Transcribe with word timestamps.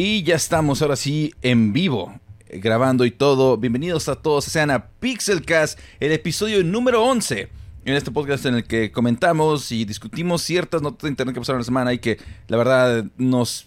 Y 0.00 0.22
ya 0.22 0.36
estamos 0.36 0.80
ahora 0.80 0.94
sí 0.94 1.34
en 1.42 1.72
vivo, 1.72 2.20
eh, 2.46 2.60
grabando 2.60 3.04
y 3.04 3.10
todo. 3.10 3.56
Bienvenidos 3.56 4.08
a 4.08 4.14
todos, 4.14 4.44
sean 4.44 4.70
a 4.70 4.86
Pixelcast, 4.86 5.76
el 5.98 6.12
episodio 6.12 6.62
número 6.62 7.02
11. 7.02 7.48
En 7.84 7.94
este 7.94 8.12
podcast 8.12 8.46
en 8.46 8.54
el 8.54 8.62
que 8.62 8.92
comentamos 8.92 9.72
y 9.72 9.84
discutimos 9.84 10.42
ciertas 10.42 10.82
notas 10.82 11.02
de 11.02 11.08
internet 11.08 11.34
que 11.34 11.40
pasaron 11.40 11.62
la 11.62 11.64
semana 11.64 11.92
y 11.92 11.98
que 11.98 12.16
la 12.46 12.56
verdad 12.56 13.06
nos 13.16 13.66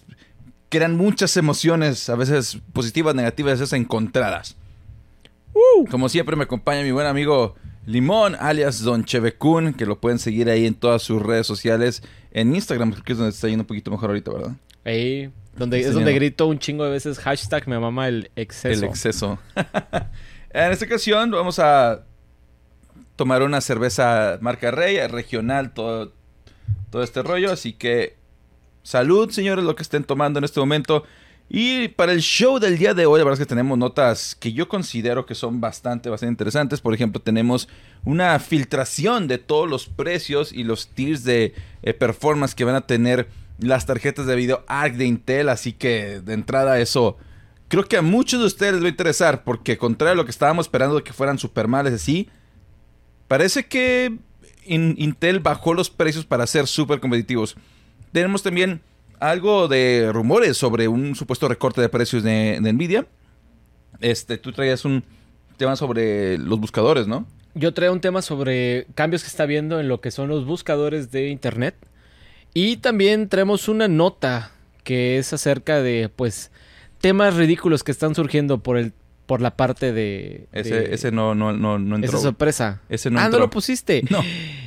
crean 0.70 0.96
muchas 0.96 1.36
emociones, 1.36 2.08
a 2.08 2.16
veces 2.16 2.56
positivas, 2.72 3.14
negativas, 3.14 3.58
a 3.58 3.60
veces 3.64 3.74
encontradas. 3.74 4.56
Como 5.90 6.08
siempre 6.08 6.34
me 6.34 6.44
acompaña 6.44 6.82
mi 6.82 6.92
buen 6.92 7.08
amigo 7.08 7.56
Limón, 7.84 8.36
alias 8.36 8.80
Don 8.80 9.04
Chevecun, 9.04 9.74
que 9.74 9.84
lo 9.84 10.00
pueden 10.00 10.18
seguir 10.18 10.48
ahí 10.48 10.64
en 10.64 10.76
todas 10.76 11.02
sus 11.02 11.20
redes 11.20 11.46
sociales. 11.46 12.02
En 12.30 12.54
Instagram, 12.54 12.94
que 13.02 13.12
es 13.12 13.18
donde 13.18 13.34
está 13.34 13.48
yendo 13.48 13.64
un 13.64 13.66
poquito 13.66 13.90
mejor 13.90 14.08
ahorita, 14.08 14.32
¿verdad? 14.32 14.56
Ahí, 14.86 15.30
donde, 15.56 15.80
es 15.80 15.92
donde 15.92 16.14
grito 16.14 16.46
un 16.46 16.58
chingo 16.58 16.84
de 16.84 16.90
veces 16.90 17.18
hashtag 17.18 17.68
me 17.68 17.78
mama 17.78 18.08
el 18.08 18.30
exceso. 18.36 18.84
El 18.84 18.90
exceso. 18.90 19.38
en 20.50 20.72
esta 20.72 20.84
ocasión 20.84 21.30
vamos 21.30 21.58
a 21.58 22.04
tomar 23.16 23.42
una 23.42 23.60
cerveza 23.60 24.38
marca 24.40 24.70
Rey, 24.70 24.98
regional, 25.06 25.74
todo, 25.74 26.12
todo 26.90 27.02
este 27.02 27.22
rollo. 27.22 27.52
Así 27.52 27.74
que 27.74 28.16
salud, 28.82 29.30
señores, 29.30 29.64
lo 29.64 29.76
que 29.76 29.82
estén 29.82 30.04
tomando 30.04 30.38
en 30.38 30.44
este 30.44 30.60
momento. 30.60 31.04
Y 31.54 31.88
para 31.88 32.12
el 32.12 32.20
show 32.20 32.58
del 32.58 32.78
día 32.78 32.94
de 32.94 33.04
hoy, 33.04 33.18
la 33.18 33.24
verdad 33.24 33.38
es 33.40 33.46
que 33.46 33.48
tenemos 33.48 33.76
notas 33.76 34.34
que 34.34 34.54
yo 34.54 34.68
considero 34.68 35.26
que 35.26 35.34
son 35.34 35.60
bastante, 35.60 36.08
bastante 36.08 36.32
interesantes. 36.32 36.80
Por 36.80 36.94
ejemplo, 36.94 37.20
tenemos 37.20 37.68
una 38.04 38.38
filtración 38.38 39.28
de 39.28 39.36
todos 39.36 39.68
los 39.68 39.86
precios 39.86 40.50
y 40.52 40.64
los 40.64 40.88
tiers 40.88 41.24
de 41.24 41.52
eh, 41.82 41.92
performance 41.92 42.54
que 42.54 42.64
van 42.64 42.76
a 42.76 42.86
tener 42.86 43.28
las 43.58 43.86
tarjetas 43.86 44.26
de 44.26 44.36
video 44.36 44.64
ARC 44.66 44.94
de 44.94 45.06
Intel. 45.06 45.48
Así 45.48 45.72
que 45.72 46.20
de 46.20 46.34
entrada 46.34 46.80
eso 46.80 47.16
creo 47.68 47.84
que 47.84 47.96
a 47.96 48.02
muchos 48.02 48.40
de 48.40 48.46
ustedes 48.46 48.74
les 48.74 48.82
va 48.82 48.86
a 48.86 48.90
interesar. 48.90 49.44
Porque 49.44 49.78
contrario 49.78 50.12
a 50.12 50.16
lo 50.16 50.24
que 50.24 50.30
estábamos 50.30 50.66
esperando 50.66 50.96
de 50.96 51.02
que 51.02 51.12
fueran 51.12 51.38
super 51.38 51.68
males 51.68 51.94
así, 51.94 52.28
parece 53.28 53.66
que 53.66 54.16
Intel 54.66 55.40
bajó 55.40 55.74
los 55.74 55.90
precios 55.90 56.24
para 56.24 56.46
ser 56.46 56.66
súper 56.66 57.00
competitivos. 57.00 57.56
Tenemos 58.12 58.42
también 58.42 58.82
algo 59.22 59.68
de 59.68 60.10
rumores 60.12 60.56
sobre 60.56 60.88
un 60.88 61.14
supuesto 61.14 61.48
recorte 61.48 61.80
de 61.80 61.88
precios 61.88 62.22
de, 62.22 62.58
Nvidia. 62.60 63.06
Este, 64.00 64.36
tú 64.36 64.52
traías 64.52 64.84
un 64.84 65.04
tema 65.56 65.76
sobre 65.76 66.38
los 66.38 66.58
buscadores, 66.58 67.06
¿no? 67.06 67.26
Yo 67.54 67.72
traigo 67.72 67.94
un 67.94 68.00
tema 68.00 68.20
sobre 68.20 68.86
cambios 68.94 69.22
que 69.22 69.28
está 69.28 69.46
viendo 69.46 69.78
en 69.78 69.88
lo 69.88 70.00
que 70.00 70.10
son 70.10 70.28
los 70.28 70.44
buscadores 70.44 71.10
de 71.10 71.28
internet. 71.28 71.76
Y 72.54 72.76
también 72.78 73.28
traemos 73.28 73.68
una 73.68 73.88
nota 73.88 74.52
que 74.84 75.18
es 75.18 75.32
acerca 75.32 75.82
de, 75.82 76.10
pues, 76.14 76.50
temas 77.00 77.34
ridículos 77.36 77.84
que 77.84 77.92
están 77.92 78.14
surgiendo 78.14 78.62
por 78.62 78.76
el 78.76 78.92
por 79.26 79.40
la 79.40 79.56
parte 79.56 79.92
de... 79.92 80.46
Ese, 80.52 80.92
ese 80.92 81.10
no, 81.10 81.34
no, 81.34 81.52
no, 81.52 81.78
no 81.78 81.96
entró. 81.96 82.10
Esa 82.10 82.18
sorpresa. 82.18 82.82
Ese 82.88 83.10
no 83.10 83.18
ah, 83.18 83.24
entró. 83.24 83.38
no 83.38 83.46
lo 83.46 83.50
pusiste. 83.50 84.02
No, 84.10 84.20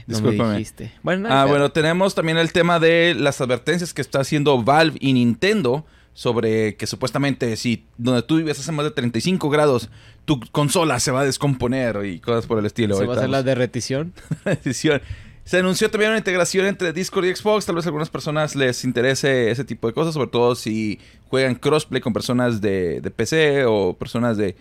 discúlpame. 0.07 0.65
bueno, 1.03 1.27
ah, 1.29 1.45
bueno, 1.45 1.71
tenemos 1.71 2.15
también 2.15 2.37
el 2.37 2.51
tema 2.51 2.79
de 2.79 3.15
las 3.15 3.41
advertencias 3.41 3.93
que 3.93 4.01
está 4.01 4.21
haciendo 4.21 4.63
Valve 4.63 4.97
y 4.99 5.13
Nintendo 5.13 5.85
sobre 6.13 6.77
que 6.77 6.87
supuestamente 6.87 7.57
si 7.57 7.85
donde 7.97 8.23
tú 8.23 8.37
vives 8.37 8.57
hace 8.57 8.71
más 8.71 8.85
de 8.85 8.91
35 8.91 9.49
grados, 9.49 9.89
tu 10.23 10.39
consola 10.51 10.99
se 10.99 11.11
va 11.11 11.21
a 11.21 11.25
descomponer 11.25 12.05
y 12.05 12.19
cosas 12.19 12.47
por 12.47 12.57
el 12.57 12.65
estilo. 12.65 12.95
¿Se 12.97 13.05
va 13.05 13.13
a 13.13 13.17
hacer 13.17 13.29
la 13.29 13.43
derretición? 13.43 14.13
derretición. 14.45 15.01
Se 15.45 15.59
anunció 15.59 15.91
también 15.91 16.09
una 16.09 16.17
integración 16.17 16.65
entre 16.65 16.91
Discord 16.91 17.25
y 17.25 17.35
Xbox. 17.35 17.67
Tal 17.67 17.75
vez 17.75 17.85
a 17.85 17.89
algunas 17.89 18.09
personas 18.09 18.55
les 18.55 18.83
interese 18.83 19.51
ese 19.51 19.63
tipo 19.63 19.85
de 19.85 19.93
cosas, 19.93 20.15
sobre 20.15 20.31
todo 20.31 20.55
si 20.55 20.99
juegan 21.29 21.53
crossplay 21.53 22.01
con 22.01 22.13
personas 22.13 22.61
de, 22.61 22.99
PC 23.15 23.65
o 23.65 23.95
personas 23.95 24.37
de, 24.37 24.55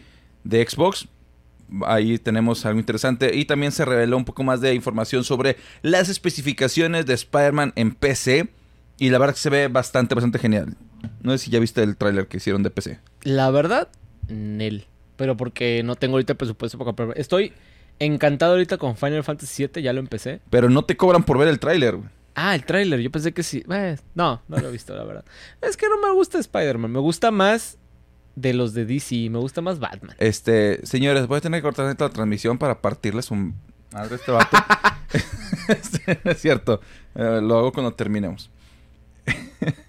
de 0.45 0.69
Xbox. 0.69 1.09
Ahí 1.87 2.19
tenemos 2.19 2.67
algo 2.67 2.79
interesante. 2.79 3.35
Y 3.35 3.47
también 3.47 3.73
se 3.73 3.87
reveló 3.87 4.19
un 4.19 4.27
poco 4.27 4.45
más 4.45 4.61
de 4.61 4.75
información 4.75 5.25
sobre 5.25 5.57
las 5.81 6.11
especificaciones 6.11 7.07
de 7.07 7.15
Spider-Man 7.15 7.73
en 7.77 7.95
PC. 7.95 8.51
Y 8.99 9.09
la 9.09 9.17
verdad 9.17 9.33
que 9.33 9.41
se 9.41 9.51
ve 9.51 9.69
bastante, 9.69 10.15
bastante 10.15 10.39
genial. 10.39 10.77
No 11.23 11.33
sé 11.33 11.47
si 11.47 11.51
ya 11.51 11.61
viste 11.61 11.83
el 11.83 11.97
tráiler 11.97 12.29
que 12.29 12.37
hicieron 12.37 12.63
de 12.63 12.69
PC. 12.69 13.01
La 13.23 13.51
verdad, 13.51 13.89
Nel. 14.29 14.85
Pero 15.17 15.35
porque 15.35 15.83
no 15.83 15.97
tengo 15.97 16.17
ahorita 16.17 16.35
presupuesto 16.35 16.77
para 16.77 16.89
comprar. 16.89 17.15
Estoy 17.17 17.55
Encantado 17.99 18.53
ahorita 18.53 18.79
con 18.79 18.97
Final 18.97 19.25
Fantasy 19.25 19.67
VII, 19.67 19.83
ya 19.83 19.93
lo 19.93 20.01
empecé. 20.01 20.41
Pero 20.51 20.69
no 20.69 20.85
te 20.85 20.97
cobran 20.97 21.23
por 21.23 21.39
ver 21.39 21.49
el 21.49 21.59
tráiler, 21.59 21.99
Ah, 22.37 22.55
el 22.57 22.65
tráiler, 22.65 23.01
yo 23.01 23.11
pensé 23.11 23.33
que 23.33 23.45
sí. 23.45 23.63
Eh, 23.71 23.97
no, 24.15 24.43
no 24.49 24.57
lo 24.59 24.69
he 24.69 24.73
visto, 24.73 24.95
la 24.97 25.05
verdad. 25.05 25.25
Es 25.61 25.77
que 25.77 25.89
no 25.89 26.01
me 26.01 26.13
gusta 26.13 26.39
Spider-Man, 26.39 26.91
me 26.91 26.99
gusta 26.99 27.31
más 27.31 27.79
de 28.35 28.53
los 28.55 28.75
de 28.75 28.85
DC, 28.85 29.31
me 29.31 29.39
gusta 29.39 29.61
más 29.61 29.79
Batman. 29.79 30.17
Este, 30.19 30.85
señores, 30.85 31.29
voy 31.29 31.39
a 31.39 31.41
tener 31.41 31.61
que 31.61 31.63
cortar 31.63 31.89
esta 31.89 32.11
transmisión 32.11 32.59
para 32.59 32.81
partirles 32.81 33.31
un 33.31 33.55
madre 33.93 34.17
este 34.17 34.33
vato. 34.33 34.57
Este, 35.69 36.19
es 36.25 36.41
cierto, 36.41 36.81
eh, 37.15 37.41
lo 37.43 37.59
hago 37.59 37.73
cuando 37.73 37.95
terminemos. 37.95 38.51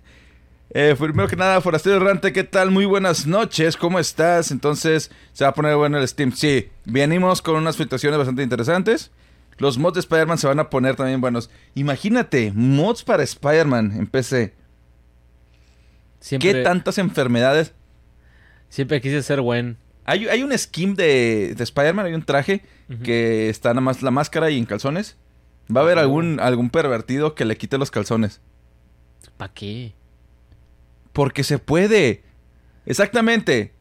Eh, 0.77 0.93
primero 0.99 1.29
que 1.29 1.37
nada, 1.37 1.61
Forastero 1.61 1.95
Errante, 1.95 2.33
¿qué 2.33 2.43
tal? 2.43 2.69
Muy 2.69 2.83
buenas 2.83 3.25
noches, 3.25 3.77
¿cómo 3.77 3.97
estás? 3.97 4.51
Entonces, 4.51 5.09
se 5.31 5.45
va 5.45 5.51
a 5.51 5.53
poner 5.53 5.77
bueno 5.77 5.97
el 5.97 6.05
Steam. 6.05 6.33
Sí, 6.33 6.67
venimos 6.83 7.41
con 7.41 7.55
unas 7.55 7.77
filtraciones 7.77 8.17
bastante 8.17 8.43
interesantes. 8.43 9.09
Los 9.57 9.77
mods 9.77 9.93
de 9.93 9.99
Spider-Man 10.01 10.37
se 10.37 10.47
van 10.47 10.59
a 10.59 10.69
poner 10.69 10.97
también 10.97 11.21
buenos. 11.21 11.49
Imagínate, 11.75 12.51
mods 12.53 13.05
para 13.05 13.23
Spider-Man 13.23 13.93
en 13.95 14.05
PC. 14.07 14.53
¿Qué 16.41 16.55
tantas 16.55 16.97
enfermedades? 16.97 17.73
Siempre 18.67 18.99
quise 18.99 19.23
ser 19.23 19.39
buen. 19.39 19.77
Hay, 20.03 20.27
hay 20.27 20.43
un 20.43 20.51
skin 20.57 20.95
de, 20.95 21.53
de 21.55 21.63
Spider-Man, 21.63 22.07
hay 22.07 22.15
un 22.15 22.25
traje 22.25 22.65
que 23.01 23.47
está 23.47 23.69
nada 23.69 23.79
más 23.79 24.01
la 24.01 24.11
máscara 24.11 24.49
y 24.49 24.57
en 24.57 24.65
calzones. 24.65 25.15
Va 25.73 25.79
a 25.79 25.83
haber 25.85 25.99
algún, 25.99 26.41
algún 26.41 26.69
pervertido 26.69 27.33
que 27.33 27.45
le 27.45 27.55
quite 27.55 27.77
los 27.77 27.91
calzones. 27.91 28.41
¿Para 29.37 29.53
qué? 29.53 29.93
Porque 31.15 31.45
se 31.45 31.59
puede. 31.59 32.23
Exactamente. 32.85 33.71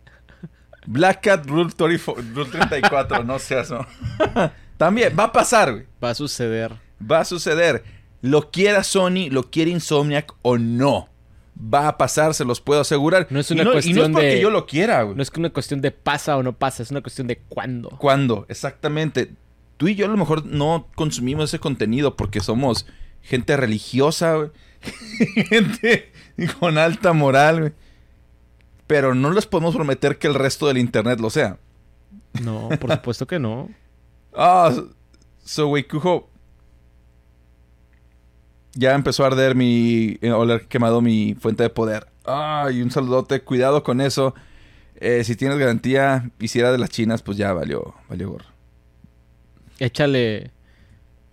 Black 0.86 1.24
Cat 1.24 1.46
Rule, 1.46 1.72
34, 1.72 3.24
no 3.24 3.40
seas, 3.40 3.72
no. 3.72 3.84
También, 4.76 5.16
va 5.18 5.24
a 5.24 5.32
pasar, 5.32 5.72
güey. 5.72 5.86
Va 6.02 6.10
a 6.10 6.14
suceder. 6.14 6.72
Va 7.10 7.20
a 7.20 7.24
suceder. 7.24 7.82
Lo 8.20 8.52
quiera 8.52 8.84
Sony, 8.84 9.30
lo 9.30 9.50
quiere 9.50 9.72
Insomniac 9.72 10.32
o 10.42 10.58
no. 10.58 11.08
Va 11.58 11.88
a 11.88 11.98
pasar, 11.98 12.34
se 12.34 12.44
los 12.44 12.60
puedo 12.60 12.80
asegurar. 12.80 13.26
No 13.30 13.40
es 13.40 13.50
una 13.50 13.64
cuestión 13.64 13.96
y 13.96 13.98
no 13.98 14.04
es 14.06 14.12
porque 14.12 14.40
yo 14.40 14.50
lo 14.50 14.66
quiera, 14.66 15.02
güey. 15.02 15.16
No 15.16 15.22
es 15.22 15.32
una 15.36 15.50
cuestión 15.50 15.80
de 15.80 15.90
pasa 15.90 16.36
o 16.36 16.42
no 16.44 16.52
pasa, 16.52 16.84
es 16.84 16.92
una 16.92 17.00
cuestión 17.00 17.26
de 17.26 17.38
cuándo. 17.48 17.90
¿Cuándo? 17.98 18.46
Exactamente. 18.48 19.32
Tú 19.76 19.88
y 19.88 19.96
yo 19.96 20.06
a 20.06 20.08
lo 20.08 20.16
mejor 20.16 20.46
no 20.46 20.86
consumimos 20.94 21.50
ese 21.50 21.58
contenido 21.58 22.16
porque 22.16 22.38
somos 22.38 22.86
gente 23.22 23.56
religiosa, 23.56 24.34
güey. 24.34 24.50
gente 25.48 26.12
con 26.60 26.78
alta 26.78 27.12
moral, 27.12 27.60
güey. 27.60 27.72
Pero 28.86 29.14
no 29.14 29.30
les 29.32 29.46
podemos 29.46 29.74
prometer 29.74 30.18
que 30.18 30.26
el 30.26 30.34
resto 30.34 30.66
del 30.66 30.78
internet 30.78 31.20
lo 31.20 31.30
sea. 31.30 31.58
No, 32.42 32.68
por 32.80 32.92
supuesto 32.92 33.26
que 33.26 33.38
no. 33.38 33.68
Ah, 34.36 34.74
so, 35.44 35.68
güey, 35.68 35.84
Cujo. 35.86 36.28
Ya 38.72 38.96
empezó 38.96 39.22
a 39.22 39.28
arder 39.28 39.54
mi. 39.54 40.18
Eh, 40.20 40.32
oler 40.32 40.66
quemado 40.66 41.00
mi 41.00 41.36
fuente 41.36 41.62
de 41.62 41.70
poder. 41.70 42.08
Ay, 42.24 42.82
un 42.82 42.90
saludote. 42.90 43.42
Cuidado 43.42 43.84
con 43.84 44.00
eso. 44.00 44.34
Eh, 44.96 45.22
si 45.22 45.36
tienes 45.36 45.56
garantía 45.58 46.30
y 46.40 46.48
si 46.48 46.58
era 46.58 46.72
de 46.72 46.78
las 46.78 46.90
chinas, 46.90 47.22
pues 47.22 47.38
ya 47.38 47.52
valió, 47.52 47.94
valió 48.08 48.30
gorro. 48.30 48.46
Échale. 49.78 50.50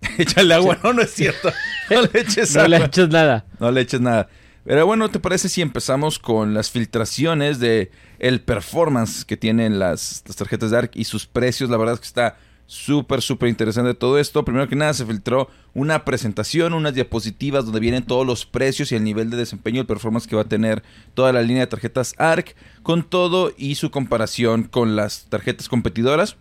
Échale 0.18 0.54
agua, 0.54 0.78
no, 0.84 0.92
no 0.92 1.02
es 1.02 1.10
cierto. 1.10 1.50
No 1.90 2.02
le 2.02 2.20
eches 2.20 2.54
No 2.54 2.68
le 2.68 2.76
eches 2.84 3.08
nada. 3.08 3.46
No 3.58 3.70
le 3.70 3.80
eches 3.80 4.00
nada. 4.00 4.28
Pero 4.64 4.86
bueno, 4.86 5.10
¿te 5.10 5.18
parece 5.18 5.48
si 5.48 5.60
empezamos 5.60 6.20
con 6.20 6.54
las 6.54 6.70
filtraciones 6.70 7.58
de 7.58 7.90
el 8.20 8.40
performance 8.40 9.24
que 9.24 9.36
tienen 9.36 9.80
las, 9.80 10.22
tarjetas 10.22 10.70
de 10.70 10.78
ARC 10.78 10.96
y 10.96 11.04
sus 11.04 11.26
precios? 11.26 11.68
La 11.68 11.76
verdad 11.76 11.94
es 11.94 12.00
que 12.00 12.06
está 12.06 12.36
súper, 12.66 13.22
súper 13.22 13.48
interesante 13.48 13.92
todo 13.94 14.18
esto. 14.20 14.44
Primero 14.44 14.68
que 14.68 14.76
nada, 14.76 14.94
se 14.94 15.04
filtró 15.04 15.48
una 15.74 16.04
presentación, 16.04 16.74
unas 16.74 16.94
diapositivas 16.94 17.64
donde 17.64 17.80
vienen 17.80 18.04
todos 18.04 18.24
los 18.24 18.46
precios 18.46 18.92
y 18.92 18.94
el 18.94 19.02
nivel 19.02 19.30
de 19.30 19.36
desempeño 19.36 19.80
y 19.80 19.84
performance 19.84 20.28
que 20.28 20.36
va 20.36 20.42
a 20.42 20.48
tener 20.48 20.84
toda 21.14 21.32
la 21.32 21.42
línea 21.42 21.62
de 21.62 21.66
tarjetas 21.66 22.14
ARC, 22.18 22.54
con 22.84 23.02
todo 23.02 23.52
y 23.58 23.74
su 23.74 23.90
comparación 23.90 24.62
con 24.64 24.94
las 24.94 25.24
tarjetas 25.24 25.68
competidoras, 25.68 26.36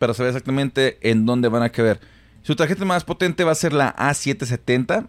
para 0.00 0.12
saber 0.12 0.30
exactamente 0.30 0.98
en 1.08 1.24
dónde 1.24 1.48
van 1.48 1.62
a 1.62 1.70
caber. 1.70 2.00
Su 2.42 2.56
tarjeta 2.56 2.84
más 2.84 3.04
potente 3.04 3.44
va 3.44 3.52
a 3.52 3.54
ser 3.54 3.72
la 3.72 3.94
A770 3.94 5.08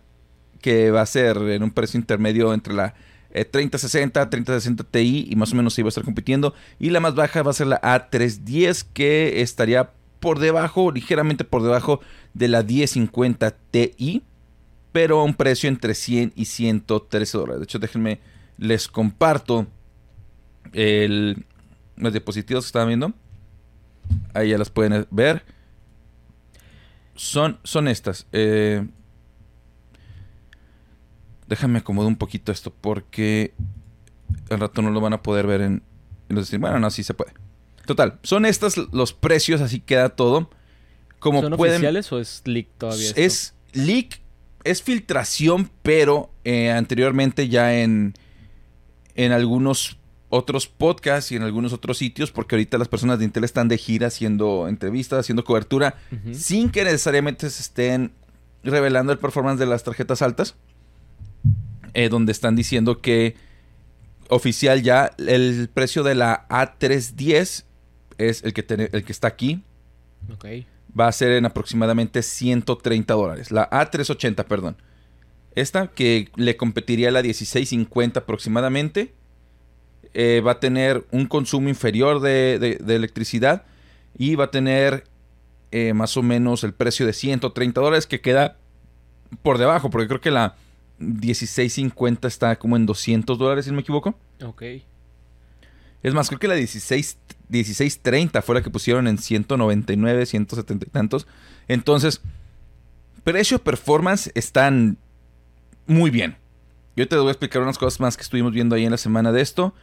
que 0.61 0.91
va 0.91 1.01
a 1.01 1.05
ser 1.05 1.37
en 1.37 1.63
un 1.63 1.71
precio 1.71 1.99
intermedio 1.99 2.53
entre 2.53 2.73
la 2.73 2.93
3060, 3.33 4.21
eh, 4.21 4.25
3060 4.25 4.83
Ti 4.83 5.27
y 5.29 5.35
más 5.35 5.53
o 5.53 5.55
menos 5.55 5.73
se 5.73 5.81
iba 5.81 5.87
a 5.87 5.89
estar 5.89 6.03
compitiendo. 6.03 6.53
Y 6.79 6.89
la 6.89 6.99
más 6.99 7.15
baja 7.15 7.43
va 7.43 7.51
a 7.51 7.55
ser 7.55 7.67
la 7.67 7.81
A310 7.81 8.85
que 8.93 9.41
estaría 9.41 9.91
por 10.19 10.39
debajo, 10.39 10.91
ligeramente 10.91 11.43
por 11.43 11.63
debajo 11.63 12.01
de 12.33 12.47
la 12.47 12.63
1050 12.63 13.51
Ti, 13.71 14.23
pero 14.91 15.19
a 15.19 15.23
un 15.23 15.33
precio 15.33 15.69
entre 15.69 15.95
100 15.95 16.33
y 16.35 16.45
113 16.45 17.37
dólares. 17.37 17.59
De 17.59 17.63
hecho, 17.63 17.79
déjenme, 17.79 18.19
les 18.57 18.87
comparto 18.87 19.67
el, 20.73 21.45
las 21.97 22.13
diapositivas 22.13 22.65
que 22.65 22.67
estaban 22.67 22.89
viendo. 22.89 23.13
Ahí 24.33 24.49
ya 24.49 24.57
las 24.57 24.69
pueden 24.69 25.07
ver. 25.09 25.43
Son, 27.15 27.59
son 27.63 27.87
estas. 27.87 28.27
Eh, 28.31 28.85
déjame 31.51 31.79
acomodar 31.79 32.07
un 32.07 32.15
poquito 32.15 32.53
esto 32.53 32.71
porque 32.71 33.53
al 34.49 34.61
rato 34.61 34.81
no 34.81 34.89
lo 34.89 35.01
van 35.01 35.11
a 35.11 35.21
poder 35.21 35.45
ver 35.47 35.59
en, 35.59 35.83
los 36.29 36.49
Bueno, 36.57 36.79
no, 36.79 36.89
sí 36.89 37.03
se 37.03 37.13
puede. 37.13 37.33
Total, 37.85 38.19
son 38.23 38.45
estos 38.45 38.77
los 38.93 39.11
precios, 39.11 39.59
así 39.59 39.81
queda 39.81 40.07
todo. 40.07 40.49
Como 41.19 41.41
¿Son 41.41 41.57
pueden, 41.57 41.75
oficiales 41.75 42.09
o 42.13 42.19
es 42.19 42.41
leak 42.45 42.67
todavía? 42.77 43.09
esto? 43.09 43.19
es 43.19 43.53
leak, 43.73 44.21
es 44.63 44.81
filtración, 44.81 45.69
pero 45.83 46.31
eh, 46.45 46.71
anteriormente 46.71 47.49
ya 47.49 47.81
en, 47.81 48.13
en 49.15 49.33
algunos 49.33 49.97
otros 50.29 50.67
podcasts 50.67 51.33
y 51.33 51.35
en 51.35 51.43
algunos 51.43 51.73
otros 51.73 51.97
sitios, 51.97 52.31
porque 52.31 52.55
ahorita 52.55 52.77
las 52.77 52.87
personas 52.87 53.19
de 53.19 53.25
Intel 53.25 53.43
están 53.43 53.67
de 53.67 53.77
gira 53.77 54.07
haciendo 54.07 54.69
entrevistas, 54.69 55.19
haciendo 55.19 55.43
cobertura, 55.43 55.97
sin 56.31 56.69
que 56.69 56.85
necesariamente 56.85 57.49
se 57.49 57.61
estén 57.61 58.13
revelando 58.63 59.11
el 59.11 59.19
performance 59.19 59.59
de 59.59 59.65
las 59.65 59.83
tarjetas 59.83 60.21
altas, 60.21 60.55
eh, 61.93 62.09
donde 62.09 62.31
están 62.31 62.55
diciendo 62.55 63.01
que 63.01 63.35
oficial 64.29 64.81
ya 64.81 65.11
el 65.17 65.69
precio 65.73 66.03
de 66.03 66.15
la 66.15 66.47
A310 66.49 67.65
es 68.17 68.43
el 68.43 68.53
que, 68.53 68.89
el 68.91 69.03
que 69.03 69.11
está 69.11 69.27
aquí, 69.27 69.63
Ok. 70.33 70.45
va 70.97 71.07
a 71.07 71.11
ser 71.11 71.31
en 71.31 71.45
aproximadamente 71.45 72.21
130 72.21 73.13
dólares. 73.13 73.51
La 73.51 73.69
A380, 73.69 74.45
perdón. 74.45 74.77
Esta 75.55 75.87
que 75.87 76.29
le 76.35 76.55
competiría 76.55 77.09
a 77.09 77.11
la 77.11 77.21
1650 77.21 78.21
aproximadamente. 78.21 79.13
eh, 80.13 80.41
va 80.45 80.53
a 80.53 80.59
tener 80.59 81.05
un 81.11 81.25
consumo 81.25 81.69
inferior 81.69 82.19
de, 82.19 82.59
de- 82.59 82.75
de 82.75 82.95
electricidad 82.95 83.63
y 84.17 84.35
va 84.35 84.45
a 84.45 84.51
tener 84.51 85.05
eh, 85.71 85.93
más 85.93 86.17
o 86.17 86.21
menos 86.21 86.65
el 86.65 86.73
precio 86.73 87.05
de 87.05 87.13
130 87.13 87.79
dólares 87.79 88.07
que 88.07 88.19
queda 88.19 88.57
por 89.41 89.57
debajo 89.57 89.89
porque 89.89 90.09
creo 90.09 90.19
que 90.19 90.31
la 90.31 90.55
1650 91.01 92.27
está 92.27 92.57
como 92.57 92.75
en 92.75 92.85
200 92.85 93.37
dólares 93.37 93.65
si 93.65 93.71
no 93.71 93.75
me 93.75 93.81
equivoco. 93.81 94.15
Ok. 94.43 94.63
Es 96.03 96.13
más, 96.13 96.29
creo 96.29 96.39
que 96.39 96.47
la 96.47 96.55
16, 96.55 97.17
1630 97.49 98.41
fue 98.41 98.55
la 98.55 98.61
que 98.63 98.69
pusieron 98.69 99.07
en 99.07 99.17
199, 99.17 100.25
170 100.25 100.85
y 100.87 100.89
tantos. 100.89 101.27
Entonces, 101.67 102.21
precio 103.23 103.59
performance 103.63 104.31
están 104.33 104.97
muy 105.85 106.09
bien. 106.09 106.37
Yo 106.95 107.07
te 107.07 107.15
voy 107.15 107.27
a 107.27 107.31
explicar 107.31 107.61
unas 107.61 107.77
cosas 107.77 107.99
más 107.99 108.17
que 108.17 108.23
estuvimos 108.23 108.51
viendo 108.51 108.75
ahí 108.75 108.85
en 108.85 108.91
la 108.91 108.97
semana 108.97 109.31
de 109.31 109.41
esto. 109.41 109.73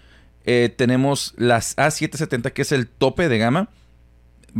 Eh, 0.44 0.72
tenemos 0.76 1.34
las 1.36 1.76
A770, 1.76 2.52
que 2.52 2.62
es 2.62 2.72
el 2.72 2.88
tope 2.88 3.28
de 3.28 3.38
gama. 3.38 3.68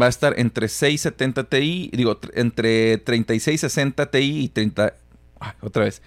Va 0.01 0.07
a 0.07 0.11
estar 0.11 0.39
entre 0.39 0.69
670 0.69 1.45
Ti, 1.45 1.91
digo, 1.93 2.21
tr- 2.21 2.31
entre 2.35 2.99
3660 2.99 4.11
Ti 4.11 4.19
y 4.19 4.49
30. 4.49 4.95
ah, 5.41 5.55
otra 5.61 5.85
vez. 5.85 6.03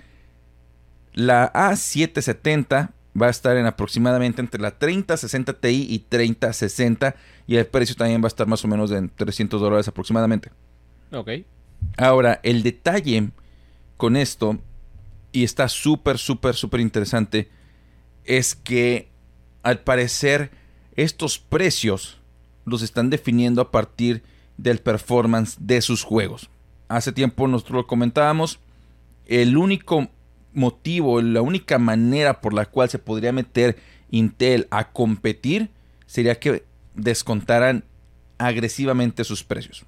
La 1.13 1.51
A770 1.53 2.91
va 3.19 3.27
a 3.27 3.29
estar 3.29 3.57
en 3.57 3.65
aproximadamente 3.65 4.41
entre 4.41 4.61
la 4.61 4.77
3060 4.77 5.59
Ti 5.59 5.87
y 5.89 5.99
3060 5.99 7.15
y 7.47 7.57
el 7.57 7.67
precio 7.67 7.95
también 7.95 8.21
va 8.21 8.25
a 8.25 8.27
estar 8.27 8.47
más 8.47 8.63
o 8.63 8.67
menos 8.67 8.91
en 8.91 9.09
300 9.09 9.59
dólares 9.59 9.87
aproximadamente. 9.87 10.51
Ok. 11.11 11.29
Ahora, 11.97 12.39
el 12.43 12.63
detalle 12.63 13.31
con 13.97 14.15
esto, 14.15 14.57
y 15.31 15.43
está 15.43 15.67
súper, 15.67 16.17
súper, 16.17 16.55
súper 16.55 16.79
interesante, 16.79 17.49
es 18.23 18.55
que 18.55 19.09
al 19.63 19.79
parecer 19.79 20.51
estos 20.95 21.39
precios 21.39 22.19
los 22.65 22.81
están 22.81 23.09
definiendo 23.09 23.61
a 23.61 23.71
partir 23.71 24.23
del 24.57 24.79
performance 24.79 25.57
de 25.59 25.81
sus 25.81 26.03
juegos. 26.03 26.49
Hace 26.87 27.11
tiempo 27.11 27.47
nosotros 27.47 27.77
lo 27.77 27.87
comentábamos, 27.87 28.59
el 29.25 29.57
único 29.57 30.09
motivo, 30.53 31.21
la 31.21 31.41
única 31.41 31.77
manera 31.79 32.41
por 32.41 32.53
la 32.53 32.65
cual 32.65 32.89
se 32.89 32.99
podría 32.99 33.31
meter 33.31 33.77
Intel 34.09 34.67
a 34.71 34.91
competir 34.91 35.69
sería 36.05 36.39
que 36.39 36.65
descontaran 36.95 37.83
agresivamente 38.37 39.23
sus 39.23 39.43
precios. 39.43 39.83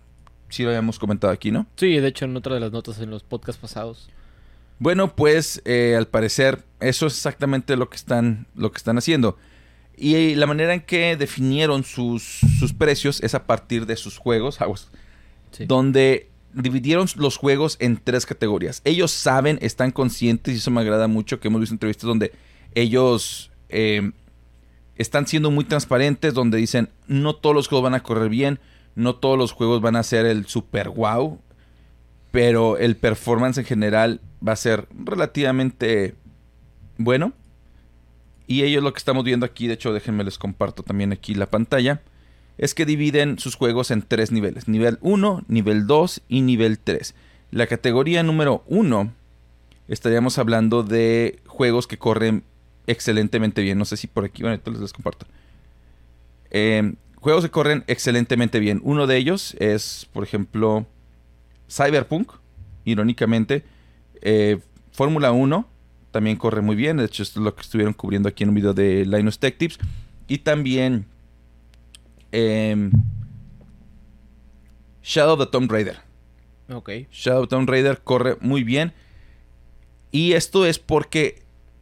Sí 0.50 0.64
lo 0.64 0.70
habíamos 0.70 1.00
comentado 1.00 1.34
aquí, 1.34 1.52
¿no? 1.52 1.66
Sí, 1.76 1.98
de 1.98 2.08
hecho 2.08 2.26
en 2.26 2.38
otra 2.38 2.54
de 2.54 2.60
las 2.62 2.72
notas 2.72 3.00
en 3.00 3.10
los 3.10 3.24
podcasts 3.24 3.60
pasados. 3.62 4.10
Bueno, 4.80 5.16
pues 5.16 5.62
eh, 5.66 5.96
al 5.98 6.08
parecer 6.08 6.64
eso 6.80 7.08
es 7.08 7.14
exactamente 7.16 7.76
lo 7.76 7.90
que 7.90 7.96
están, 7.98 8.48
lo 8.56 8.72
que 8.72 8.78
están 8.78 8.98
haciendo. 8.98 9.38
Y 9.96 10.36
la 10.36 10.48
manera 10.48 10.74
en 10.74 10.82
que 10.82 11.16
definieron 11.18 11.84
sus, 11.84 12.40
sus 12.60 12.74
precios 12.74 13.22
es 13.22 13.36
a 13.36 13.46
partir 13.46 13.86
de 13.86 13.96
sus 13.96 14.18
juegos, 14.18 14.58
Sí. 15.52 15.66
donde 15.66 16.30
dividieron 16.54 17.08
los 17.16 17.38
juegos 17.38 17.78
en 17.80 17.98
tres 17.98 18.26
categorías. 18.26 18.82
Ellos 18.86 19.12
saben, 19.12 19.58
están 19.62 19.92
conscientes, 19.92 20.54
y 20.54 20.58
eso 20.58 20.72
me 20.72 20.82
agrada 20.82 21.08
mucho, 21.08 21.40
que 21.40 21.48
hemos 21.48 21.62
visto 21.62 21.76
entrevistas 21.76 22.08
donde 22.08 22.32
ellos 22.76 23.52
eh, 23.70 24.12
están 24.96 25.28
siendo 25.28 25.52
muy 25.52 25.66
transparentes, 25.66 26.34
donde 26.34 26.58
dicen, 26.58 26.90
no 27.08 27.36
todos 27.36 27.56
los 27.56 27.68
juegos 27.68 27.84
van 27.84 27.96
a 27.96 28.04
correr 28.04 28.30
bien, 28.30 28.60
no 28.96 29.16
todos 29.16 29.38
los 29.38 29.52
juegos 29.52 29.82
van 29.82 29.96
a 29.96 30.04
ser 30.04 30.26
el 30.26 30.46
super 30.46 30.90
wow, 30.90 31.40
pero 32.32 32.78
el 32.78 32.96
performance 32.96 33.58
en 33.58 33.66
general 33.66 34.22
va 34.46 34.54
a 34.54 34.58
ser 34.58 34.88
relativamente 34.92 36.16
bueno. 36.98 37.34
Y 38.46 38.64
ellos 38.64 38.84
lo 38.84 38.92
que 38.94 38.98
estamos 38.98 39.24
viendo 39.24 39.46
aquí, 39.46 39.68
de 39.68 39.76
hecho 39.76 39.94
déjenme 39.94 40.24
les 40.24 40.38
comparto 40.38 40.84
también 40.84 41.14
aquí 41.14 41.34
la 41.34 41.50
pantalla, 41.50 42.02
es 42.58 42.74
que 42.74 42.86
dividen 42.86 43.40
sus 43.40 43.56
juegos 43.56 43.92
en 43.92 44.02
tres 44.02 44.32
niveles. 44.32 44.68
Nivel 44.68 44.98
1, 45.02 45.46
nivel 45.48 45.88
2 45.88 46.22
y 46.28 46.42
nivel 46.42 46.80
3. 46.80 47.16
La 47.52 47.68
categoría 47.68 48.24
número 48.24 48.64
1 48.68 49.14
estaríamos 49.88 50.38
hablando 50.38 50.84
de 50.84 51.40
juegos 51.46 51.88
que 51.88 51.98
corren 51.98 52.44
excelentemente 52.88 53.62
bien. 53.62 53.78
No 53.78 53.86
sé 53.86 53.98
si 53.98 54.08
por 54.08 54.26
aquí, 54.26 54.44
bueno, 54.44 54.56
entonces 54.56 54.82
les 54.82 54.94
comparto. 54.94 55.26
Eh, 56.52 56.94
juegos 57.16 57.44
que 57.44 57.52
corren 57.52 57.84
excelentemente 57.88 58.60
bien. 58.60 58.82
Uno 58.84 59.08
de 59.08 59.18
ellos 59.18 59.56
es, 59.60 60.08
por 60.14 60.24
ejemplo, 60.24 60.86
Cyberpunk, 61.70 62.32
irónicamente. 62.86 63.64
Eh, 64.22 64.60
Fórmula 64.92 65.32
1 65.32 65.68
también 66.12 66.38
corre 66.38 66.62
muy 66.62 66.76
bien. 66.76 66.98
De 66.98 67.06
hecho, 67.06 67.24
esto 67.24 67.40
es 67.40 67.44
lo 67.44 67.56
que 67.56 67.62
estuvieron 67.62 67.94
cubriendo 67.94 68.30
aquí 68.30 68.44
en 68.44 68.50
un 68.50 68.56
video 68.56 68.74
de 68.74 69.06
Linus 69.06 69.40
Tech 69.40 69.58
Tips. 69.58 69.80
Y 70.28 70.40
también 70.40 71.06
em, 72.34 72.92
Shadow 75.02 75.34
of 75.34 75.40
the 75.40 75.46
Tomb 75.52 75.70
Raider. 75.70 75.98
Ok. 76.70 76.90
Shadow 77.12 77.44
of 77.44 77.50
the 77.50 77.56
Tomb 77.56 77.68
Raider 77.70 78.02
corre 78.04 78.38
muy 78.42 78.64
bien. 78.64 78.94
Y 80.12 80.34
esto 80.34 80.66
es 80.66 80.80
porque, 80.80 81.42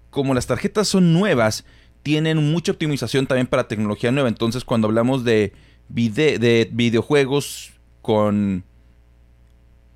como 0.10 0.34
las 0.34 0.48
tarjetas 0.48 0.88
son 0.88 1.14
nuevas, 1.14 1.66
tienen 2.04 2.52
mucha 2.52 2.72
optimización 2.72 3.28
también 3.28 3.48
para 3.48 3.68
tecnología 3.68 4.12
nueva. 4.12 4.30
Entonces, 4.30 4.64
cuando 4.66 4.88
hablamos 4.88 5.24
de, 5.24 5.54
vide- 5.90 6.40
de 6.40 6.68
videojuegos 6.72 7.74
con 8.02 8.64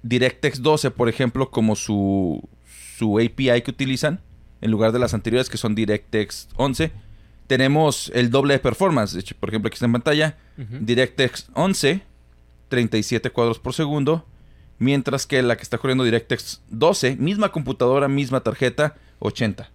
DirectX 0.04 0.62
12, 0.62 0.92
por 0.92 1.10
ejemplo, 1.10 1.50
como 1.50 1.76
su, 1.76 2.48
su 2.98 3.18
API 3.18 3.62
que 3.64 3.72
utilizan, 3.72 4.20
en 4.62 4.70
lugar 4.72 4.92
de 4.92 5.00
las 5.00 5.14
anteriores 5.14 5.50
que 5.50 5.58
son 5.58 5.74
DirectX 5.74 6.50
11, 6.58 6.92
tenemos 7.48 8.12
el 8.14 8.30
doble 8.30 8.56
de 8.56 8.60
performance. 8.60 9.34
Por 9.40 9.50
ejemplo, 9.50 9.68
aquí 9.68 9.76
está 9.76 9.86
en 9.86 9.92
pantalla. 9.94 10.38
DirectX 10.58 11.50
11, 11.54 12.02
37 12.70 13.30
cuadros 13.30 13.60
por 13.60 13.74
segundo. 13.74 14.26
Mientras 14.78 15.26
que 15.26 15.42
la 15.42 15.56
que 15.56 15.64
está 15.64 15.78
corriendo 15.78 16.04
DirectX 16.04 16.62
12, 16.70 17.16
misma 17.18 17.52
computadora, 17.52 18.08
misma 18.08 18.42
tarjeta, 18.42 18.96
80. 19.20 19.70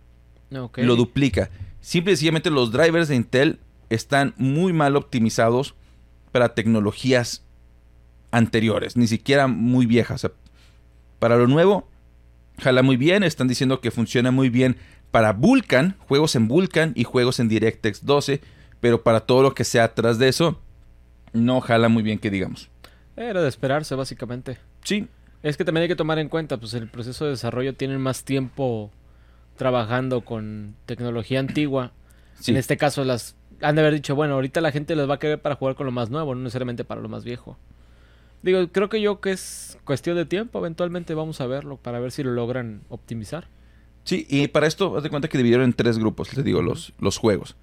Ok. 0.56 0.78
Lo 0.78 0.96
duplica. 0.96 1.50
Simple 1.80 2.12
y 2.12 2.16
sencillamente 2.16 2.50
los 2.50 2.72
drivers 2.72 3.08
de 3.08 3.16
Intel 3.16 3.60
están 3.88 4.34
muy 4.36 4.72
mal 4.72 4.96
optimizados 4.96 5.74
para 6.32 6.54
tecnologías 6.54 7.42
anteriores, 8.30 8.96
ni 8.96 9.06
siquiera 9.06 9.46
muy 9.46 9.86
viejas. 9.86 10.24
O 10.24 10.28
sea, 10.28 10.36
para 11.18 11.36
lo 11.36 11.46
nuevo, 11.46 11.88
jala 12.58 12.82
muy 12.82 12.96
bien. 12.96 13.22
Están 13.22 13.48
diciendo 13.48 13.80
que 13.80 13.90
funciona 13.90 14.30
muy 14.30 14.50
bien 14.50 14.76
para 15.10 15.32
Vulkan, 15.32 15.96
juegos 16.08 16.36
en 16.36 16.48
Vulkan 16.48 16.92
y 16.94 17.04
juegos 17.04 17.40
en 17.40 17.48
DirectX 17.48 18.04
12. 18.04 18.40
Pero 18.80 19.02
para 19.02 19.20
todo 19.20 19.42
lo 19.42 19.54
que 19.54 19.64
sea 19.64 19.84
atrás 19.84 20.18
de 20.18 20.28
eso, 20.28 20.58
no 21.32 21.60
jala 21.60 21.88
muy 21.88 22.02
bien, 22.02 22.18
que 22.18 22.30
digamos. 22.30 22.70
Era 23.16 23.42
de 23.42 23.48
esperarse, 23.48 23.94
básicamente. 23.94 24.58
Sí, 24.84 25.08
Es 25.42 25.56
que 25.56 25.64
también 25.64 25.82
hay 25.82 25.88
que 25.88 25.96
tomar 25.96 26.18
en 26.18 26.28
cuenta, 26.28 26.56
pues 26.56 26.74
el 26.74 26.88
proceso 26.88 27.24
de 27.24 27.32
desarrollo 27.32 27.74
tienen 27.74 28.00
más 28.00 28.24
tiempo 28.24 28.90
trabajando 29.56 30.22
con 30.22 30.74
tecnología 30.86 31.40
antigua. 31.40 31.92
sí. 32.40 32.52
En 32.52 32.56
este 32.56 32.78
caso 32.78 33.04
las 33.04 33.36
han 33.60 33.74
de 33.74 33.82
haber 33.82 33.94
dicho, 33.94 34.14
bueno, 34.14 34.34
ahorita 34.34 34.60
la 34.60 34.72
gente 34.72 34.96
les 34.96 35.08
va 35.08 35.14
a 35.14 35.18
querer 35.18 35.40
para 35.40 35.54
jugar 35.56 35.74
con 35.74 35.86
lo 35.86 35.92
más 35.92 36.10
nuevo, 36.10 36.34
no 36.34 36.42
necesariamente 36.42 36.84
para 36.84 37.00
lo 37.00 37.08
más 37.08 37.24
viejo. 37.24 37.58
Digo, 38.42 38.66
creo 38.72 38.88
que 38.88 39.02
yo 39.02 39.20
que 39.20 39.32
es 39.32 39.78
cuestión 39.84 40.16
de 40.16 40.24
tiempo, 40.24 40.58
eventualmente 40.58 41.14
vamos 41.14 41.40
a 41.42 41.46
verlo 41.46 41.76
para 41.76 42.00
ver 42.00 42.10
si 42.10 42.22
lo 42.22 42.30
logran 42.30 42.82
optimizar. 42.88 43.48
Sí, 44.04 44.26
y 44.28 44.48
para 44.48 44.66
esto, 44.66 44.96
haz 44.96 45.02
de 45.02 45.10
cuenta 45.10 45.28
que 45.28 45.38
dividieron 45.38 45.64
en 45.64 45.72
tres 45.72 45.98
grupos, 45.98 46.34
les 46.34 46.44
digo, 46.44 46.62
los, 46.62 46.92
los 46.98 47.18
juegos. 47.18 47.56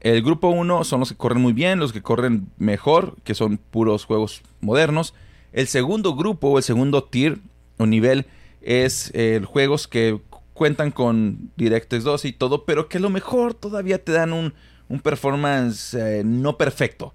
El 0.00 0.22
grupo 0.22 0.48
1 0.48 0.84
son 0.84 1.00
los 1.00 1.10
que 1.10 1.16
corren 1.16 1.40
muy 1.40 1.52
bien, 1.52 1.78
los 1.78 1.92
que 1.92 2.02
corren 2.02 2.48
mejor, 2.58 3.16
que 3.22 3.34
son 3.34 3.58
puros 3.58 4.04
juegos 4.04 4.42
modernos. 4.60 5.14
El 5.52 5.68
segundo 5.68 6.16
grupo 6.16 6.48
o 6.48 6.58
el 6.58 6.64
segundo 6.64 7.04
tier 7.04 7.38
o 7.78 7.86
nivel 7.86 8.26
es 8.62 9.12
eh, 9.14 9.40
juegos 9.44 9.86
que 9.86 10.20
cuentan 10.54 10.90
con 10.90 11.50
DirectX 11.56 12.04
2 12.04 12.24
y 12.24 12.32
todo, 12.32 12.64
pero 12.64 12.88
que 12.88 12.98
a 12.98 13.00
lo 13.00 13.10
mejor 13.10 13.54
todavía 13.54 14.02
te 14.02 14.12
dan 14.12 14.32
un, 14.32 14.54
un 14.88 15.00
performance 15.00 15.94
eh, 15.94 16.22
no 16.24 16.58
perfecto, 16.58 17.14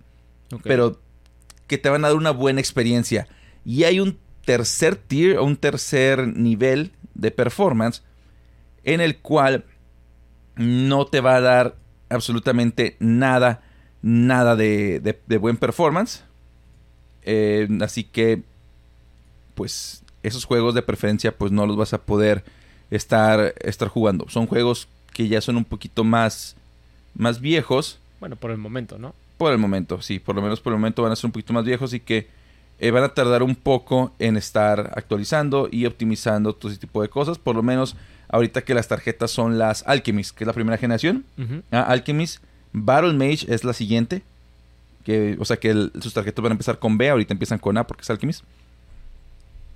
pero 0.64 1.00
que 1.68 1.78
te 1.78 1.90
van 1.90 2.06
a 2.06 2.08
dar 2.08 2.18
una 2.18 2.32
buena 2.32 2.62
experiencia. 2.62 3.28
Y 3.66 3.84
hay 3.84 4.00
un 4.00 4.18
tercer 4.46 4.96
tier 4.96 5.38
o 5.40 5.44
un 5.44 5.58
tercer 5.58 6.26
nivel 6.28 6.92
de 7.16 7.32
performance 7.32 8.02
en 8.88 9.02
el 9.02 9.18
cual 9.18 9.66
no 10.56 11.06
te 11.06 11.22
va 11.22 11.36
a 11.36 11.42
dar 11.42 11.76
absolutamente 12.10 12.96
nada, 13.00 13.62
nada 14.02 14.56
de, 14.56 15.00
de- 15.02 15.20
de 15.28 15.38
buen 15.38 15.58
performance. 15.58 16.24
Eh, 17.24 17.68
así 17.82 18.04
que, 18.06 18.42
pues, 19.56 20.04
esos 20.24 20.46
juegos 20.46 20.74
de 20.74 20.82
preferencia, 20.82 21.38
pues 21.38 21.52
no 21.52 21.66
los 21.68 21.78
vas 21.78 21.94
a 21.94 22.02
poder 22.02 22.44
estar, 22.90 23.54
estar 23.60 23.88
jugando. 23.90 24.26
Son 24.30 24.48
juegos 24.48 24.88
que 25.14 25.28
ya 25.28 25.42
son 25.42 25.58
un 25.58 25.66
poquito 25.66 26.04
más, 26.04 26.56
más 27.14 27.40
viejos. 27.42 28.00
Bueno, 28.20 28.36
por 28.36 28.52
el 28.52 28.58
momento, 28.58 28.98
¿no? 28.98 29.14
Por 29.38 29.52
el 29.52 29.58
momento, 29.60 30.02
sí, 30.02 30.18
por 30.20 30.36
lo 30.36 30.42
menos 30.42 30.62
por 30.62 30.74
el 30.74 30.80
momento 30.80 31.04
van 31.04 31.12
a 31.12 31.16
ser 31.16 31.26
un 31.28 31.32
poquito 31.34 31.54
más 31.54 31.64
viejos 31.66 31.94
y 31.94 32.00
que 32.00 32.28
eh, 32.80 32.92
van 32.92 33.04
a 33.04 33.10
tardar 33.10 33.44
un 33.44 33.56
poco 33.56 34.14
en 34.18 34.38
estar 34.38 34.94
actualizando 34.96 35.68
y 35.72 35.86
optimizando 35.86 36.54
todo 36.56 36.72
ese 36.72 36.80
tipo 36.80 37.02
de 37.02 37.10
cosas. 37.10 37.38
Por 37.38 37.56
lo 37.56 37.62
menos 37.64 37.96
ahorita 38.30 38.62
que 38.64 38.74
las 38.74 38.88
tarjetas 38.88 39.32
son 39.32 39.58
las 39.58 39.84
Alchemist, 39.88 40.36
que 40.36 40.44
es 40.44 40.48
la 40.48 40.54
primera 40.54 40.78
generación. 40.78 41.26
Ah, 41.72 41.82
Alchemist. 41.84 42.44
Battle 42.74 43.14
Mage 43.14 43.46
es 43.54 43.64
la 43.64 43.74
siguiente. 43.74 44.24
Que, 45.04 45.38
o 45.40 45.46
sea 45.46 45.58
que 45.58 45.70
el- 45.70 45.92
sus 46.02 46.14
tarjetas 46.14 46.44
van 46.44 46.52
a 46.52 46.56
empezar 46.56 46.80
con 46.80 46.98
B, 46.98 47.10
ahorita 47.10 47.34
empiezan 47.34 47.60
con 47.60 47.78
A 47.78 47.88
porque 47.88 48.02
es 48.02 48.10
Alchemist. 48.10 48.44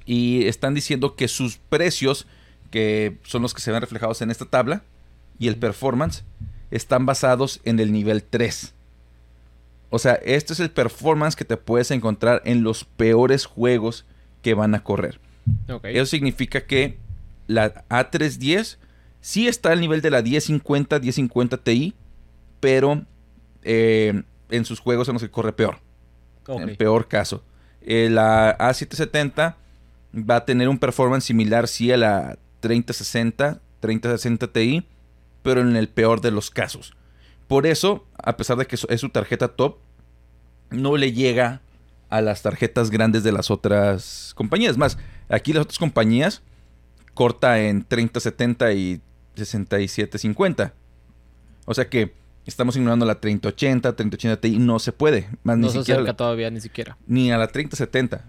Y 0.06 0.46
están 0.48 0.74
diciendo 0.74 1.16
que 1.16 1.28
sus 1.28 1.58
precios, 1.58 2.28
que 2.70 3.18
son 3.24 3.42
los 3.42 3.54
que 3.54 3.62
se 3.62 3.72
ven 3.72 3.82
reflejados 3.82 4.22
en 4.22 4.32
esta 4.32 4.46
tabla, 4.46 4.82
y 5.40 5.48
el 5.48 5.56
performance, 5.58 6.24
están 6.70 7.06
basados 7.06 7.60
en 7.64 7.80
el 7.80 7.92
nivel 7.92 8.24
3. 8.24 8.74
O 9.90 10.00
sea, 10.00 10.14
este 10.24 10.54
es 10.54 10.60
el 10.60 10.70
performance 10.72 11.36
que 11.36 11.46
te 11.46 11.58
puedes 11.58 11.92
encontrar 11.92 12.42
en 12.46 12.64
los 12.64 12.84
peores 12.86 13.46
juegos 13.46 14.06
que 14.42 14.54
van 14.54 14.74
a 14.76 14.84
correr. 14.84 15.20
Eso 15.96 16.06
significa 16.06 16.62
que 16.66 16.98
la 17.48 17.86
A310 17.90 18.78
sí 19.22 19.48
está 19.48 19.72
al 19.72 19.80
nivel 19.80 20.02
de 20.02 20.12
la 20.12 20.22
1050, 20.22 21.00
1050 21.00 21.58
Ti, 21.58 21.94
pero 22.60 23.06
eh, 23.64 24.24
en 24.50 24.66
sus 24.66 24.80
juegos 24.80 25.08
en 25.08 25.14
los 25.14 25.22
que 25.22 25.32
corre 25.32 25.54
peor. 25.54 25.80
En 26.48 26.76
peor 26.76 27.08
caso. 27.08 27.44
Eh, 27.82 28.10
la 28.12 28.58
A770 28.58 29.56
va 30.14 30.36
a 30.36 30.46
tener 30.46 30.68
un 30.68 30.78
performance 30.78 31.26
similar 31.26 31.68
sí 31.68 31.92
a 31.92 31.98
la 31.98 32.38
3060, 32.60 33.62
3060 33.80 34.48
Ti, 34.52 34.88
pero 35.42 35.62
en 35.62 35.76
el 35.76 35.88
peor 35.88 36.22
de 36.22 36.32
los 36.32 36.52
casos. 36.52 36.94
Por 37.48 37.66
eso, 37.66 38.06
a 38.22 38.38
pesar 38.38 38.58
de 38.58 38.66
que 38.66 38.76
es 38.76 39.02
su 39.02 39.10
tarjeta 39.10 39.50
top, 39.50 39.78
no 40.70 40.98
le 40.98 41.12
llega 41.12 41.62
a 42.10 42.22
las 42.22 42.42
tarjetas 42.42 42.92
grandes 42.92 43.24
de 43.24 43.32
las 43.32 43.52
otras 43.52 44.34
compañías. 44.36 44.78
Más, 44.78 44.98
aquí 45.30 45.54
las 45.54 45.64
otras 45.64 45.80
compañías 45.80 46.42
corta 47.14 47.60
en 47.62 47.84
3070 47.84 48.74
y 48.74 49.02
6750. 49.36 50.74
O 51.66 51.74
sea 51.74 51.90
que 51.90 52.14
estamos 52.46 52.76
ignorando 52.76 53.06
la 53.06 53.20
3080, 53.20 53.96
3080 53.96 54.42
Ti, 54.42 54.58
no 54.58 54.80
se 54.80 54.92
puede. 54.92 55.28
Más 55.44 55.58
no 55.58 55.68
ni 55.68 55.74
se 55.74 55.80
siquiera 55.80 56.00
acerca 56.02 56.12
la- 56.14 56.18
todavía 56.18 56.50
ni 56.50 56.60
siquiera. 56.62 56.98
ni 57.08 57.32
a 57.32 57.38
la 57.38 57.48
3070. 57.48 58.26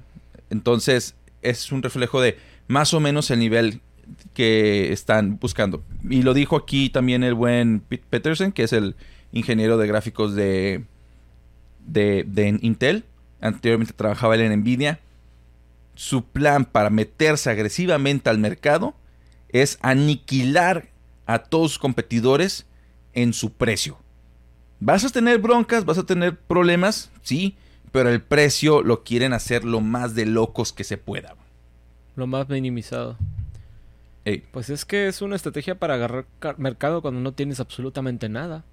Entonces, 0.50 1.14
es 1.40 1.72
un 1.72 1.82
reflejo 1.82 2.20
de 2.20 2.36
más 2.68 2.92
o 2.94 3.00
menos 3.00 3.30
el 3.30 3.38
nivel 3.38 3.80
que 4.34 4.92
están 4.92 5.38
buscando. 5.38 5.82
Y 6.08 6.22
lo 6.22 6.34
dijo 6.34 6.56
aquí 6.56 6.90
también 6.90 7.24
el 7.24 7.34
buen 7.34 7.80
Pete 7.80 8.04
Peterson, 8.10 8.52
que 8.52 8.64
es 8.64 8.72
el 8.72 8.94
ingeniero 9.32 9.78
de 9.78 9.86
gráficos 9.86 10.34
de, 10.34 10.84
de, 11.86 12.24
de 12.26 12.58
Intel. 12.60 13.04
Anteriormente 13.40 13.94
trabajaba 13.94 14.34
él 14.34 14.42
en 14.42 14.60
Nvidia. 14.60 15.00
Su 15.94 16.24
plan 16.24 16.64
para 16.64 16.90
meterse 16.90 17.50
agresivamente 17.50 18.30
al 18.30 18.38
mercado 18.38 18.94
es 19.50 19.78
aniquilar 19.82 20.88
a 21.26 21.38
todos 21.40 21.72
sus 21.72 21.78
competidores 21.78 22.66
en 23.12 23.32
su 23.32 23.52
precio. 23.52 23.98
Vas 24.80 25.04
a 25.04 25.10
tener 25.10 25.38
broncas, 25.38 25.84
vas 25.84 25.98
a 25.98 26.04
tener 26.06 26.36
problemas, 26.38 27.10
sí, 27.22 27.56
pero 27.92 28.08
el 28.08 28.22
precio 28.22 28.82
lo 28.82 29.04
quieren 29.04 29.32
hacer 29.32 29.64
lo 29.64 29.80
más 29.80 30.14
de 30.14 30.26
locos 30.26 30.72
que 30.72 30.82
se 30.84 30.96
pueda. 30.96 31.36
Lo 32.16 32.26
más 32.26 32.48
minimizado. 32.48 33.16
Ey, 34.24 34.44
Pues 34.50 34.70
es 34.70 34.84
que 34.84 35.08
es 35.08 35.20
una 35.22 35.36
estrategia 35.36 35.74
para 35.78 35.94
agarrar 35.94 36.26
ca- 36.38 36.54
mercado 36.56 37.02
cuando 37.02 37.20
no 37.20 37.32
tienes 37.32 37.60
absolutamente 37.60 38.28
nada. 38.28 38.64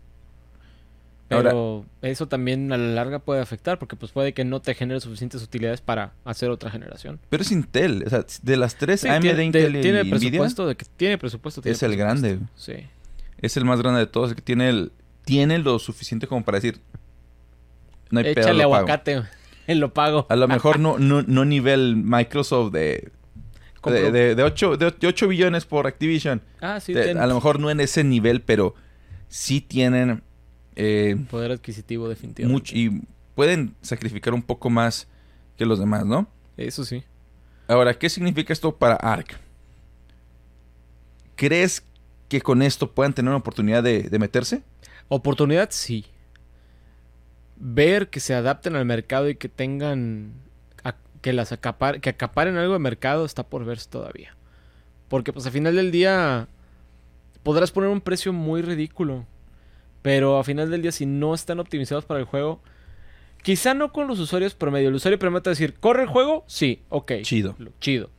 Ahora- 1.31 1.51
Pero 1.51 1.85
eso 2.01 2.27
también 2.27 2.71
a 2.73 2.77
la 2.77 2.87
larga 2.95 3.19
puede 3.19 3.39
afectar 3.41 3.77
porque 3.77 3.95
pues 3.95 4.11
puede 4.11 4.33
que 4.33 4.43
no 4.45 4.61
te 4.61 4.73
genere 4.73 4.99
suficientes 4.99 5.43
utilidades 5.43 5.79
para 5.81 6.13
hacer 6.25 6.49
otra 6.49 6.71
generación. 6.71 7.19
pero 7.29 7.43
es 7.43 7.51
Intel, 7.51 8.03
o 8.05 8.09
sea, 8.09 8.25
de 8.41 8.57
las 8.57 8.75
tres 8.75 9.01
Sí, 9.01 9.07
AMD, 9.09 9.21
tiene, 9.21 9.43
Intel 9.45 9.75
y 9.75 9.81
tiene 9.81 9.99
Nvidia, 10.03 10.17
presupuesto 10.17 10.67
de 10.67 10.75
que 10.75 10.85
tiene 10.97 11.17
presupuesto. 11.19 11.61
tiene 11.61 11.75
es 11.75 11.83
el 11.83 11.95
grande, 11.95 12.39
Sí. 12.55 12.73
es 13.41 13.57
el 13.57 13.65
más 13.65 13.79
grande 13.81 13.99
de 13.99 14.07
todos, 14.07 14.33
que 14.33 14.41
tiene 14.41 14.69
el 14.69 14.91
tiene 15.23 15.59
lo 15.59 15.77
suficiente 15.77 16.25
como 16.25 16.43
para 16.43 16.57
decir 16.57 16.79
no 18.09 18.19
hay 18.19 18.33
pedo, 18.33 18.45
Échale 18.47 18.63
pago". 18.63 18.75
aguacate, 18.75 19.21
en 19.67 19.79
lo 19.79 19.93
pago. 19.93 20.25
A 20.29 20.35
lo 20.35 20.47
mejor 20.47 20.79
no, 20.79 20.97
no, 20.97 21.21
no 21.21 21.45
nivel 21.45 21.95
Microsoft 21.95 22.71
de 22.73 23.11
de, 23.85 24.11
de, 24.11 24.35
de 24.35 24.43
8, 24.43 24.75
de 24.77 25.07
8 25.07 25.27
billones 25.29 25.65
por 25.65 25.87
Activision. 25.87 26.41
Ah, 26.59 26.79
sí, 26.81 26.93
De- 26.93 27.11
a 27.11 27.27
lo 27.27 27.35
mejor 27.35 27.59
no 27.61 27.69
en 27.69 27.79
ese 27.79 28.03
nivel, 28.03 28.41
pero 28.41 28.75
sí 29.29 29.61
tienen 29.61 30.21
eh, 30.79 31.15
poder 31.29 31.51
adquisitivo 31.51 32.07
definitivamente. 32.07 32.71
y 32.73 33.01
pueden 33.35 33.75
sacrificar 33.81 34.33
un 34.33 34.41
poco 34.41 34.69
más 34.69 35.07
que 35.57 35.65
los 35.65 35.79
demás, 35.79 36.05
¿no? 36.05 36.27
Eso 36.57 36.85
sí. 36.85 37.03
Ahora, 37.67 37.97
¿qué 37.97 38.09
significa 38.09 38.53
esto 38.53 38.75
para 38.75 38.95
ARC? 38.95 39.37
¿Crees 41.35 41.83
que 42.27 42.41
con 42.41 42.61
esto 42.61 42.91
puedan 42.91 43.13
tener 43.13 43.29
una 43.29 43.37
oportunidad 43.37 43.83
de, 43.83 44.03
de 44.03 44.19
meterse? 44.19 44.61
Oportunidad 45.07 45.69
sí. 45.71 46.05
Ver 47.57 48.09
que 48.09 48.19
se 48.19 48.33
adapten 48.33 48.75
al 48.75 48.85
mercado 48.85 49.29
y 49.29 49.35
que 49.35 49.49
tengan 49.49 50.33
que 51.21 51.33
las 51.33 51.51
acapar, 51.51 52.01
que 52.01 52.09
acaparen 52.09 52.57
algo 52.57 52.73
de 52.73 52.79
mercado 52.79 53.25
está 53.25 53.43
por 53.43 53.65
verse 53.65 53.89
todavía. 53.89 54.35
Porque 55.07 55.33
pues 55.33 55.45
al 55.45 55.51
final 55.51 55.75
del 55.75 55.91
día 55.91 56.47
podrás 57.43 57.71
poner 57.71 57.89
un 57.89 58.01
precio 58.01 58.31
muy 58.31 58.61
ridículo, 58.61 59.25
pero 60.01 60.37
al 60.37 60.45
final 60.45 60.69
del 60.69 60.81
día 60.81 60.91
si 60.91 61.05
no 61.05 61.33
están 61.33 61.59
optimizados 61.59 62.05
para 62.05 62.19
el 62.19 62.25
juego, 62.25 62.61
quizá 63.41 63.73
no 63.73 63.91
con 63.91 64.07
los 64.07 64.19
usuarios 64.19 64.55
promedio. 64.55 64.89
El 64.89 64.95
usuario 64.95 65.19
promedio 65.19 65.43
te 65.43 65.49
va 65.49 65.51
a 65.51 65.55
decir, 65.55 65.73
"¿Corre 65.79 66.03
el 66.03 66.09
juego?" 66.09 66.43
Sí, 66.47 66.83
ok. 66.89 67.13
Chido. 67.21 67.55
Chido. 67.79 68.09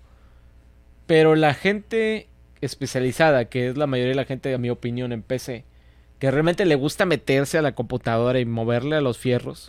Pero 1.07 1.35
la 1.35 1.55
gente 1.55 2.29
especializada, 2.61 3.47
que 3.47 3.69
es 3.69 3.77
la 3.77 3.87
mayoría 3.87 4.11
de 4.11 4.17
la 4.17 4.25
gente, 4.25 4.53
a 4.55 4.59
mi 4.59 4.71
opinión, 4.71 5.13
en 5.13 5.23
PC, 5.23 5.65
que 6.19 6.31
realmente 6.31 6.67
le 6.67 6.75
gusta 6.75 7.07
meterse 7.07 7.59
a 7.59 7.63
la 7.63 7.75
computadora 7.75 8.39
y 8.39 8.45
moverle 8.45 8.97
a 8.97 9.01
los 9.01 9.19
fierros, 9.19 9.69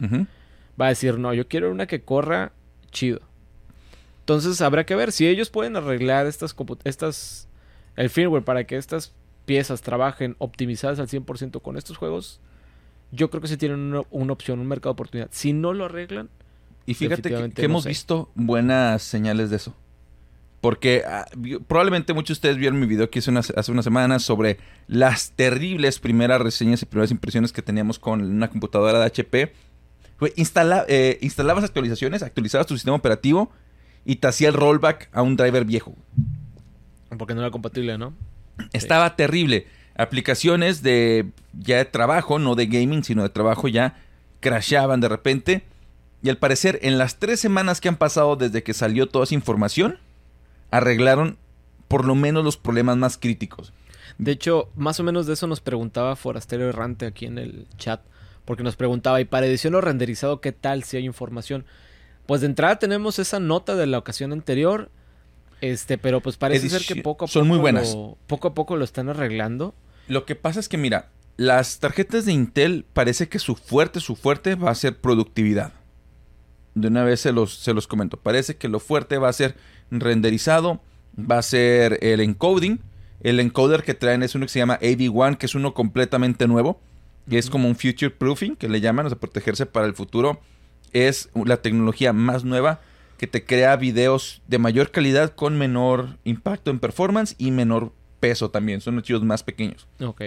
va 0.80 0.88
a 0.88 0.90
decir, 0.90 1.18
no, 1.18 1.34
yo 1.34 1.48
quiero 1.48 1.72
una 1.72 1.88
que 1.88 2.02
corra 2.02 2.52
chido. 2.92 3.22
Entonces 4.20 4.62
habrá 4.62 4.86
que 4.86 4.96
ver 4.96 5.12
si 5.12 5.28
ellos 5.28 5.50
pueden 5.50 5.76
arreglar 5.76 6.28
estas, 6.28 6.56
estas 6.84 7.48
el 7.96 8.10
firmware 8.10 8.44
para 8.44 8.66
que 8.66 8.78
estas 8.78 9.14
piezas 9.46 9.82
trabajen 9.82 10.36
optimizadas 10.40 11.00
al 11.00 11.08
100% 11.08 11.62
con 11.62 11.78
estos 11.78 11.98
juegos. 11.98 12.40
Yo 13.12 13.30
creo 13.30 13.42
que 13.42 13.48
se 13.48 13.58
tienen 13.58 13.80
una, 13.80 14.02
una 14.12 14.34
opción, 14.34 14.60
un 14.60 14.68
mercado 14.68 14.92
de 14.92 14.94
oportunidad. 14.94 15.30
Si 15.32 15.54
no 15.54 15.74
lo 15.74 15.86
arreglan, 15.86 16.30
Y 16.86 16.94
fíjate 16.94 17.22
que, 17.24 17.30
Definitivamente 17.30 17.62
que 17.62 17.68
no 17.68 17.72
hemos 17.74 17.84
sé. 17.84 17.90
visto 17.90 18.32
buenas 18.36 19.04
señales 19.04 19.50
de 19.50 19.58
eso. 19.58 19.76
Porque 20.62 21.04
ah, 21.08 21.26
probablemente 21.68 22.14
muchos 22.14 22.30
de 22.38 22.40
ustedes 22.40 22.58
vieron 22.58 22.80
mi 22.80 22.86
video 22.86 23.10
que 23.10 23.20
hice 23.20 23.32
hace 23.36 23.72
unas 23.72 23.84
semanas 23.84 24.22
sobre 24.24 24.60
las 24.88 25.32
terribles 25.32 26.00
primeras 26.00 26.40
reseñas 26.40 26.82
y 26.84 26.86
primeras 26.86 27.10
impresiones 27.12 27.52
que 27.52 27.62
teníamos 27.64 27.98
con 28.00 28.22
una 28.22 28.48
computadora 28.50 29.00
de 29.00 29.06
HP. 29.06 29.54
Güey, 30.20 30.34
instala- 30.36 30.86
eh, 30.88 31.18
instalabas 31.22 31.64
actualizaciones, 31.64 32.22
actualizabas 32.22 32.68
tu 32.68 32.76
sistema 32.76 32.96
operativo 32.96 33.52
y 34.06 34.18
te 34.18 34.28
hacía 34.28 34.50
el 34.50 34.54
rollback 34.54 35.10
a 35.14 35.24
un 35.24 35.36
driver 35.36 35.66
viejo. 35.66 35.96
porque 37.18 37.34
no 37.34 37.42
era 37.42 37.50
compatible, 37.52 37.98
¿no? 37.98 38.14
Estaba 38.74 39.16
terrible. 39.16 39.68
Aplicaciones 39.96 40.82
de 40.82 41.32
ya 41.54 41.78
de 41.78 41.86
trabajo, 41.86 42.40
no 42.40 42.56
de 42.56 42.68
gaming, 42.68 43.04
sino 43.04 43.24
de 43.24 43.30
trabajo 43.30 43.68
ya 43.68 43.96
crashaban 44.40 45.02
de 45.02 45.10
repente. 45.10 45.64
Y 46.24 46.30
al 46.30 46.38
parecer, 46.38 46.80
en 46.84 46.98
las 46.98 47.18
tres 47.18 47.40
semanas 47.40 47.82
que 47.82 47.90
han 47.90 47.98
pasado 47.98 48.36
desde 48.36 48.64
que 48.64 48.74
salió 48.74 49.08
toda 49.08 49.26
esa 49.26 49.36
información, 49.36 49.98
arreglaron 50.70 51.38
por 51.88 52.06
lo 52.06 52.16
menos 52.16 52.44
los 52.44 52.58
problemas 52.58 52.98
más 52.98 53.18
críticos. 53.18 53.74
De 54.18 54.32
hecho, 54.32 54.70
más 54.76 55.00
o 55.00 55.04
menos 55.04 55.26
de 55.26 55.34
eso 55.34 55.48
nos 55.48 55.62
preguntaba 55.62 56.16
Forastero 56.16 56.70
Errante 56.70 57.06
aquí 57.06 57.26
en 57.26 57.38
el 57.38 57.68
chat. 57.78 58.02
Porque 58.46 58.64
nos 58.64 58.76
preguntaba, 58.76 59.22
¿y 59.22 59.26
para 59.26 59.46
edición 59.46 59.76
o 59.76 59.82
renderizado 59.82 60.42
qué 60.42 60.52
tal 60.52 60.84
si 60.84 60.98
hay 60.98 61.06
información? 61.06 61.66
Pues 62.26 62.42
de 62.42 62.48
entrada 62.48 62.80
tenemos 62.80 63.20
esa 63.20 63.40
nota 63.40 63.76
de 63.76 63.88
la 63.88 63.98
ocasión 63.98 64.32
anterior. 64.32 64.90
Este, 65.62 66.00
pero 66.00 66.22
pues 66.22 66.38
parece 66.38 66.70
ser 66.70 66.82
que 66.84 67.02
poco 67.02 67.26
a 67.26 67.28
Son 67.28 67.44
poco. 67.44 67.50
muy 67.50 67.60
buenas. 67.60 67.94
Lo, 67.94 68.18
poco 68.28 68.50
a 68.50 68.54
poco 68.54 68.76
lo 68.76 68.84
están 68.84 69.10
arreglando. 69.10 69.76
Lo 70.08 70.26
que 70.26 70.36
pasa 70.36 70.60
es 70.60 70.68
que, 70.68 70.78
mira, 70.78 71.10
las 71.38 71.80
tarjetas 71.80 72.26
de 72.26 72.34
Intel 72.34 72.86
parece 72.94 73.30
que 73.30 73.40
su 73.40 73.56
fuerte, 73.56 74.00
su 74.00 74.16
fuerte 74.16 74.56
va 74.56 74.72
a 74.72 74.76
ser 74.76 75.00
productividad. 75.00 75.74
De 76.74 76.88
una 76.88 77.04
vez 77.04 77.22
se 77.22 77.32
los, 77.32 77.56
se 77.56 77.74
los 77.74 77.88
comento. 77.88 78.18
Parece 78.18 78.58
que 78.58 78.68
lo 78.68 78.80
fuerte 78.80 79.18
va 79.20 79.30
a 79.30 79.34
ser 79.34 79.56
renderizado, 79.92 80.82
va 81.18 81.38
a 81.38 81.44
ser 81.44 82.00
el 82.02 82.22
encoding. 82.22 82.80
El 83.22 83.40
encoder 83.40 83.84
que 83.84 83.94
traen 83.94 84.24
es 84.24 84.34
uno 84.34 84.48
que 84.48 84.52
se 84.52 84.60
llama 84.60 84.80
AV1, 84.80 85.38
que 85.38 85.46
es 85.46 85.54
uno 85.54 85.76
completamente 85.76 86.48
nuevo. 86.48 86.82
Y 87.30 87.38
es 87.38 87.52
como 87.52 87.68
un 87.68 87.76
future 87.76 88.10
proofing, 88.10 88.56
que 88.56 88.68
le 88.68 88.82
llaman, 88.82 89.06
o 89.06 89.10
sea, 89.10 89.20
protegerse 89.20 89.68
para 89.68 89.86
el 89.86 89.94
futuro. 89.94 90.42
Es 90.92 91.30
la 91.46 91.58
tecnología 91.58 92.14
más 92.14 92.44
nueva 92.44 92.82
que 93.22 93.28
te 93.28 93.46
crea 93.46 93.76
videos 93.76 94.42
de 94.48 94.58
mayor 94.58 94.90
calidad 94.90 95.36
con 95.36 95.56
menor 95.56 96.18
impacto 96.24 96.72
en 96.72 96.80
performance 96.80 97.36
y 97.38 97.52
menor 97.52 97.94
peso 98.20 98.50
también. 98.50 98.82
Son 98.82 98.98
archivos 98.98 99.24
más 99.24 99.44
pequeños. 99.44 99.88
Ok. 100.04 100.22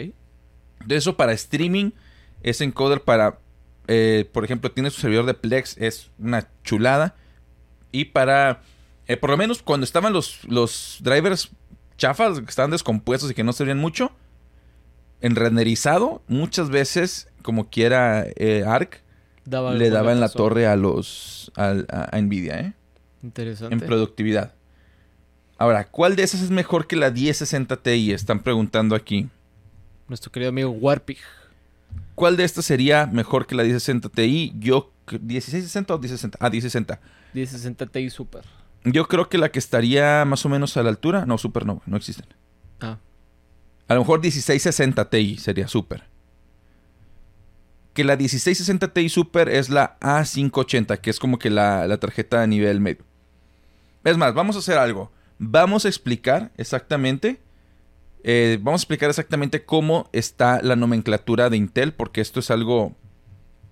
De 0.87 0.95
eso 0.95 1.17
para 1.17 1.33
streaming, 1.33 1.91
ese 2.45 2.63
encoder 2.63 3.01
para, 3.01 3.41
eh, 3.89 4.31
por 4.33 4.45
ejemplo, 4.45 4.71
tiene 4.71 4.91
su 4.91 5.01
servidor 5.01 5.27
de 5.27 5.35
Plex, 5.35 5.77
es 5.79 6.13
una 6.21 6.49
chulada. 6.63 7.17
Y 7.91 8.05
para, 8.05 8.63
eh, 9.09 9.17
por 9.17 9.31
lo 9.31 9.39
menos 9.39 9.61
cuando 9.61 9.83
estaban 9.83 10.13
los, 10.13 10.45
los 10.45 10.99
drivers 11.01 11.51
chafas, 11.97 12.39
que 12.39 12.47
estaban 12.49 12.71
descompuestos 12.71 13.29
y 13.29 13.35
que 13.35 13.43
no 13.43 13.53
servían 13.53 13.79
mucho, 13.79 14.13
en 15.21 15.35
renderizado, 15.35 16.23
muchas 16.29 16.71
veces, 16.71 17.27
como 17.43 17.71
quiera 17.71 18.25
eh, 18.37 18.63
ARC, 18.65 19.03
Daba 19.47 19.75
le 19.75 19.91
daba 19.91 20.13
en 20.13 20.21
la 20.21 20.29
torre 20.29 20.69
a 20.69 20.77
los 20.77 21.51
a, 21.57 21.75
a 22.13 22.21
Nvidia, 22.21 22.61
¿eh? 22.61 22.75
Interesante. 23.25 23.75
En 23.75 23.81
productividad. 23.81 24.53
Ahora, 25.57 25.85
¿cuál 25.89 26.15
de 26.15 26.23
esas 26.25 26.43
es 26.43 26.51
mejor 26.51 26.87
que 26.87 26.95
la 26.95 27.11
1060 27.11 27.77
Ti? 27.79 28.13
Están 28.13 28.41
preguntando 28.41 28.95
aquí. 28.95 29.29
Nuestro 30.09 30.31
querido 30.31 30.51
amigo 30.51 30.71
Warpig. 30.71 31.17
¿Cuál 32.15 32.37
de 32.37 32.45
estas 32.45 32.67
sería 32.67 33.07
mejor 33.07 33.47
que 33.47 33.55
la 33.55 33.63
1060 33.63 34.09
Ti? 34.11 34.53
Yo, 34.59 34.93
¿1660 35.07 35.91
o 35.95 35.99
1060? 35.99 36.39
Ah, 36.41 36.51
1060. 36.51 37.01
1060 37.33 37.87
Ti 37.87 38.11
Super. 38.11 38.43
Yo 38.85 39.09
creo 39.09 39.31
que 39.31 39.39
la 39.39 39.49
que 39.51 39.59
estaría 39.59 40.25
más 40.27 40.45
o 40.45 40.51
menos 40.51 40.77
a 40.77 40.83
la 40.83 40.91
altura. 40.91 41.25
No, 41.25 41.39
Super 41.39 41.65
no, 41.65 41.81
no 41.87 41.97
existen. 41.97 42.27
Ah, 42.81 42.99
A 43.89 43.95
lo 43.95 44.01
mejor 44.01 44.21
1660 44.21 45.09
Ti 45.09 45.39
sería 45.39 45.67
Super. 45.69 46.05
Que 47.95 48.05
la 48.05 48.17
1660 48.17 48.93
Ti 48.93 49.09
Super 49.09 49.49
es 49.49 49.71
la 49.71 49.99
A580, 50.01 50.99
que 50.99 51.11
es 51.11 51.19
como 51.19 51.39
que 51.39 51.49
la, 51.49 51.87
la 51.87 51.97
tarjeta 51.99 52.43
a 52.43 52.47
nivel 52.47 52.81
medio. 52.81 53.05
Es 54.05 54.17
más, 54.17 54.35
vamos 54.35 54.57
a 54.57 54.61
hacer 54.61 54.79
algo. 54.79 55.11
Vamos 55.39 55.85
a 55.85 55.89
explicar 55.89 56.53
exactamente. 56.57 57.41
eh, 58.23 58.59
vamos 58.63 58.81
a 58.81 58.85
explicar 58.85 59.11
exactamente 59.11 59.65
cómo 59.65 60.09
está 60.13 60.63
la 60.63 60.77
nomenclatura 60.77 61.51
de 61.51 61.57
Intel, 61.57 61.93
porque 61.93 62.21
esto 62.21 62.41
es 62.41 62.51
algo. 62.51 62.95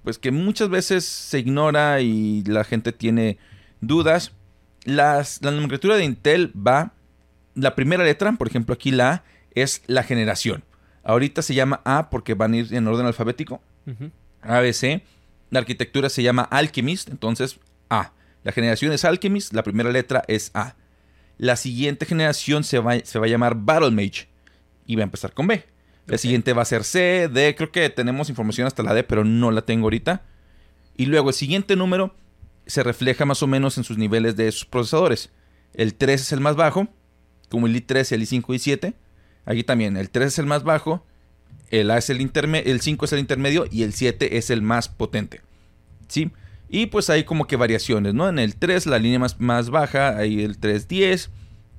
Pues 0.05 0.19
que 0.19 0.31
muchas 0.33 0.69
veces 0.69 1.05
se 1.05 1.39
ignora 1.39 2.01
y 2.01 2.43
la 2.45 2.65
gente 2.65 2.93
tiene 2.93 3.39
dudas. 3.81 4.33
Las, 4.85 5.41
la 5.43 5.53
nomenclatura 5.53 5.97
de 5.97 6.05
Intel 6.05 6.53
va. 6.57 6.93
La 7.55 7.75
primera 7.75 8.03
letra, 8.05 8.33
por 8.33 8.49
ejemplo, 8.49 8.75
aquí 8.75 8.91
la 8.91 9.11
A, 9.13 9.25
es 9.55 9.83
la 9.87 10.03
generación. 10.03 10.65
Ahorita 11.05 11.43
se 11.43 11.55
llama 11.55 11.81
A 11.85 12.11
porque 12.11 12.35
van 12.35 12.55
a 12.55 12.57
ir 12.59 12.75
en 12.75 12.87
orden 12.89 13.07
alfabético. 13.07 13.61
ujú. 13.87 14.11
ABC. 14.43 15.03
La 15.51 15.61
arquitectura 15.61 16.09
se 16.09 16.23
llama 16.23 16.43
Alchemist, 16.43 17.09
entonces 17.11 17.61
A. 17.91 18.13
La 18.45 18.53
generación 18.53 18.93
es 18.93 19.05
Alchemist, 19.05 19.53
la 19.53 19.63
primera 19.63 19.91
letra 19.91 20.25
es 20.29 20.51
A. 20.55 20.77
La 21.39 21.57
siguiente 21.57 22.07
generación 22.07 22.65
se 22.65 22.79
va, 22.79 22.99
se 23.01 23.19
va 23.19 23.27
a 23.27 23.29
llamar 23.29 23.57
Battle 23.57 23.91
Mage 23.91 24.29
y 24.87 24.97
va 24.97 25.03
a 25.03 25.05
empezar 25.05 25.33
con 25.33 25.47
B. 25.47 25.65
La 26.07 26.19
siguiente 26.19 26.53
va 26.53 26.63
a 26.63 26.67
ser 26.67 26.85
C, 26.85 27.29
D, 27.33 27.55
creo 27.55 27.71
que 27.71 27.89
tenemos 27.89 28.29
información 28.29 28.67
hasta 28.67 28.83
la 28.83 28.95
D, 28.95 29.05
pero 29.05 29.25
no 29.25 29.51
la 29.51 29.63
tengo 29.63 29.85
ahorita. 29.85 30.23
Y 30.97 31.07
luego 31.07 31.31
el 31.31 31.35
siguiente 31.35 31.77
número 31.77 32.15
se 32.67 32.83
refleja 32.83 33.25
más 33.25 33.43
o 33.43 33.47
menos 33.47 33.79
en 33.79 33.85
sus 33.85 33.99
niveles 33.99 34.37
de 34.37 34.51
sus 34.51 34.65
procesadores. 34.65 35.31
El 35.75 35.95
3 35.95 36.21
es 36.21 36.33
el 36.33 36.41
más 36.41 36.57
bajo, 36.57 36.89
como 37.49 37.67
el 37.67 37.75
i3, 37.75 38.13
el 38.13 38.23
i5 38.23 38.55
y 38.55 38.59
7. 38.59 38.95
Aquí 39.45 39.65
también, 39.65 39.97
el 39.97 40.11
3 40.11 40.27
es 40.29 40.39
el 40.39 40.47
más 40.47 40.65
bajo, 40.65 41.07
el 41.71 41.91
A 41.91 41.99
es 41.99 42.11
el 42.11 42.21
intermedio, 42.21 42.71
el 42.71 42.81
5 42.81 43.05
es 43.05 43.13
el 43.13 43.19
intermedio 43.19 43.67
y 43.71 43.83
el 43.83 43.93
7 43.93 44.37
es 44.37 44.51
el 44.51 44.63
más 44.63 44.89
potente. 44.89 45.41
¿Sí? 46.09 46.31
Y 46.75 46.87
pues 46.87 47.11
hay 47.11 47.25
como 47.25 47.47
que 47.47 47.57
variaciones, 47.57 48.15
¿no? 48.15 48.31
En 48.31 48.39
el 48.39 48.57
3 48.57 48.87
la 48.87 48.99
línea 48.99 49.19
más, 49.19 49.39
más 49.39 49.69
baja, 49.69 50.17
hay 50.17 50.43
el 50.43 50.57
310, 50.57 51.29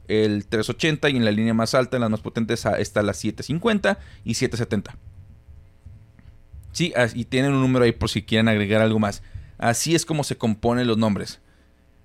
el 0.07 0.45
380 0.45 1.09
y 1.09 1.17
en 1.17 1.25
la 1.25 1.31
línea 1.31 1.55
más 1.55 1.73
alta, 1.73 1.97
en 1.97 2.01
las 2.01 2.11
más 2.11 2.21
potentes, 2.21 2.63
ah, 2.67 2.79
está 2.79 3.01
la 3.01 3.15
750 3.15 3.97
y 4.23 4.35
770. 4.35 4.95
Sí, 6.73 6.93
y 7.15 7.25
tienen 7.25 7.53
un 7.53 7.61
número 7.61 7.85
ahí 7.85 7.91
por 7.91 8.07
si 8.07 8.21
quieren 8.21 8.47
agregar 8.47 8.83
algo 8.83 8.99
más. 8.99 9.23
Así 9.57 9.95
es 9.95 10.05
como 10.05 10.23
se 10.23 10.37
componen 10.37 10.85
los 10.85 10.99
nombres. 10.99 11.39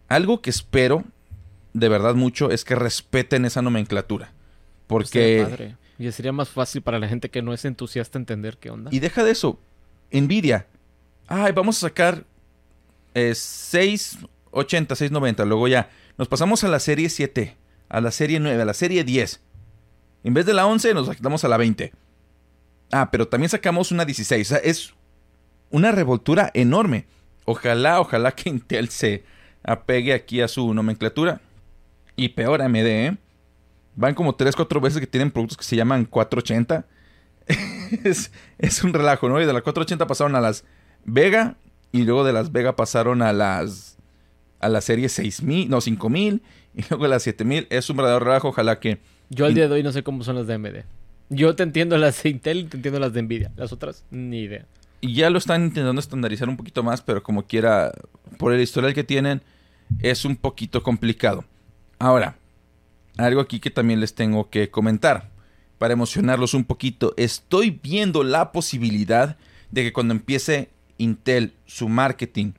Algo 0.09 0.41
que 0.41 0.49
espero 0.49 1.05
de 1.75 1.91
verdad 1.91 2.15
mucho 2.15 2.51
es 2.51 2.65
que 2.65 2.75
respeten 2.75 3.45
esa 3.45 3.61
nomenclatura. 3.61 4.33
Porque... 4.87 5.47
padre. 5.47 5.77
Y 5.99 6.11
sería 6.13 6.33
más 6.33 6.49
fácil 6.49 6.81
para 6.81 6.99
la 6.99 7.07
gente 7.07 7.29
que 7.29 7.43
no 7.43 7.53
es 7.53 7.67
entusiasta 7.67 8.19
entender 8.19 8.57
qué 8.57 8.71
onda. 8.71 8.91
Y 8.95 9.01
deja 9.01 9.25
de 9.25 9.33
eso. 9.33 9.61
Nvidia. 10.11 10.67
Ay, 11.27 11.53
vamos 11.53 11.77
a 11.79 11.89
sacar 11.89 12.25
eh, 13.19 13.35
680, 13.35 14.95
690. 14.95 15.45
Luego 15.45 15.69
ya 15.69 15.91
nos 16.17 16.29
pasamos 16.29 16.65
a 16.65 16.69
la 16.69 16.81
serie 16.81 17.09
7, 17.09 17.57
a 17.89 18.01
la 18.01 18.11
serie 18.11 18.41
9, 18.41 18.63
a 18.63 18.65
la 18.65 18.75
serie 18.75 19.05
10. 19.05 19.41
En 20.25 20.35
vez 20.35 20.47
de 20.47 20.55
la 20.55 20.67
11 20.67 20.95
nos 20.95 21.07
saltamos 21.07 21.45
a 21.45 21.49
la 21.49 21.57
20. 21.57 21.93
Ah, 22.91 23.11
pero 23.11 23.29
también 23.29 23.51
sacamos 23.51 23.93
una 23.93 24.05
16. 24.05 24.47
O 24.47 24.49
sea, 24.49 24.59
es 24.59 24.95
una 25.71 25.93
revoltura 25.93 26.51
enorme. 26.55 27.07
Ojalá, 27.45 28.01
ojalá 28.01 28.33
que 28.33 28.49
Intel 28.51 28.89
se 28.89 29.25
apegue 29.63 30.13
aquí 30.13 30.41
a 30.41 30.49
su 30.49 30.73
nomenclatura. 30.75 31.41
Y 32.17 32.31
peor 32.31 32.63
AMD, 32.63 32.77
¿eh? 32.77 33.17
Van 33.95 34.15
como 34.15 34.35
3, 34.35 34.55
4 34.55 34.81
veces 34.81 35.01
que 35.01 35.07
tienen 35.07 35.31
productos 35.31 35.59
que 35.59 35.65
se 35.65 35.77
llaman 35.77 36.05
480. 36.05 36.87
es, 38.05 38.33
es 38.59 38.85
un 38.85 38.93
relajo, 38.93 39.29
¿no? 39.29 39.41
Y 39.41 39.47
de 39.47 39.53
las 39.53 39.63
480 39.63 40.07
pasaron 40.07 40.37
a 40.37 40.41
las 40.41 40.65
Vega. 41.05 41.57
Y 41.93 42.03
luego 42.03 42.25
de 42.25 42.33
las 42.33 42.53
Vega 42.53 42.77
pasaron 42.77 43.23
a 43.23 43.33
las. 43.33 43.97
A 44.61 44.69
la 44.69 44.81
serie 44.81 45.09
6000, 45.09 45.71
no, 45.71 45.81
5000. 45.81 46.43
Y 46.75 46.85
luego 46.91 47.07
a 47.07 47.09
las 47.09 47.23
7000. 47.23 47.67
Es 47.71 47.89
un 47.91 47.97
verdadero 47.97 48.25
relajo. 48.25 48.49
Ojalá 48.49 48.81
que. 48.81 48.99
Yo 49.31 49.47
al 49.47 49.55
día 49.55 49.69
de 49.69 49.75
hoy 49.75 49.83
no 49.83 49.93
sé 49.93 50.03
cómo 50.03 50.25
son 50.25 50.37
las 50.37 50.47
de 50.47 50.55
AMD. 50.55 50.85
Yo 51.31 51.55
te 51.55 51.63
entiendo 51.63 51.99
las 51.99 52.23
de 52.23 52.31
Intel 52.31 52.59
y 52.59 52.65
te 52.65 52.77
entiendo 52.77 52.99
las 52.99 53.13
de 53.13 53.23
Nvidia. 53.23 53.53
Las 53.57 53.73
otras, 53.73 54.05
ni 54.11 54.41
idea. 54.41 54.65
Y 55.01 55.15
ya 55.15 55.31
lo 55.31 55.39
están 55.39 55.65
intentando 55.65 56.01
estandarizar 56.01 56.49
un 56.49 56.57
poquito 56.57 56.83
más, 56.83 57.03
pero 57.03 57.23
como 57.23 57.47
quiera, 57.47 57.93
por 58.39 58.53
el 58.53 58.61
historial 58.61 58.95
que 58.95 59.05
tienen, 59.05 59.43
es 60.01 60.25
un 60.25 60.37
poquito 60.37 60.83
complicado. 60.83 61.45
Ahora, 61.99 62.37
algo 63.17 63.41
aquí 63.41 63.61
que 63.61 63.71
también 63.71 64.01
les 64.01 64.15
tengo 64.15 64.49
que 64.51 64.71
comentar, 64.71 65.31
para 65.79 65.93
emocionarlos 65.93 66.55
un 66.55 66.65
poquito, 66.65 67.15
estoy 67.17 67.79
viendo 67.83 68.25
la 68.25 68.51
posibilidad 68.51 69.37
de 69.71 69.83
que 69.85 69.93
cuando 69.93 70.15
empiece 70.15 70.71
Intel 70.99 71.55
su 71.67 71.89
marketing 71.89 72.53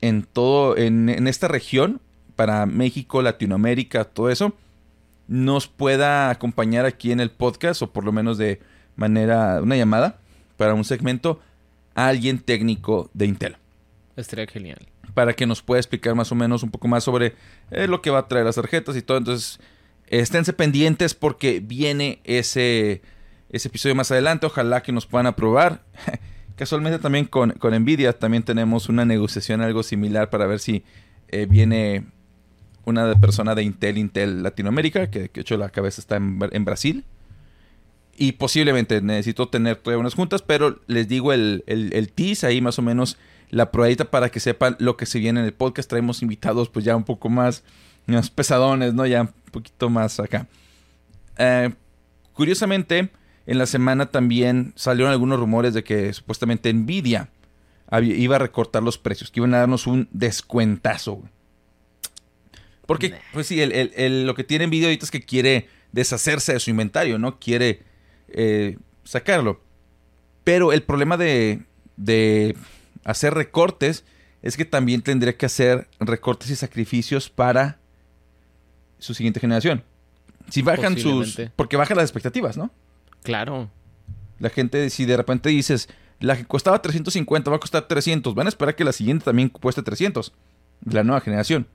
en 0.00 0.22
todo, 0.22 0.76
en, 0.76 1.08
en 1.08 1.28
esta 1.28 1.48
región, 1.48 2.00
para 2.36 2.66
México, 2.66 3.20
Latinoamérica, 3.22 4.04
todo 4.04 4.30
eso, 4.30 4.54
nos 5.26 5.68
pueda 5.68 6.30
acompañar 6.30 6.86
aquí 6.86 7.12
en 7.12 7.20
el 7.20 7.30
podcast, 7.30 7.82
o 7.82 7.92
por 7.92 8.04
lo 8.04 8.12
menos 8.12 8.38
de 8.38 8.60
manera, 8.96 9.60
una 9.62 9.76
llamada, 9.76 10.18
para 10.56 10.74
un 10.74 10.84
segmento, 10.84 11.40
a 11.94 12.08
alguien 12.08 12.38
técnico 12.38 13.10
de 13.12 13.26
Intel 13.26 13.56
Estaría 14.16 14.46
genial. 14.46 14.78
para 15.14 15.32
que 15.32 15.46
nos 15.46 15.62
pueda 15.62 15.80
explicar 15.80 16.14
más 16.14 16.30
o 16.32 16.34
menos 16.34 16.62
un 16.62 16.70
poco 16.70 16.88
más 16.88 17.04
sobre 17.04 17.34
eh, 17.70 17.86
lo 17.86 18.02
que 18.02 18.10
va 18.10 18.20
a 18.20 18.28
traer 18.28 18.44
las 18.44 18.54
tarjetas 18.54 18.96
y 18.96 19.02
todo. 19.02 19.18
Entonces, 19.18 19.60
esténse 20.06 20.52
pendientes 20.52 21.14
porque 21.14 21.60
viene 21.60 22.20
ese, 22.24 23.02
ese 23.50 23.68
episodio 23.68 23.94
más 23.94 24.10
adelante. 24.10 24.46
Ojalá 24.46 24.82
que 24.82 24.92
nos 24.92 25.06
puedan 25.06 25.26
aprobar. 25.26 25.82
Casualmente 26.58 26.98
también 26.98 27.24
con, 27.24 27.52
con 27.52 27.74
Nvidia 27.74 28.12
también 28.12 28.42
tenemos 28.42 28.88
una 28.88 29.04
negociación 29.04 29.60
algo 29.60 29.82
similar 29.82 30.28
para 30.28 30.46
ver 30.46 30.58
si 30.58 30.84
eh, 31.28 31.46
viene 31.48 32.06
una 32.84 33.18
persona 33.20 33.54
de 33.54 33.62
Intel, 33.62 33.96
Intel 33.96 34.42
Latinoamérica, 34.42 35.10
que, 35.10 35.28
de 35.28 35.40
hecho 35.40 35.56
la 35.56 35.70
cabeza 35.70 36.00
está 36.00 36.16
en, 36.16 36.38
en 36.50 36.64
Brasil. 36.64 37.04
Y 38.16 38.32
posiblemente 38.32 39.00
necesito 39.00 39.48
tener 39.48 39.76
todavía 39.76 40.00
unas 40.00 40.14
juntas, 40.14 40.42
pero 40.42 40.80
les 40.88 41.06
digo 41.06 41.32
el, 41.32 41.62
el, 41.66 41.92
el 41.94 42.12
tease 42.12 42.46
ahí 42.46 42.60
más 42.60 42.78
o 42.78 42.82
menos 42.82 43.16
la 43.50 43.70
probadita 43.70 44.10
para 44.10 44.28
que 44.28 44.40
sepan 44.40 44.76
lo 44.80 44.96
que 44.96 45.06
se 45.06 45.20
viene 45.20 45.40
en 45.40 45.46
el 45.46 45.54
podcast. 45.54 45.88
Traemos 45.88 46.22
invitados 46.22 46.68
pues 46.68 46.84
ya 46.84 46.96
un 46.96 47.04
poco 47.04 47.28
más, 47.28 47.62
más 48.06 48.30
pesadones, 48.30 48.92
¿no? 48.92 49.06
Ya 49.06 49.22
un 49.22 49.32
poquito 49.52 49.88
más 49.88 50.18
acá. 50.18 50.48
Eh, 51.38 51.70
Curiosamente, 52.38 53.10
en 53.48 53.56
la 53.56 53.64
semana 53.64 54.10
también 54.10 54.74
salieron 54.76 55.10
algunos 55.10 55.40
rumores 55.40 55.72
de 55.72 55.82
que 55.82 56.12
supuestamente 56.12 56.70
Nvidia 56.70 57.30
iba 58.02 58.36
a 58.36 58.38
recortar 58.38 58.82
los 58.82 58.98
precios, 58.98 59.30
que 59.30 59.40
iban 59.40 59.54
a 59.54 59.60
darnos 59.60 59.86
un 59.86 60.06
descuentazo. 60.12 61.22
Porque, 62.84 63.14
pues 63.32 63.46
sí, 63.46 63.58
lo 63.64 64.34
que 64.34 64.44
tiene 64.44 64.66
Nvidia 64.66 64.88
ahorita 64.88 65.06
es 65.06 65.10
que 65.10 65.22
quiere 65.22 65.66
deshacerse 65.92 66.52
de 66.52 66.60
su 66.60 66.68
inventario, 66.68 67.18
¿no? 67.18 67.38
Quiere 67.38 67.84
eh, 68.28 68.76
sacarlo. 69.04 69.62
Pero 70.44 70.74
el 70.74 70.82
problema 70.82 71.16
de, 71.16 71.62
de 71.96 72.54
hacer 73.04 73.32
recortes 73.32 74.04
es 74.42 74.58
que 74.58 74.66
también 74.66 75.00
tendría 75.00 75.38
que 75.38 75.46
hacer 75.46 75.88
recortes 76.00 76.50
y 76.50 76.56
sacrificios 76.56 77.30
para 77.30 77.78
su 78.98 79.14
siguiente 79.14 79.40
generación. 79.40 79.84
Si 80.50 80.60
bajan 80.60 80.98
sus... 80.98 81.40
Porque 81.56 81.78
bajan 81.78 81.96
las 81.96 82.04
expectativas, 82.04 82.58
¿no? 82.58 82.70
Claro. 83.22 83.70
La 84.38 84.50
gente, 84.50 84.88
si 84.90 85.04
de 85.04 85.16
repente 85.16 85.48
dices, 85.48 85.88
la 86.20 86.36
que 86.36 86.44
costaba 86.44 86.80
350 86.80 87.50
va 87.50 87.56
a 87.56 87.60
costar 87.60 87.86
300, 87.86 88.34
van 88.34 88.46
a 88.46 88.50
esperar 88.50 88.74
que 88.74 88.84
la 88.84 88.92
siguiente 88.92 89.24
también 89.24 89.48
cueste 89.48 89.82
300. 89.82 90.32
La 90.84 91.04
nueva 91.04 91.20
generación. 91.20 91.66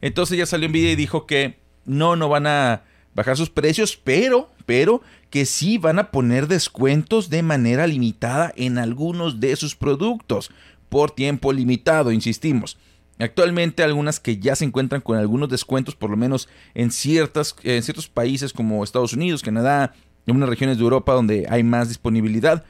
Entonces 0.00 0.38
ya 0.38 0.46
salió 0.46 0.68
Nvidia 0.68 0.92
y 0.92 0.96
dijo 0.96 1.26
que 1.26 1.58
no, 1.84 2.16
no 2.16 2.28
van 2.28 2.46
a 2.46 2.82
bajar 3.14 3.36
sus 3.36 3.50
precios, 3.50 3.96
pero, 4.02 4.50
pero 4.66 5.02
que 5.30 5.46
sí 5.46 5.78
van 5.78 5.98
a 5.98 6.10
poner 6.10 6.48
descuentos 6.48 7.30
de 7.30 7.42
manera 7.42 7.86
limitada 7.86 8.52
en 8.56 8.78
algunos 8.78 9.40
de 9.40 9.54
sus 9.56 9.76
productos. 9.76 10.50
Por 10.88 11.12
tiempo 11.12 11.52
limitado, 11.52 12.10
insistimos. 12.10 12.76
Actualmente 13.18 13.82
algunas 13.82 14.18
que 14.18 14.38
ya 14.38 14.56
se 14.56 14.64
encuentran 14.64 15.02
con 15.02 15.18
algunos 15.18 15.48
descuentos, 15.48 15.94
por 15.94 16.10
lo 16.10 16.16
menos 16.16 16.48
en, 16.74 16.90
ciertas, 16.90 17.54
en 17.62 17.82
ciertos 17.82 18.08
países 18.08 18.52
como 18.52 18.82
Estados 18.82 19.12
Unidos, 19.12 19.42
Canadá, 19.42 19.94
en 20.30 20.36
unas 20.36 20.48
regiones 20.48 20.78
de 20.78 20.84
Europa 20.84 21.12
donde 21.12 21.46
hay 21.48 21.62
más 21.62 21.88
disponibilidad, 21.88 22.64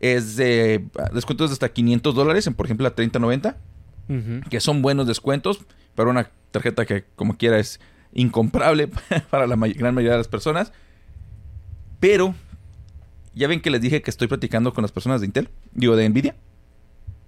es 0.00 0.36
de 0.36 0.84
descuentos 1.12 1.50
de 1.50 1.54
hasta 1.54 1.68
500 1.68 2.14
dólares 2.14 2.46
en, 2.46 2.54
por 2.54 2.66
ejemplo, 2.66 2.84
la 2.84 2.94
3090, 2.94 3.56
que 4.48 4.60
son 4.60 4.82
buenos 4.82 5.06
descuentos 5.06 5.60
para 5.94 6.10
una 6.10 6.30
tarjeta 6.50 6.86
que, 6.86 7.04
como 7.16 7.36
quiera, 7.36 7.58
es 7.58 7.80
incomparable 8.12 8.88
para 9.30 9.46
la 9.46 9.56
gran 9.56 9.94
mayoría 9.94 10.12
de 10.12 10.18
las 10.18 10.28
personas. 10.28 10.72
Pero, 11.98 12.34
ya 13.34 13.48
ven 13.48 13.60
que 13.60 13.70
les 13.70 13.80
dije 13.80 14.02
que 14.02 14.10
estoy 14.10 14.28
platicando 14.28 14.72
con 14.72 14.82
las 14.82 14.92
personas 14.92 15.20
de 15.20 15.26
Intel, 15.26 15.48
digo, 15.72 15.96
de 15.96 16.08
Nvidia. 16.08 16.36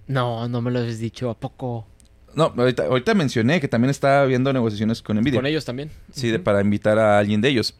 No, 0.07 0.47
no 0.47 0.61
me 0.61 0.71
lo 0.71 0.79
has 0.79 0.99
dicho, 0.99 1.29
¿a 1.29 1.37
poco? 1.37 1.87
No, 2.35 2.53
ahorita, 2.55 3.13
mencioné 3.15 3.59
que 3.59 3.67
también 3.67 3.89
está 3.89 4.21
habiendo 4.21 4.53
negociaciones 4.53 5.01
con 5.01 5.17
Nvidia. 5.17 5.39
Con 5.39 5.47
ellos 5.47 5.65
también. 5.65 5.89
Sí, 6.11 6.37
para 6.37 6.61
invitar 6.61 6.99
a 6.99 7.17
alguien 7.19 7.41
de 7.41 7.49
ellos. 7.49 7.75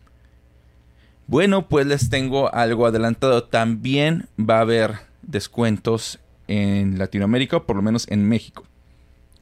Bueno, 1.29 1.67
pues 1.67 1.85
les 1.85 2.09
tengo 2.09 2.51
algo 2.55 2.87
adelantado. 2.87 3.43
También 3.43 4.27
va 4.39 4.57
a 4.57 4.61
haber 4.61 4.95
descuentos 5.21 6.17
en 6.47 6.97
Latinoamérica, 6.97 7.59
por 7.67 7.75
lo 7.75 7.83
menos 7.83 8.07
en 8.09 8.27
México. 8.27 8.65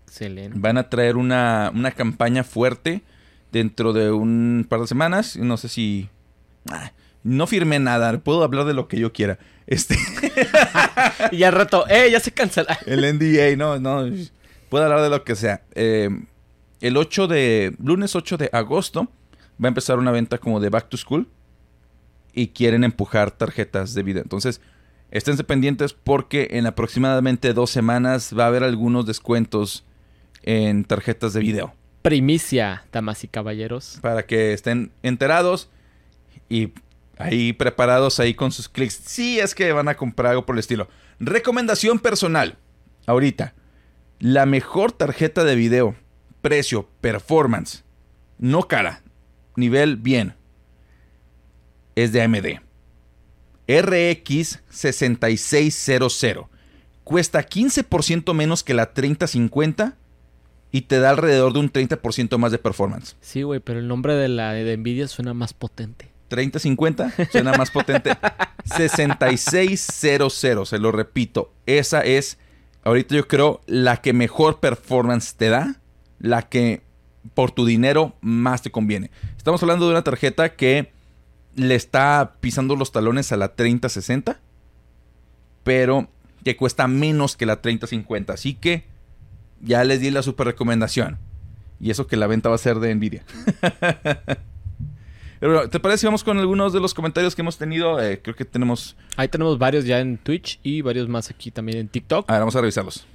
Excelente. 0.06 0.60
Van 0.60 0.78
a 0.78 0.90
traer 0.90 1.16
una, 1.16 1.72
una 1.74 1.92
campaña 1.92 2.44
fuerte 2.44 3.04
dentro 3.54 3.94
de 3.94 4.12
un 4.12 4.66
par 4.68 4.82
de 4.82 4.88
semanas. 4.88 5.38
No 5.38 5.56
sé 5.56 5.70
si... 5.70 6.10
Ah, 6.70 6.92
no 7.24 7.48
firmé 7.48 7.80
nada, 7.80 8.20
puedo 8.20 8.44
hablar 8.44 8.66
de 8.66 8.74
lo 8.74 8.90
que 8.90 9.00
yo 9.00 9.14
quiera. 9.14 9.40
Este. 9.66 9.96
y 11.32 11.44
al 11.44 11.54
rato, 11.54 11.88
¡eh! 11.88 12.10
Ya 12.12 12.20
se 12.20 12.34
cancela. 12.34 12.78
El 12.86 13.00
NDA, 13.16 13.56
no, 13.56 13.80
no. 13.80 14.14
Puedo 14.68 14.84
hablar 14.84 15.04
de 15.04 15.10
lo 15.10 15.24
que 15.24 15.38
sea. 15.38 15.62
Eh, 15.74 16.10
el 16.82 16.98
8 16.98 17.28
de. 17.28 17.78
Lunes 17.82 18.14
8 18.14 18.36
de 18.36 18.50
agosto 18.52 19.08
va 19.64 19.68
a 19.68 19.70
empezar 19.70 20.00
una 20.00 20.12
venta 20.12 20.38
como 20.38 20.60
de 20.60 20.68
Back 20.68 20.90
to 20.90 20.98
School. 20.98 21.30
Y 22.38 22.50
quieren 22.50 22.84
empujar 22.84 23.32
tarjetas 23.32 23.96
de 23.96 24.04
video. 24.04 24.22
Entonces, 24.22 24.62
esténse 25.10 25.44
pendientes 25.44 25.94
porque 25.94 26.50
en 26.52 26.68
aproximadamente 26.68 27.52
dos 27.52 27.72
semanas 27.72 28.32
va 28.38 28.44
a 28.44 28.48
haber 28.48 28.64
algunos 28.64 29.08
descuentos 29.08 29.84
en 30.44 30.84
tarjetas 30.84 31.34
de 31.34 31.40
video. 31.40 31.74
Primicia, 32.04 32.86
damas 32.92 33.24
y 33.24 33.28
caballeros. 33.28 33.98
Para 34.04 34.28
que 34.28 34.54
estén 34.54 34.92
enterados 35.02 35.72
y 36.48 36.74
ahí 37.18 37.54
preparados 37.54 38.20
ahí 38.20 38.36
con 38.36 38.52
sus 38.52 38.70
clics. 38.70 39.02
Sí, 39.04 39.40
es 39.40 39.56
que 39.56 39.72
van 39.72 39.88
a 39.88 39.98
comprar 39.98 40.34
algo 40.34 40.46
por 40.46 40.56
el 40.56 40.60
estilo. 40.60 40.88
Recomendación 41.20 41.98
personal. 41.98 42.56
Ahorita, 43.08 43.56
la 44.20 44.46
mejor 44.46 44.92
tarjeta 44.92 45.44
de 45.44 45.56
video, 45.56 45.96
precio, 46.44 46.88
performance, 47.02 47.84
no 48.38 48.68
cara, 48.68 49.02
nivel 49.56 49.98
bien, 49.98 50.36
es 51.98 52.12
de 52.12 52.22
AMD. 52.22 52.60
RX 53.68 54.60
6600. 54.70 56.46
Cuesta 57.04 57.48
15% 57.48 58.34
menos 58.34 58.64
que 58.64 58.74
la 58.76 58.94
3050 58.94 59.98
y 60.72 60.82
te 60.82 61.00
da 61.00 61.10
alrededor 61.10 61.54
de 61.54 61.60
un 61.60 61.72
30% 61.74 62.38
más 62.38 62.52
de 62.52 62.60
performance. 62.60 63.16
Sí, 63.20 63.42
güey, 63.42 63.60
pero 63.60 63.80
el 63.80 63.88
nombre 63.88 64.14
de 64.14 64.28
la 64.28 64.54
de 64.54 64.78
Nvidia 64.78 65.08
suena 65.08 65.34
más 65.34 65.54
potente. 65.54 66.12
3050, 66.28 67.14
suena 67.32 67.54
más 67.54 67.72
potente. 67.72 68.12
6600, 68.66 70.34
se 70.34 70.78
lo 70.78 70.92
repito. 70.92 71.52
Esa 71.66 72.02
es, 72.02 72.38
ahorita 72.84 73.16
yo 73.16 73.28
creo, 73.28 73.62
la 73.66 73.98
que 73.98 74.14
mejor 74.14 74.60
performance 74.60 75.34
te 75.36 75.50
da, 75.50 75.82
la 76.20 76.44
que 76.44 76.84
por 77.34 77.52
tu 77.52 77.66
dinero 77.66 78.16
más 78.22 78.62
te 78.62 78.70
conviene. 78.70 79.10
Estamos 79.36 79.64
hablando 79.64 79.86
de 79.86 79.92
una 79.92 80.04
tarjeta 80.04 80.56
que 80.56 80.92
le 81.58 81.76
está 81.76 82.36
pisando 82.40 82.76
los 82.76 82.92
talones 82.94 83.32
a 83.32 83.38
la 83.38 83.56
3060, 83.56 84.40
pero 85.64 86.08
que 86.44 86.56
cuesta 86.56 86.88
menos 86.88 87.36
que 87.36 87.46
la 87.46 87.62
3050. 87.62 88.32
Así 88.32 88.54
que 88.54 88.86
ya 89.60 89.84
les 89.84 90.00
di 90.00 90.12
la 90.12 90.22
super 90.22 90.48
recomendación. 90.48 91.18
Y 91.80 91.92
eso 91.92 92.08
que 92.08 92.16
la 92.16 92.28
venta 92.28 92.48
va 92.50 92.56
a 92.56 92.60
ser 92.60 92.80
de 92.80 92.96
Nvidia. 92.96 93.24
¿Te 95.70 95.80
parece 95.80 96.02
si 96.02 96.06
vamos 96.08 96.24
con 96.24 96.38
algunos 96.40 96.74
de 96.74 96.80
los 96.80 96.94
comentarios 96.94 97.36
que 97.36 97.42
hemos 97.42 97.58
tenido? 97.58 98.02
Eh, 98.02 98.22
creo 98.22 98.36
que 98.36 98.46
tenemos... 98.46 98.96
Ahí 99.18 99.28
tenemos 99.28 99.60
varios 99.60 99.86
ya 99.86 100.00
en 100.00 100.18
Twitch 100.18 100.60
y 100.64 100.82
varios 100.82 101.08
más 101.08 101.30
aquí 101.30 101.52
también 101.52 101.80
en 101.80 101.88
TikTok. 101.88 102.30
A 102.30 102.34
ver, 102.34 102.42
vamos 102.42 102.56
a 102.56 102.62
revisarlos. 102.62 103.06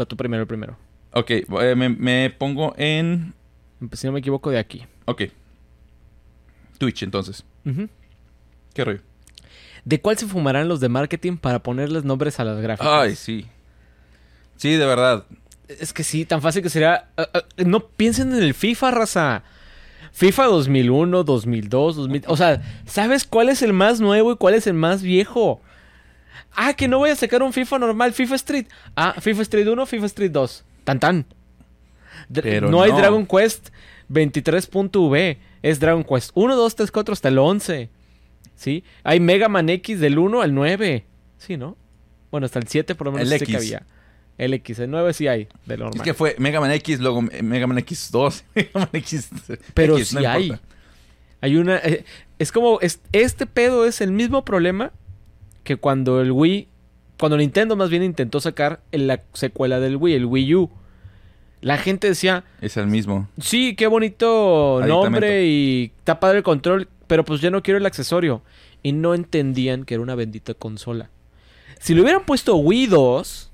Va 0.00 0.06
tú 0.06 0.16
primero, 0.16 0.46
primero. 0.46 0.76
Ok, 1.12 1.30
eh, 1.30 1.74
me, 1.76 2.30
pongo 2.30 2.74
en... 2.76 3.34
Si 3.92 4.06
no 4.06 4.12
me 4.12 4.20
equivoco, 4.20 4.50
de 4.50 4.58
aquí. 4.58 4.84
Ok. 5.06 5.22
Twitch, 6.80 7.02
entonces. 7.02 7.44
¿Qué 8.72 8.84
rollo? 8.84 9.00
¿De 9.84 10.00
cuál 10.00 10.16
se 10.16 10.26
fumarán 10.26 10.66
los 10.66 10.80
de 10.80 10.88
marketing 10.88 11.36
para 11.36 11.62
ponerles 11.62 12.04
nombres 12.04 12.40
a 12.40 12.44
las 12.44 12.58
gráficas? 12.60 12.90
Ay, 12.90 13.16
sí. 13.16 13.46
Sí, 14.56 14.72
de 14.76 14.86
verdad. 14.86 15.24
Es 15.68 15.92
que 15.92 16.02
sí, 16.02 16.24
tan 16.24 16.40
fácil 16.40 16.62
que 16.62 16.70
sería... 16.70 17.10
Eh, 17.18 17.64
no 17.64 17.86
piensen 17.86 18.32
en 18.32 18.42
el 18.42 18.54
FIFA, 18.54 18.90
raza. 18.92 19.42
FIFA 20.12 20.46
2001, 20.46 21.22
2002, 21.22 21.96
2000... 21.96 22.24
O 22.28 22.36
sea, 22.36 22.62
¿sabes 22.86 23.24
cuál 23.24 23.50
es 23.50 23.60
el 23.60 23.74
más 23.74 24.00
nuevo 24.00 24.32
y 24.32 24.36
cuál 24.36 24.54
es 24.54 24.66
el 24.66 24.74
más 24.74 25.02
viejo? 25.02 25.60
Ah, 26.52 26.72
que 26.72 26.88
no 26.88 26.98
voy 26.98 27.10
a 27.10 27.16
sacar 27.16 27.42
un 27.42 27.52
FIFA 27.52 27.78
normal, 27.78 28.14
FIFA 28.14 28.34
Street. 28.36 28.66
Ah, 28.96 29.14
FIFA 29.20 29.42
Street 29.42 29.68
1, 29.68 29.86
FIFA 29.86 30.06
Street 30.06 30.32
2. 30.32 30.64
Tan 30.84 30.98
tan. 30.98 31.26
no, 32.70 32.82
hay 32.82 32.92
Dragon 32.92 33.26
Quest 33.26 33.68
23.v. 34.10 35.38
Es 35.62 35.80
Dragon 35.80 36.04
Quest 36.04 36.32
1, 36.34 36.56
2, 36.56 36.76
3, 36.76 36.90
4 36.90 37.12
hasta 37.12 37.28
el 37.28 37.38
11. 37.38 37.88
¿Sí? 38.54 38.84
Hay 39.04 39.20
Mega 39.20 39.48
Man 39.48 39.68
X 39.68 40.00
del 40.00 40.18
1 40.18 40.42
al 40.42 40.54
9. 40.54 41.04
Sí, 41.38 41.56
¿no? 41.56 41.76
Bueno, 42.30 42.44
hasta 42.44 42.58
el 42.58 42.68
7 42.68 42.94
por 42.94 43.06
lo 43.06 43.12
menos 43.12 43.28
el 43.28 43.34
X. 43.34 43.48
que 43.48 43.56
había. 43.56 43.86
El 44.38 44.54
X, 44.54 44.78
el 44.78 44.90
9 44.90 45.12
sí 45.12 45.28
hay 45.28 45.48
de 45.66 45.76
normal. 45.76 45.96
Es 45.96 46.02
que 46.02 46.14
fue 46.14 46.34
Mega 46.38 46.60
Man 46.60 46.72
X, 46.72 47.00
luego 47.00 47.22
Mega 47.22 47.66
Man 47.66 47.78
X2, 47.78 48.42
Mega 48.54 48.70
Man 48.74 48.88
X. 48.92 49.28
Pero 49.74 49.98
sí 49.98 50.24
hay. 50.24 50.52
Hay 51.40 51.56
una. 51.56 51.76
Eh, 51.76 52.04
es 52.38 52.52
como. 52.52 52.78
este 52.80 53.46
pedo 53.46 53.86
es 53.86 54.00
el 54.00 54.12
mismo 54.12 54.44
problema 54.44 54.92
que 55.64 55.76
cuando 55.76 56.20
el 56.20 56.32
Wii. 56.32 56.68
Cuando 57.18 57.36
Nintendo 57.36 57.76
más 57.76 57.90
bien 57.90 58.02
intentó 58.02 58.40
sacar 58.40 58.80
la 58.92 59.20
secuela 59.34 59.78
del 59.78 59.96
Wii, 59.96 60.14
el 60.14 60.24
Wii 60.24 60.54
U. 60.54 60.70
La 61.60 61.78
gente 61.78 62.08
decía. 62.08 62.44
Es 62.60 62.76
el 62.76 62.86
mismo. 62.86 63.28
Sí, 63.40 63.74
qué 63.76 63.86
bonito 63.86 64.80
nombre 64.86 65.46
y 65.46 65.92
está 65.98 66.20
padre 66.20 66.38
el 66.38 66.44
control, 66.44 66.88
pero 67.06 67.24
pues 67.24 67.40
ya 67.40 67.50
no 67.50 67.62
quiero 67.62 67.78
el 67.78 67.86
accesorio. 67.86 68.42
Y 68.82 68.92
no 68.92 69.14
entendían 69.14 69.84
que 69.84 69.94
era 69.94 70.02
una 70.02 70.14
bendita 70.14 70.54
consola. 70.54 71.10
Si 71.78 71.94
le 71.94 72.02
hubieran 72.02 72.24
puesto 72.24 72.56
Wii 72.56 72.86
2 72.86 73.50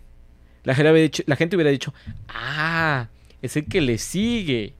la 0.67 0.75
gente, 0.75 1.55
hubiera 1.55 1.71
dicho, 1.71 1.95
ah, 2.29 3.07
es 3.41 3.57
el 3.57 3.67
que 3.67 3.81
le 3.81 3.99
sigue. 3.99 4.75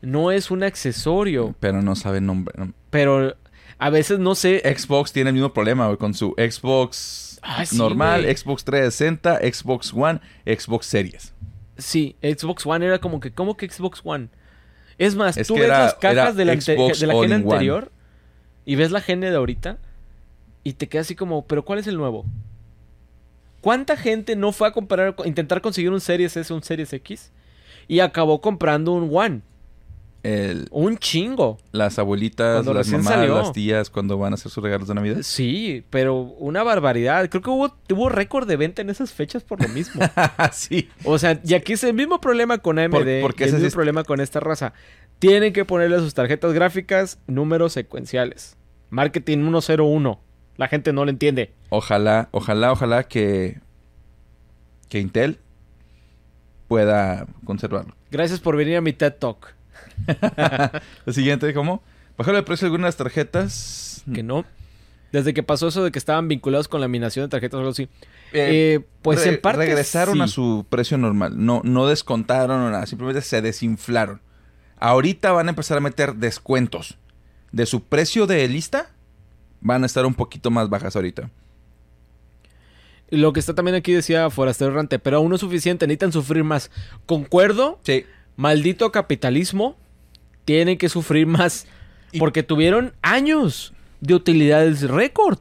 No 0.00 0.30
es 0.30 0.52
un 0.52 0.62
accesorio. 0.62 1.56
Pero 1.58 1.82
no 1.82 1.96
sabe 1.96 2.20
nombre. 2.20 2.54
Pero 2.90 3.36
a 3.78 3.90
veces 3.90 4.20
no 4.20 4.36
sé. 4.36 4.62
Xbox 4.64 5.12
tiene 5.12 5.30
el 5.30 5.34
mismo 5.34 5.52
problema 5.52 5.96
con 5.96 6.14
su 6.14 6.34
Xbox 6.38 7.40
ah, 7.42 7.64
normal, 7.72 8.24
Xbox 8.24 8.64
360, 8.64 9.40
Xbox 9.52 9.92
One, 9.92 10.20
Xbox 10.46 10.86
Series. 10.86 11.34
Sí, 11.78 12.16
Xbox 12.22 12.66
One 12.66 12.86
era 12.86 12.98
como 12.98 13.20
que, 13.20 13.32
¿cómo 13.32 13.56
que 13.56 13.68
Xbox 13.68 14.00
One? 14.04 14.28
Es 14.98 15.16
más, 15.16 15.36
tú 15.46 15.54
ves 15.54 15.68
las 15.68 15.94
cajas 15.94 16.36
de 16.36 16.44
la, 16.44 16.54
de 16.54 17.06
la 17.06 17.34
anterior 17.34 17.90
y 18.64 18.76
ves 18.76 18.90
la 18.90 19.00
gene 19.00 19.30
de 19.30 19.36
ahorita 19.36 19.78
y 20.64 20.74
te 20.74 20.88
quedas 20.88 21.06
así 21.06 21.14
como, 21.16 21.46
pero 21.46 21.64
¿cuál 21.64 21.78
es 21.78 21.86
el 21.86 21.96
nuevo? 21.96 22.24
¿Cuánta 23.60 23.96
gente 23.96 24.36
no 24.36 24.52
fue 24.52 24.68
a 24.68 24.72
comprar, 24.72 25.14
intentar 25.24 25.60
conseguir 25.60 25.90
un 25.90 26.00
Series 26.00 26.36
S, 26.36 26.52
un 26.52 26.62
Series 26.62 26.92
X 26.92 27.30
y 27.88 28.00
acabó 28.00 28.40
comprando 28.40 28.92
un 28.92 29.08
One? 29.12 29.42
El, 30.22 30.68
Un 30.70 30.98
chingo. 30.98 31.58
las 31.72 31.98
abuelitas, 31.98 32.54
Cuando 32.54 32.74
las 32.74 32.88
mamás, 32.88 33.06
salió. 33.06 33.36
las 33.38 33.52
tías, 33.52 33.90
cuando 33.90 34.18
van 34.18 34.32
a 34.32 34.34
hacer 34.34 34.52
sus 34.52 34.62
regalos 34.62 34.86
de 34.86 34.94
Navidad. 34.94 35.18
Sí, 35.22 35.84
pero 35.90 36.14
una 36.20 36.62
barbaridad. 36.62 37.28
Creo 37.28 37.42
que 37.42 37.50
hubo, 37.50 37.74
hubo 37.90 38.08
récord 38.08 38.46
de 38.46 38.56
venta 38.56 38.82
en 38.82 38.90
esas 38.90 39.12
fechas 39.12 39.42
por 39.42 39.60
lo 39.60 39.68
mismo. 39.68 40.00
sí. 40.52 40.88
O 41.04 41.18
sea, 41.18 41.40
y 41.44 41.54
aquí 41.54 41.72
es 41.72 41.82
el 41.82 41.94
mismo 41.94 42.20
problema 42.20 42.58
con 42.58 42.78
AMD, 42.78 42.92
Por- 42.92 43.20
porque 43.22 43.44
y 43.44 43.46
el 43.48 43.52
mismo 43.54 43.66
es- 43.68 43.74
problema 43.74 44.04
con 44.04 44.20
esta 44.20 44.38
raza. 44.38 44.74
Tienen 45.18 45.52
que 45.52 45.64
ponerle 45.64 45.96
a 45.96 46.00
sus 46.00 46.14
tarjetas 46.14 46.52
gráficas 46.52 47.18
números 47.26 47.72
secuenciales. 47.72 48.56
Marketing 48.90 49.38
101. 49.38 50.20
La 50.56 50.68
gente 50.68 50.92
no 50.92 51.04
lo 51.04 51.10
entiende. 51.10 51.52
Ojalá, 51.70 52.28
ojalá, 52.30 52.70
ojalá 52.70 53.04
que, 53.04 53.58
que 54.88 55.00
Intel 55.00 55.38
pueda 56.68 57.26
conservarlo. 57.44 57.94
Gracias 58.10 58.40
por 58.40 58.56
venir 58.56 58.76
a 58.76 58.80
mi 58.80 58.92
TED 58.92 59.14
Talk. 59.14 59.54
Lo 61.06 61.12
siguiente, 61.12 61.52
¿cómo? 61.54 61.82
Bajar 62.16 62.34
el 62.34 62.44
precio 62.44 62.66
de 62.66 62.68
algunas 62.74 62.96
tarjetas. 62.96 64.02
Que 64.12 64.22
no. 64.22 64.44
Desde 65.12 65.34
que 65.34 65.42
pasó 65.42 65.68
eso 65.68 65.84
de 65.84 65.90
que 65.92 65.98
estaban 65.98 66.28
vinculados 66.28 66.68
con 66.68 66.80
laminación 66.80 67.26
de 67.26 67.28
tarjetas 67.28 67.56
o 67.56 67.58
algo 67.58 67.70
así. 67.70 67.82
Eh, 68.32 68.78
Eh, 68.80 68.80
pues 69.02 69.24
en 69.26 69.40
parte 69.40 69.58
regresaron 69.58 70.22
a 70.22 70.28
su 70.28 70.64
precio 70.68 70.96
normal. 70.98 71.34
No, 71.36 71.60
no 71.64 71.86
descontaron 71.86 72.60
o 72.62 72.70
nada. 72.70 72.86
Simplemente 72.86 73.20
se 73.20 73.42
desinflaron. 73.42 74.20
Ahorita 74.78 75.32
van 75.32 75.48
a 75.48 75.50
empezar 75.50 75.76
a 75.76 75.80
meter 75.80 76.14
descuentos. 76.16 76.98
De 77.52 77.66
su 77.66 77.84
precio 77.84 78.26
de 78.26 78.48
lista, 78.48 78.90
van 79.60 79.82
a 79.82 79.86
estar 79.86 80.06
un 80.06 80.14
poquito 80.14 80.50
más 80.50 80.70
bajas 80.70 80.96
ahorita. 80.96 81.28
Lo 83.10 83.34
que 83.34 83.40
está 83.40 83.54
también 83.54 83.74
aquí 83.74 83.92
decía 83.92 84.30
Forastero 84.30 84.70
Errante, 84.70 84.98
pero 84.98 85.18
aún 85.18 85.28
no 85.28 85.34
es 85.34 85.40
suficiente, 85.42 85.86
necesitan 85.86 86.12
sufrir 86.12 86.44
más. 86.44 86.70
Concuerdo, 87.04 87.78
Sí. 87.84 88.06
maldito 88.36 88.90
capitalismo, 88.90 89.76
tienen 90.44 90.78
que 90.78 90.88
sufrir 90.88 91.26
más. 91.26 91.66
Y- 92.12 92.18
Porque 92.18 92.42
tuvieron 92.42 92.94
años 93.02 93.72
de 94.00 94.14
utilidades 94.14 94.82
récord. 94.88 95.38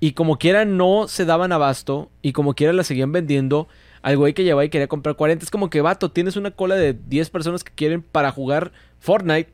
Y 0.00 0.12
como 0.12 0.38
quiera 0.38 0.64
no 0.64 1.06
se 1.08 1.24
daban 1.24 1.52
abasto. 1.52 2.10
Y 2.22 2.32
como 2.32 2.54
quiera 2.54 2.72
la 2.72 2.84
seguían 2.84 3.12
vendiendo. 3.12 3.68
Al 4.02 4.16
güey 4.16 4.32
que 4.32 4.44
llevaba 4.44 4.64
y 4.64 4.70
quería 4.70 4.88
comprar 4.88 5.14
40. 5.16 5.44
Es 5.44 5.50
como 5.50 5.68
que, 5.68 5.82
vato, 5.82 6.10
tienes 6.10 6.36
una 6.36 6.50
cola 6.52 6.74
de 6.76 6.94
10 6.94 7.28
personas 7.30 7.62
que 7.62 7.72
quieren 7.72 8.00
para 8.02 8.30
jugar 8.32 8.72
Fortnite. 8.98 9.52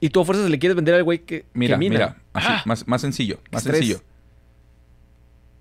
Y 0.00 0.10
tú 0.10 0.20
a 0.20 0.24
fuerzas 0.26 0.48
le 0.50 0.58
quieres 0.58 0.76
vender 0.76 0.94
al 0.94 1.02
güey 1.02 1.20
que, 1.20 1.46
Mira, 1.54 1.74
que 1.74 1.78
mina. 1.78 1.92
mira, 1.94 2.16
así, 2.34 2.46
Ah, 2.50 2.62
más, 2.66 2.86
más 2.86 3.00
sencillo, 3.00 3.40
más 3.50 3.62
Estrés. 3.64 3.78
sencillo. 3.78 4.02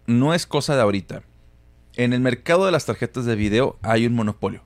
No 0.06 0.34
es 0.34 0.46
cosa 0.46 0.76
de 0.76 0.82
ahorita. 0.82 1.24
En 1.96 2.14
el 2.14 2.20
mercado 2.20 2.66
de 2.66 2.72
las 2.72 2.86
tarjetas 2.86 3.26
de 3.26 3.36
video 3.36 3.78
hay 3.82 4.06
un 4.06 4.14
monopolio 4.14 4.62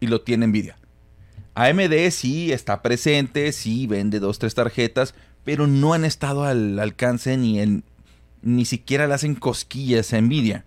y 0.00 0.06
lo 0.06 0.20
tiene 0.20 0.46
Nvidia. 0.46 0.76
AMD 1.56 2.10
sí 2.10 2.52
está 2.52 2.82
presente, 2.82 3.50
sí 3.50 3.86
vende 3.86 4.20
dos, 4.20 4.38
tres 4.38 4.54
tarjetas, 4.54 5.14
pero 5.42 5.66
no 5.66 5.94
han 5.94 6.04
estado 6.04 6.44
al 6.44 6.78
alcance 6.78 7.38
ni 7.38 7.60
en 7.60 7.82
ni 8.42 8.66
siquiera 8.66 9.06
le 9.06 9.14
hacen 9.14 9.34
cosquillas 9.34 10.12
a 10.12 10.20
Nvidia. 10.20 10.66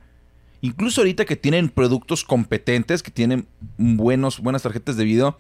Incluso 0.61 1.01
ahorita 1.01 1.25
que 1.25 1.35
tienen 1.35 1.69
productos 1.69 2.25
competentes, 2.25 3.03
que 3.03 3.11
tienen 3.11 3.47
buenos, 3.77 4.39
buenas 4.39 4.63
tarjetas 4.63 4.97
de 4.97 5.05
video, 5.05 5.37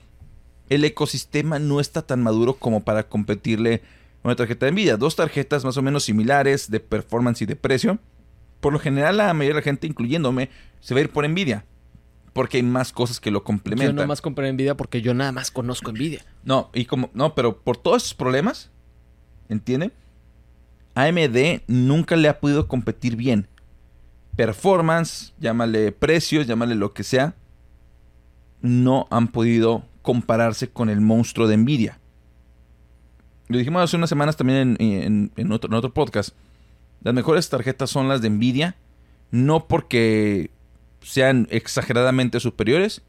el 0.69 0.85
ecosistema 0.85 1.57
no 1.57 1.79
está 1.79 2.03
tan 2.03 2.21
maduro 2.21 2.53
como 2.53 2.83
para 2.83 3.09
competirle 3.09 3.81
una 4.23 4.35
tarjeta 4.35 4.67
de 4.67 4.71
Nvidia. 4.71 4.97
Dos 4.97 5.15
tarjetas 5.15 5.65
más 5.65 5.77
o 5.77 5.81
menos 5.81 6.03
similares 6.03 6.69
de 6.69 6.79
performance 6.79 7.41
y 7.41 7.47
de 7.47 7.55
precio. 7.55 7.97
Por 8.61 8.71
lo 8.71 8.79
general, 8.79 9.17
la 9.17 9.33
mayoría 9.33 9.55
de 9.55 9.61
la 9.61 9.65
gente, 9.65 9.87
incluyéndome, 9.87 10.49
se 10.79 10.93
va 10.93 10.99
a 10.99 11.03
ir 11.03 11.09
por 11.09 11.27
Nvidia. 11.27 11.65
Porque 12.33 12.57
hay 12.57 12.63
más 12.63 12.91
cosas 12.93 13.19
que 13.19 13.31
lo 13.31 13.39
yo 13.39 13.43
complementan. 13.43 13.95
nomás 13.95 14.21
compré 14.21 14.51
Nvidia 14.53 14.75
porque 14.77 15.01
yo 15.01 15.13
nada 15.13 15.31
más 15.31 15.51
conozco 15.51 15.91
Nvidia. 15.91 16.23
No, 16.43 16.69
y 16.73 16.85
como, 16.85 17.09
no, 17.13 17.33
pero 17.35 17.59
por 17.61 17.77
todos 17.77 18.03
esos 18.03 18.13
problemas, 18.13 18.69
¿entiende? 19.49 19.91
AMD 20.95 21.61
nunca 21.67 22.15
le 22.15 22.27
ha 22.29 22.39
podido 22.39 22.67
competir 22.67 23.15
bien. 23.15 23.47
Performance, 24.35 25.33
llámale 25.39 25.91
precios, 25.91 26.47
llámale 26.47 26.75
lo 26.75 26.93
que 26.93 27.03
sea, 27.03 27.35
no 28.61 29.07
han 29.09 29.27
podido 29.29 29.83
compararse 30.01 30.69
con 30.69 30.89
el 30.89 31.01
monstruo 31.01 31.47
de 31.47 31.57
Nvidia. 31.57 31.99
Lo 33.47 33.57
dijimos 33.57 33.81
hace 33.83 33.97
unas 33.97 34.09
semanas 34.09 34.37
también 34.37 34.77
en, 34.79 34.91
en- 35.03 35.31
en 35.35 35.51
otro, 35.51 35.69
en 35.69 35.73
otro 35.75 35.93
podcast. 35.93 36.29
Las 37.01 37.13
mejores 37.13 37.49
tarjetas 37.49 37.89
son 37.89 38.07
las 38.07 38.21
de 38.21 38.29
Nvidia, 38.29 38.75
no 39.31 39.67
porque 39.67 40.51
sean 41.01 41.47
exageradamente 41.49 42.39
superiores, 42.39 43.01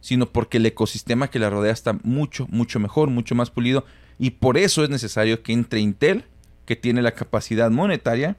sino 0.00 0.30
porque 0.32 0.58
el 0.58 0.66
ecosistema 0.66 1.30
que 1.30 1.38
la 1.38 1.50
rodea 1.50 1.72
está 1.72 1.94
mucho, 2.02 2.46
mucho 2.50 2.80
mejor, 2.80 3.08
mucho 3.10 3.34
más 3.34 3.50
pulido. 3.50 3.84
Y 4.18 4.30
por 4.30 4.58
eso 4.58 4.82
es 4.84 4.90
necesario 4.90 5.42
que 5.42 5.52
entre 5.52 5.80
Intel, 5.80 6.24
que 6.66 6.76
tiene 6.76 7.02
la 7.02 7.12
capacidad 7.12 7.70
monetaria 7.70 8.36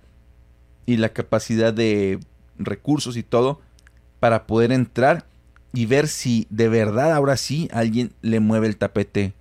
y 0.85 0.97
la 0.97 1.09
capacidad 1.09 1.73
de 1.73 2.19
recursos 2.57 3.17
y 3.17 3.23
todo, 3.23 3.61
para 4.19 4.45
poder 4.45 4.71
entrar 4.71 5.25
y 5.73 5.85
ver 5.85 6.07
si 6.07 6.47
de 6.49 6.69
verdad 6.69 7.13
ahora 7.13 7.37
sí 7.37 7.67
alguien 7.71 8.13
le 8.21 8.39
mueve 8.39 8.67
el 8.67 8.77
tapete 8.77 9.33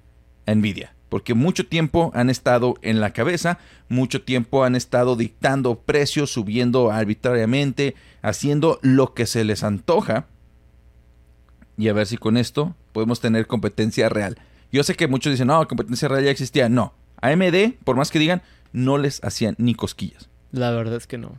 a 0.46 0.55
Nvidia. 0.55 0.91
Porque 1.12 1.35
mucho 1.35 1.66
tiempo 1.66 2.11
han 2.14 2.31
estado 2.31 2.77
en 2.81 3.03
la 3.03 3.12
cabeza, 3.12 3.59
mucho 3.90 4.22
tiempo 4.22 4.64
han 4.64 4.75
estado 4.75 5.14
dictando 5.14 5.79
precios, 5.79 6.31
subiendo 6.31 6.90
arbitrariamente, 6.90 7.94
haciendo 8.22 8.79
lo 8.81 9.12
que 9.12 9.27
se 9.27 9.44
les 9.44 9.62
antoja 9.62 10.25
y 11.77 11.88
a 11.88 11.92
ver 11.92 12.07
si 12.07 12.16
con 12.16 12.38
esto 12.38 12.75
podemos 12.92 13.20
tener 13.20 13.46
competencia 13.46 14.09
real. 14.09 14.38
Yo 14.72 14.83
sé 14.85 14.94
que 14.94 15.07
muchos 15.07 15.33
dicen, 15.33 15.48
no, 15.48 15.68
competencia 15.68 16.09
real 16.09 16.25
ya 16.25 16.31
existía. 16.31 16.70
No, 16.70 16.94
AMD, 17.20 17.75
por 17.85 17.96
más 17.96 18.11
que 18.11 18.18
digan, 18.18 18.40
no 18.72 18.96
les 18.96 19.22
hacían 19.22 19.55
ni 19.59 19.75
cosquillas. 19.75 20.31
La 20.51 20.70
verdad 20.70 20.96
es 20.96 21.07
que 21.07 21.18
no. 21.18 21.38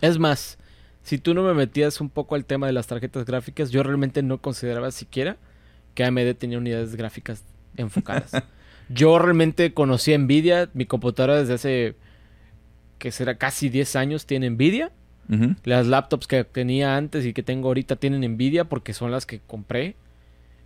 Es 0.00 0.18
más, 0.18 0.58
si 1.04 1.18
tú 1.18 1.32
no 1.32 1.44
me 1.44 1.54
metías 1.54 2.00
un 2.00 2.10
poco 2.10 2.34
al 2.34 2.44
tema 2.44 2.66
de 2.66 2.72
las 2.72 2.88
tarjetas 2.88 3.24
gráficas, 3.24 3.70
yo 3.70 3.84
realmente 3.84 4.24
no 4.24 4.38
consideraba 4.38 4.90
siquiera 4.90 5.36
que 5.94 6.02
AMD 6.02 6.34
tenía 6.34 6.58
unidades 6.58 6.96
gráficas 6.96 7.44
enfocadas. 7.76 8.32
yo 8.88 9.18
realmente 9.18 9.74
conocí 9.74 10.12
a 10.12 10.18
Nvidia, 10.18 10.70
mi 10.74 10.86
computadora 10.86 11.38
desde 11.38 11.54
hace 11.54 11.96
que 12.98 13.10
será 13.10 13.36
casi 13.36 13.68
10 13.68 13.96
años 13.96 14.26
tiene 14.26 14.48
Nvidia. 14.50 14.92
Las 15.64 15.86
laptops 15.86 16.26
que 16.26 16.44
tenía 16.44 16.96
antes 16.96 17.24
y 17.24 17.32
que 17.32 17.42
tengo 17.42 17.68
ahorita 17.68 17.96
tienen 17.96 18.20
Nvidia 18.34 18.64
porque 18.64 18.92
son 18.92 19.10
las 19.10 19.24
que 19.24 19.40
compré. 19.40 19.96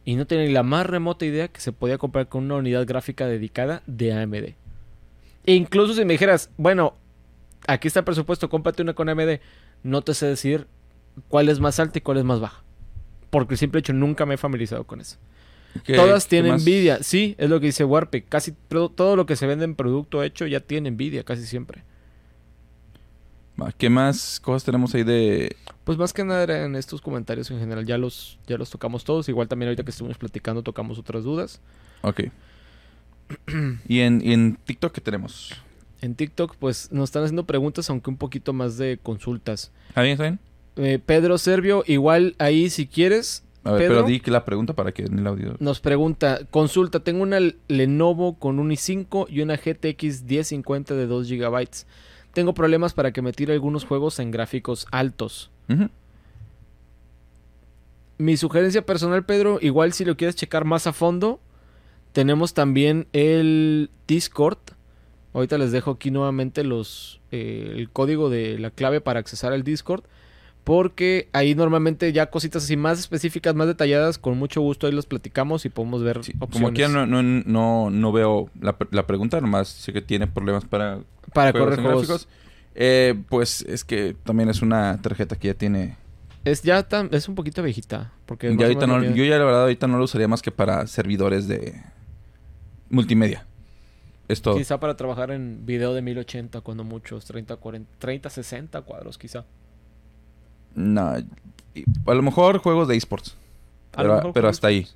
Y 0.04 0.16
no 0.16 0.26
tenía 0.26 0.44
ni 0.44 0.52
la 0.52 0.62
más 0.62 0.86
remota 0.86 1.24
idea 1.24 1.48
que 1.48 1.60
se 1.60 1.72
podía 1.72 1.98
comprar 1.98 2.28
con 2.28 2.44
una 2.44 2.56
unidad 2.56 2.84
gráfica 2.84 3.26
dedicada 3.26 3.82
de 3.86 4.12
AMD. 4.12 4.54
E 5.46 5.54
incluso 5.54 5.94
si 5.94 6.04
me 6.04 6.14
dijeras, 6.14 6.50
bueno, 6.56 6.94
aquí 7.66 7.88
está 7.88 8.00
el 8.00 8.04
presupuesto, 8.04 8.50
cómprate 8.50 8.82
una 8.82 8.94
con 8.94 9.08
AMD, 9.08 9.40
no 9.82 10.02
te 10.02 10.12
sé 10.14 10.26
decir 10.26 10.66
cuál 11.28 11.48
es 11.48 11.60
más 11.60 11.78
alta 11.78 11.98
y 11.98 12.02
cuál 12.02 12.18
es 12.18 12.24
más 12.24 12.40
baja. 12.40 12.62
Porque 13.30 13.54
el 13.54 13.58
simple 13.58 13.80
hecho 13.80 13.92
nunca 13.92 14.26
me 14.26 14.34
he 14.34 14.38
familiarizado 14.38 14.84
con 14.84 15.00
eso. 15.00 15.16
¿Qué- 15.84 15.94
Todas 15.94 16.28
tienen? 16.28 16.56
Nvidia. 16.56 17.02
Sí, 17.02 17.34
es 17.38 17.48
lo 17.50 17.60
que 17.60 17.66
dice 17.66 17.84
Warpic. 17.84 18.28
Casi 18.28 18.52
todo 18.68 19.16
lo 19.16 19.26
que 19.26 19.36
se 19.36 19.46
vende 19.46 19.64
en 19.64 19.74
producto 19.74 20.22
hecho 20.22 20.46
ya 20.46 20.60
tiene 20.60 20.90
Nvidia, 20.90 21.24
casi 21.24 21.44
siempre. 21.46 21.82
¿Qué 23.78 23.88
más 23.88 24.38
cosas 24.40 24.64
tenemos 24.64 24.94
ahí 24.94 25.02
de... 25.02 25.56
Pues 25.84 25.96
más 25.96 26.12
que 26.12 26.24
nada 26.24 26.42
eran 26.42 26.76
estos 26.76 27.00
comentarios 27.00 27.50
en 27.50 27.58
general. 27.58 27.86
Ya 27.86 27.96
los, 27.96 28.38
ya 28.46 28.58
los 28.58 28.68
tocamos 28.68 29.04
todos. 29.04 29.28
Igual 29.30 29.48
también 29.48 29.68
ahorita 29.68 29.82
que 29.82 29.90
estuvimos 29.92 30.18
platicando 30.18 30.62
tocamos 30.62 30.98
otras 30.98 31.24
dudas. 31.24 31.60
Ok. 32.02 32.24
¿Y 33.88 34.00
en, 34.00 34.20
y 34.22 34.32
en 34.34 34.56
TikTok 34.64 34.92
qué 34.92 35.00
tenemos? 35.00 35.54
En 36.02 36.14
TikTok 36.14 36.56
pues 36.56 36.92
nos 36.92 37.04
están 37.04 37.22
haciendo 37.24 37.44
preguntas 37.46 37.88
aunque 37.88 38.10
un 38.10 38.18
poquito 38.18 38.52
más 38.52 38.76
de 38.76 38.98
consultas. 39.02 39.72
¿Está 39.88 40.02
bien, 40.02 40.12
está 40.12 40.24
bien? 40.24 40.38
Eh, 40.76 40.98
Pedro 41.04 41.38
Servio, 41.38 41.82
igual 41.86 42.36
ahí 42.38 42.68
si 42.68 42.86
quieres, 42.86 43.42
A 43.66 43.72
ver, 43.72 43.82
Pedro. 43.82 43.94
pero 43.96 44.06
di 44.06 44.20
que 44.20 44.30
la 44.30 44.44
pregunta 44.44 44.74
para 44.74 44.92
que 44.92 45.02
en 45.02 45.18
el 45.18 45.26
audio... 45.26 45.56
nos 45.58 45.80
pregunta, 45.80 46.40
consulta, 46.50 47.00
tengo 47.00 47.22
una 47.22 47.38
Lenovo 47.68 48.38
con 48.38 48.58
un 48.58 48.70
i5 48.70 49.26
y 49.28 49.40
una 49.40 49.56
GTX 49.56 50.22
1050 50.22 50.94
de 50.94 51.06
2 51.06 51.28
GB. 51.28 51.68
Tengo 52.32 52.54
problemas 52.54 52.94
para 52.94 53.12
que 53.12 53.22
me 53.22 53.32
tire 53.32 53.54
algunos 53.54 53.84
juegos 53.84 54.18
en 54.18 54.30
gráficos 54.30 54.86
altos. 54.90 55.50
Mi 58.18 58.36
sugerencia 58.36 58.84
personal, 58.84 59.24
Pedro, 59.24 59.58
igual 59.60 59.92
si 59.92 60.04
lo 60.04 60.16
quieres 60.16 60.36
checar 60.36 60.64
más 60.64 60.86
a 60.86 60.92
fondo, 60.92 61.40
tenemos 62.12 62.54
también 62.54 63.08
el 63.12 63.90
Discord. 64.06 64.58
Ahorita 65.34 65.58
les 65.58 65.72
dejo 65.72 65.90
aquí 65.90 66.10
nuevamente 66.10 66.64
los, 66.64 67.20
eh, 67.30 67.74
el 67.76 67.90
código 67.90 68.30
de 68.30 68.58
la 68.58 68.70
clave 68.70 69.00
para 69.00 69.20
accesar 69.20 69.52
al 69.52 69.64
Discord. 69.64 70.04
Porque 70.66 71.28
ahí 71.32 71.54
normalmente 71.54 72.12
ya 72.12 72.26
cositas 72.26 72.64
así 72.64 72.76
más 72.76 72.98
específicas, 72.98 73.54
más 73.54 73.68
detalladas, 73.68 74.18
con 74.18 74.36
mucho 74.36 74.60
gusto 74.60 74.88
ahí 74.88 74.92
los 74.92 75.06
platicamos 75.06 75.64
y 75.64 75.68
podemos 75.68 76.02
ver 76.02 76.24
Sí, 76.24 76.32
opciones. 76.40 76.52
como 76.52 76.66
aquí 76.66 76.92
no, 76.92 77.06
no, 77.06 77.22
no, 77.22 77.88
no 77.88 78.10
veo 78.10 78.50
la, 78.60 78.76
la 78.90 79.06
pregunta, 79.06 79.40
nomás 79.40 79.68
sé 79.68 79.92
que 79.92 80.02
tiene 80.02 80.26
problemas 80.26 80.64
para, 80.64 80.98
Para 81.32 81.52
juegos 81.52 81.76
correr 81.76 81.84
juegos. 81.84 82.28
Eh, 82.74 83.14
pues 83.28 83.62
es 83.62 83.84
que 83.84 84.16
también 84.24 84.48
es 84.48 84.60
una 84.60 85.00
tarjeta 85.00 85.36
que 85.36 85.46
ya 85.46 85.54
tiene... 85.54 85.98
Es 86.44 86.62
ya 86.62 86.82
tan, 86.82 87.10
es 87.12 87.28
un 87.28 87.36
poquito 87.36 87.62
viejita. 87.62 88.10
Porque 88.26 88.56
Ya 88.56 88.66
ahorita 88.66 88.88
no, 88.88 89.04
yo 89.04 89.22
ya 89.24 89.38
la 89.38 89.44
verdad 89.44 89.62
ahorita 89.62 89.86
no 89.86 89.98
lo 89.98 90.04
usaría 90.04 90.26
más 90.26 90.42
que 90.42 90.50
para 90.50 90.88
servidores 90.88 91.46
de 91.46 91.80
multimedia. 92.90 93.46
Es 94.26 94.42
todo. 94.42 94.56
Quizá 94.56 94.80
para 94.80 94.96
trabajar 94.96 95.30
en 95.30 95.64
video 95.64 95.94
de 95.94 96.02
1080, 96.02 96.60
cuando 96.62 96.82
muchos, 96.82 97.24
30, 97.24 97.54
40, 97.54 97.88
30, 98.00 98.30
60 98.30 98.82
cuadros, 98.82 99.16
quizá. 99.16 99.44
No, 100.76 101.14
a 102.06 102.14
lo 102.14 102.22
mejor 102.22 102.58
juegos 102.58 102.86
de 102.86 102.96
esports. 102.96 103.36
A 103.92 104.02
Pero, 104.02 104.14
mejor 104.16 104.32
pero 104.32 104.44
juegos 104.44 104.56
hasta 104.56 104.68
ahí. 104.68 104.86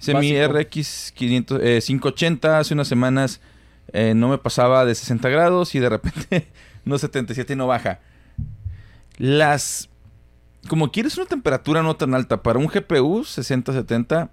Hice 0.00 0.14
mi 0.14 0.32
Básico. 0.32 0.58
RX 0.58 1.12
500, 1.12 1.60
eh, 1.62 1.80
580 1.84 2.58
hace 2.58 2.72
unas 2.74 2.88
semanas. 2.88 3.40
eh, 3.92 4.14
no 4.14 4.28
me 4.28 4.38
pasaba 4.38 4.84
de 4.84 4.94
60 4.94 5.28
grados 5.28 5.74
y 5.74 5.80
de 5.80 5.88
repente 5.88 6.48
no 6.84 6.96
77 6.98 7.52
y 7.52 7.56
no 7.56 7.66
baja. 7.66 8.00
Las... 9.18 9.90
Como 10.68 10.90
quieres 10.92 11.16
una 11.16 11.26
temperatura 11.26 11.82
no 11.82 11.96
tan 11.96 12.14
alta 12.14 12.42
para 12.42 12.58
un 12.58 12.66
GPU 12.66 13.22
60-70 13.22 14.30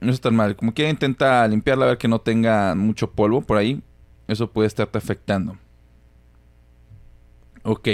no 0.00 0.12
es 0.12 0.20
tan 0.20 0.34
mal. 0.34 0.56
Como 0.56 0.74
quiera 0.74 0.90
intenta 0.90 1.46
limpiarla 1.48 1.84
a 1.86 1.88
ver 1.88 1.98
que 1.98 2.08
no 2.08 2.20
tenga 2.20 2.74
mucho 2.74 3.10
polvo 3.12 3.40
por 3.42 3.56
ahí. 3.56 3.82
Eso 4.28 4.50
puede 4.50 4.66
estarte 4.66 4.98
afectando. 4.98 5.56
Ok. 7.62 7.88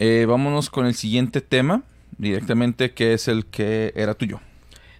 Eh, 0.00 0.24
vámonos 0.26 0.68
con 0.70 0.86
el 0.86 0.94
siguiente 0.94 1.40
tema. 1.40 1.84
Directamente 2.18 2.92
que 2.92 3.14
es 3.14 3.28
el 3.28 3.46
que 3.46 3.92
era 3.94 4.14
tuyo. 4.14 4.40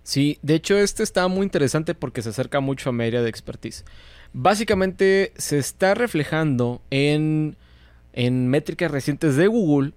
Sí, 0.02 0.38
de 0.42 0.54
hecho 0.54 0.78
este 0.78 1.02
está 1.02 1.28
muy 1.28 1.42
interesante 1.44 1.94
porque 1.94 2.22
se 2.22 2.30
acerca 2.30 2.60
mucho 2.60 2.88
a 2.88 2.92
mi 2.92 3.04
área 3.04 3.20
de 3.20 3.28
expertise. 3.28 3.84
Básicamente 4.32 5.32
se 5.36 5.58
está 5.58 5.94
reflejando 5.94 6.80
en, 6.90 7.56
en 8.14 8.48
métricas 8.48 8.90
recientes 8.90 9.36
de 9.36 9.48
Google 9.48 9.92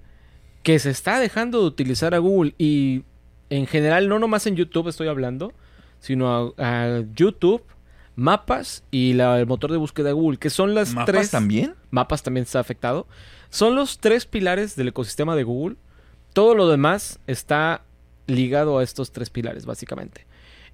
que 0.63 0.79
se 0.79 0.89
está 0.89 1.19
dejando 1.19 1.61
de 1.61 1.67
utilizar 1.67 2.13
a 2.13 2.17
Google 2.17 2.55
y 2.57 3.03
en 3.49 3.67
general 3.67 4.09
no 4.09 4.19
nomás 4.19 4.45
en 4.47 4.55
YouTube 4.57 4.89
estoy 4.89 5.07
hablando, 5.07 5.53
sino 6.01 6.53
a, 6.57 6.85
a 6.97 7.03
YouTube, 7.15 7.63
mapas 8.15 8.83
y 8.91 9.13
la- 9.13 9.39
el 9.39 9.45
motor 9.47 9.71
de 9.71 9.77
búsqueda 9.77 10.07
de 10.09 10.13
Google, 10.13 10.37
que 10.39 10.49
son 10.49 10.75
las 10.75 10.93
¿Mapas 10.93 11.05
tres... 11.07 11.31
también? 11.31 11.73
Mapas 11.89 12.21
también 12.23 12.43
está 12.43 12.59
afectado. 12.59 13.07
Son 13.53 13.75
los 13.75 13.99
tres 13.99 14.25
pilares 14.25 14.75
del 14.75 14.87
ecosistema 14.87 15.35
de 15.35 15.43
Google. 15.43 15.75
Todo 16.33 16.55
lo 16.55 16.67
demás 16.67 17.19
está 17.27 17.83
ligado 18.25 18.79
a 18.79 18.83
estos 18.83 19.11
tres 19.11 19.29
pilares, 19.29 19.67
básicamente. 19.67 20.25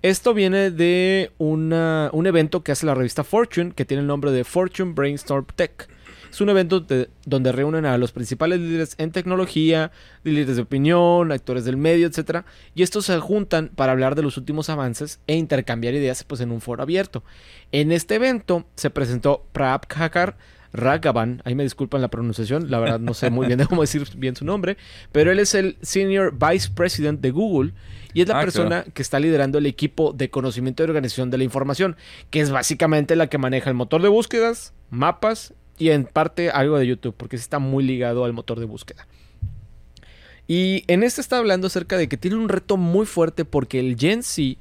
Esto 0.02 0.34
viene 0.34 0.72
de 0.72 1.34
una- 1.40 2.10
un 2.14 2.26
evento 2.26 2.64
que 2.64 2.72
hace 2.72 2.86
la 2.86 2.96
revista 2.96 3.26
Fortune, 3.26 3.74
que 3.74 3.84
tiene 3.84 4.00
el 4.00 4.08
nombre 4.08 4.32
de 4.32 4.46
Fortune 4.46 4.94
Brainstorm 4.94 5.46
Tech. 5.58 5.90
Es 6.32 6.40
un 6.40 6.48
evento 6.48 6.80
de- 6.80 7.10
donde 7.26 7.52
reúnen 7.52 7.86
a 7.86 7.98
los 7.98 8.14
principales 8.14 8.62
líderes 8.62 8.96
en 8.98 9.12
tecnología, 9.12 9.92
líderes 10.24 10.56
de 10.56 10.62
opinión, 10.62 11.34
actores 11.34 11.66
del 11.66 11.76
medio, 11.76 12.08
etc. 12.08 12.46
Y 12.76 12.84
estos 12.84 13.08
se 13.08 13.20
juntan 13.20 13.72
para 13.76 13.92
hablar 13.92 14.16
de 14.16 14.24
los 14.24 14.38
últimos 14.38 14.70
avances 14.70 15.20
e 15.28 15.36
intercambiar 15.36 15.96
ideas 15.96 16.24
pues, 16.24 16.40
en 16.40 16.52
un 16.54 16.62
foro 16.62 16.82
abierto. 16.82 17.26
En 17.74 17.92
este 17.92 18.16
evento 18.16 18.66
se 18.76 18.90
presentó 18.90 19.44
Prabhakar 19.52 20.38
Raghavan, 20.74 21.42
ahí 21.46 21.56
me 21.56 21.64
disculpan 21.64 22.02
la 22.02 22.10
pronunciación, 22.10 22.70
la 22.70 22.80
verdad 22.80 23.00
no 23.00 23.14
sé 23.14 23.30
muy 23.30 23.48
bien 23.48 23.60
de 23.60 23.66
cómo 23.68 23.82
decir 23.82 24.08
bien 24.18 24.36
su 24.36 24.46
nombre, 24.46 24.78
pero 25.12 25.32
él 25.32 25.40
es 25.40 25.56
el 25.56 25.78
Senior 25.82 26.34
Vice 26.34 26.70
President 26.74 27.22
de 27.22 27.32
Google 27.32 27.74
y 28.14 28.22
es 28.22 28.28
la 28.28 28.40
Ah, 28.40 28.42
persona 28.42 28.86
que 28.94 29.02
está 29.02 29.20
liderando 29.20 29.58
el 29.58 29.66
equipo 29.66 30.14
de 30.14 30.30
conocimiento 30.30 30.84
y 30.84 30.86
organización 30.86 31.30
de 31.30 31.38
la 31.38 31.44
información, 31.44 31.96
que 32.30 32.40
es 32.40 32.52
básicamente 32.52 33.16
la 33.16 33.28
que 33.28 33.38
maneja 33.38 33.70
el 33.70 33.76
motor 33.76 34.02
de 34.02 34.10
búsquedas, 34.10 34.74
mapas 34.90 35.54
y 35.78 35.90
en 35.90 36.06
parte 36.06 36.50
algo 36.52 36.78
de 36.78 36.88
YouTube, 36.88 37.16
porque 37.16 37.38
sí 37.38 37.42
está 37.42 37.60
muy 37.60 37.84
ligado 37.84 38.26
al 38.26 38.34
motor 38.34 38.60
de 38.60 38.66
búsqueda. 38.66 39.08
Y 40.48 40.84
en 40.88 41.04
este 41.04 41.22
está 41.22 41.38
hablando 41.38 41.68
acerca 41.68 41.96
de 41.98 42.10
que 42.10 42.18
tiene 42.18 42.38
un 42.38 42.50
reto 42.50 42.76
muy 42.76 43.06
fuerte 43.06 43.46
porque 43.46 43.80
el 43.80 43.96
Gen 43.98 44.24
Z 44.24 44.58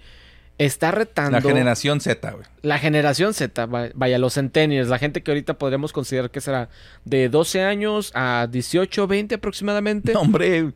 está 0.59 0.91
retando 0.91 1.31
La 1.33 1.41
generación 1.41 2.01
Z, 2.01 2.31
güey. 2.33 2.45
la 2.63 2.79
generación 2.79 3.33
Z, 3.33 3.67
va- 3.67 3.89
vaya, 3.95 4.19
los 4.19 4.35
centennials, 4.35 4.89
la 4.89 4.99
gente 4.99 5.23
que 5.23 5.31
ahorita 5.31 5.55
podríamos 5.59 5.93
considerar 5.93 6.31
que 6.31 6.41
será 6.41 6.69
de 7.05 7.29
12 7.29 7.63
años 7.63 8.11
a 8.15 8.49
18, 8.51 9.07
20 9.07 9.37
aproximadamente. 9.37 10.13
No, 10.13 10.21
hombre, 10.23 10.73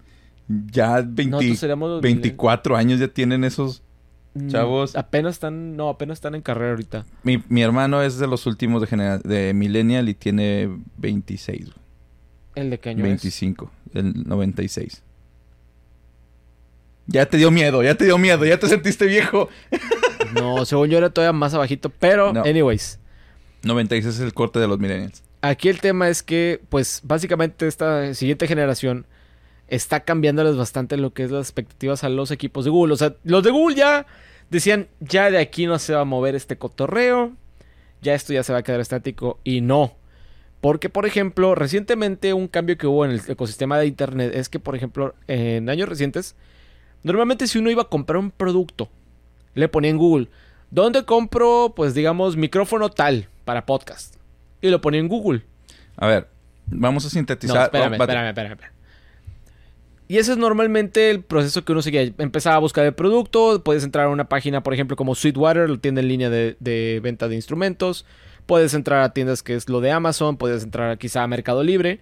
ya 0.48 0.96
20 1.02 1.24
Nosotros 1.26 1.58
seríamos 1.58 1.90
los 1.90 2.00
24 2.02 2.76
años 2.76 3.00
ya 3.00 3.08
tienen 3.08 3.44
esos. 3.44 3.82
Mm, 4.34 4.48
chavos. 4.48 4.96
Apenas 4.96 5.34
están, 5.34 5.76
no, 5.76 5.88
apenas 5.90 6.16
están 6.18 6.34
en 6.34 6.40
carrera 6.42 6.70
ahorita. 6.70 7.04
Mi, 7.22 7.42
mi 7.48 7.62
hermano 7.62 8.00
es 8.02 8.18
de 8.18 8.26
los 8.26 8.46
últimos 8.46 8.80
de, 8.80 8.86
genera- 8.86 9.18
de 9.18 9.52
Millennial 9.52 10.08
y 10.08 10.14
tiene 10.14 10.70
26, 10.96 11.66
güey. 11.66 11.76
¿El 12.54 12.70
de 12.70 12.78
qué 12.80 12.90
año 12.90 12.98
es? 13.00 13.08
25, 13.10 13.70
el 13.94 14.24
96. 14.26 15.02
Ya 17.12 17.26
te 17.26 17.36
dio 17.36 17.50
miedo, 17.50 17.82
ya 17.82 17.94
te 17.94 18.04
dio 18.04 18.16
miedo, 18.18 18.44
ya 18.44 18.58
te 18.58 18.68
sentiste 18.68 19.06
viejo. 19.06 19.48
No, 20.34 20.64
según 20.64 20.88
yo 20.88 20.96
era 20.96 21.10
todavía 21.10 21.32
más 21.34 21.52
abajito, 21.52 21.90
pero, 21.90 22.32
No. 22.32 22.42
anyways. 22.42 22.98
96 23.64 24.14
es 24.14 24.20
el 24.20 24.32
corte 24.32 24.58
de 24.58 24.66
los 24.66 24.78
Millennials. 24.78 25.22
Aquí 25.42 25.68
el 25.68 25.80
tema 25.80 26.08
es 26.08 26.22
que, 26.22 26.60
pues, 26.70 27.00
básicamente 27.04 27.66
esta 27.66 28.14
siguiente 28.14 28.46
generación 28.46 29.04
está 29.68 30.00
cambiándoles 30.00 30.56
bastante 30.56 30.96
lo 30.96 31.12
que 31.12 31.24
es 31.24 31.30
las 31.30 31.46
expectativas 31.48 32.02
a 32.04 32.08
los 32.08 32.30
equipos 32.30 32.64
de 32.64 32.70
Google. 32.70 32.94
O 32.94 32.96
sea, 32.96 33.14
los 33.24 33.42
de 33.42 33.50
Google 33.50 33.76
ya 33.76 34.06
decían, 34.48 34.88
ya 35.00 35.30
de 35.30 35.36
aquí 35.38 35.66
no 35.66 35.78
se 35.78 35.92
va 35.92 36.00
a 36.00 36.04
mover 36.06 36.34
este 36.34 36.56
cotorreo, 36.56 37.32
ya 38.00 38.14
esto 38.14 38.32
ya 38.32 38.42
se 38.42 38.52
va 38.54 38.60
a 38.60 38.62
quedar 38.62 38.80
estático 38.80 39.38
y 39.44 39.60
no. 39.60 39.96
Porque, 40.62 40.88
por 40.88 41.04
ejemplo, 41.04 41.54
recientemente 41.56 42.32
un 42.32 42.48
cambio 42.48 42.78
que 42.78 42.86
hubo 42.86 43.04
en 43.04 43.10
el 43.10 43.20
ecosistema 43.28 43.78
de 43.78 43.86
Internet 43.86 44.32
es 44.34 44.48
que, 44.48 44.60
por 44.60 44.76
ejemplo, 44.76 45.14
en 45.26 45.68
años 45.68 45.88
recientes, 45.90 46.36
normalmente 47.02 47.46
si 47.46 47.58
uno 47.58 47.70
iba 47.70 47.82
a 47.82 47.88
comprar 47.88 48.18
un 48.18 48.30
producto, 48.30 48.88
le 49.54 49.68
ponía 49.68 49.90
en 49.90 49.98
Google, 49.98 50.28
¿dónde 50.70 51.04
compro, 51.04 51.72
pues 51.76 51.94
digamos, 51.94 52.36
micrófono 52.36 52.88
tal 52.90 53.28
para 53.44 53.66
podcast? 53.66 54.16
Y 54.60 54.68
lo 54.70 54.80
ponía 54.80 55.00
en 55.00 55.08
Google. 55.08 55.42
A 55.96 56.06
ver, 56.06 56.28
vamos 56.66 57.04
a 57.04 57.06
No, 57.06 57.10
sintetizar. 57.10 57.64
espérame, 57.64 57.92
Oh, 57.92 58.02
espérame, 58.02 58.28
espérame, 58.28 58.52
espérame. 58.52 58.72
Y 60.08 60.18
ese 60.18 60.32
es 60.32 60.38
normalmente 60.38 61.10
el 61.10 61.22
proceso 61.22 61.64
que 61.64 61.72
uno 61.72 61.80
sigue. 61.80 62.12
Empezaba 62.18 62.56
a 62.56 62.58
buscar 62.58 62.84
el 62.84 62.92
producto, 62.94 63.62
puedes 63.64 63.82
entrar 63.82 64.06
a 64.06 64.08
una 64.10 64.28
página, 64.28 64.62
por 64.62 64.74
ejemplo, 64.74 64.94
como 64.96 65.14
Sweetwater, 65.14 65.70
la 65.70 65.78
tienda 65.78 66.00
en 66.02 66.08
línea 66.08 66.28
de, 66.28 66.56
de 66.60 67.00
venta 67.02 67.28
de 67.28 67.34
instrumentos. 67.34 68.04
Puedes 68.44 68.74
entrar 68.74 69.02
a 69.02 69.12
tiendas 69.14 69.42
que 69.42 69.54
es 69.54 69.68
lo 69.68 69.80
de 69.80 69.90
Amazon, 69.90 70.36
puedes 70.36 70.64
entrar 70.64 70.98
quizá 70.98 71.22
a 71.22 71.26
Mercado 71.28 71.62
Libre. 71.62 72.00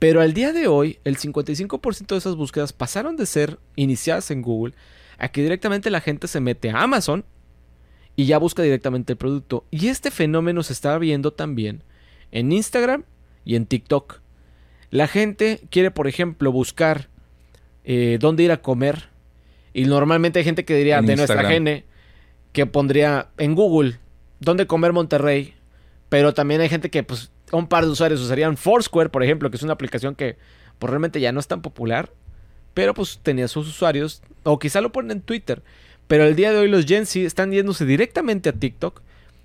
Pero 0.00 0.22
al 0.22 0.32
día 0.32 0.52
de 0.54 0.66
hoy, 0.66 0.98
el 1.04 1.18
55% 1.18 2.06
de 2.06 2.16
esas 2.16 2.34
búsquedas 2.34 2.72
pasaron 2.72 3.16
de 3.16 3.26
ser 3.26 3.58
iniciadas 3.76 4.30
en 4.30 4.40
Google 4.40 4.72
a 5.18 5.28
que 5.28 5.42
directamente 5.42 5.90
la 5.90 6.00
gente 6.00 6.26
se 6.26 6.40
mete 6.40 6.70
a 6.70 6.82
Amazon 6.82 7.26
y 8.16 8.24
ya 8.24 8.38
busca 8.38 8.62
directamente 8.62 9.12
el 9.12 9.18
producto. 9.18 9.66
Y 9.70 9.88
este 9.88 10.10
fenómeno 10.10 10.62
se 10.62 10.72
está 10.72 10.96
viendo 10.96 11.34
también 11.34 11.84
en 12.32 12.50
Instagram 12.50 13.04
y 13.44 13.56
en 13.56 13.66
TikTok. 13.66 14.20
La 14.88 15.06
gente 15.06 15.60
quiere, 15.70 15.90
por 15.90 16.08
ejemplo, 16.08 16.50
buscar 16.50 17.10
eh, 17.84 18.16
dónde 18.18 18.42
ir 18.42 18.52
a 18.52 18.62
comer. 18.62 19.10
Y 19.74 19.84
normalmente 19.84 20.38
hay 20.38 20.46
gente 20.46 20.64
que 20.64 20.76
diría 20.76 20.98
En 20.98 21.06
de 21.06 21.16
nuestra 21.16 21.44
gene 21.44 21.84
que 22.52 22.64
pondría 22.64 23.28
en 23.36 23.54
Google 23.54 23.98
dónde 24.38 24.66
comer 24.66 24.94
Monterrey. 24.94 25.54
Pero 26.08 26.32
también 26.32 26.62
hay 26.62 26.70
gente 26.70 26.88
que, 26.88 27.02
pues, 27.02 27.30
un 27.52 27.66
par 27.66 27.84
de 27.84 27.90
usuarios 27.90 28.20
usarían 28.20 28.56
Foursquare, 28.56 29.10
por 29.10 29.22
ejemplo, 29.22 29.50
que 29.50 29.56
es 29.56 29.62
una 29.62 29.72
aplicación 29.72 30.14
que 30.14 30.36
pues, 30.78 30.90
realmente 30.90 31.20
ya 31.20 31.32
no 31.32 31.40
es 31.40 31.48
tan 31.48 31.62
popular. 31.62 32.10
Pero 32.74 32.94
pues 32.94 33.20
tenía 33.22 33.48
sus 33.48 33.68
usuarios. 33.68 34.22
O 34.44 34.58
quizá 34.58 34.80
lo 34.80 34.92
ponen 34.92 35.10
en 35.10 35.20
Twitter. 35.22 35.62
Pero 36.06 36.24
el 36.24 36.36
día 36.36 36.52
de 36.52 36.58
hoy 36.58 36.68
los 36.68 36.86
Gen 36.86 37.06
Z 37.06 37.26
están 37.26 37.52
yéndose 37.52 37.84
directamente 37.84 38.48
a 38.48 38.52
TikTok. 38.52 39.02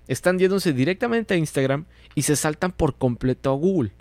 Están 0.08 0.38
yéndose 0.38 0.74
directamente 0.74 1.34
a 1.34 1.38
Instagram. 1.38 1.86
Y 2.14 2.22
se 2.24 2.36
saltan 2.36 2.72
por 2.72 2.96
completo 2.96 3.52
a 3.52 3.56
Google. 3.56 3.92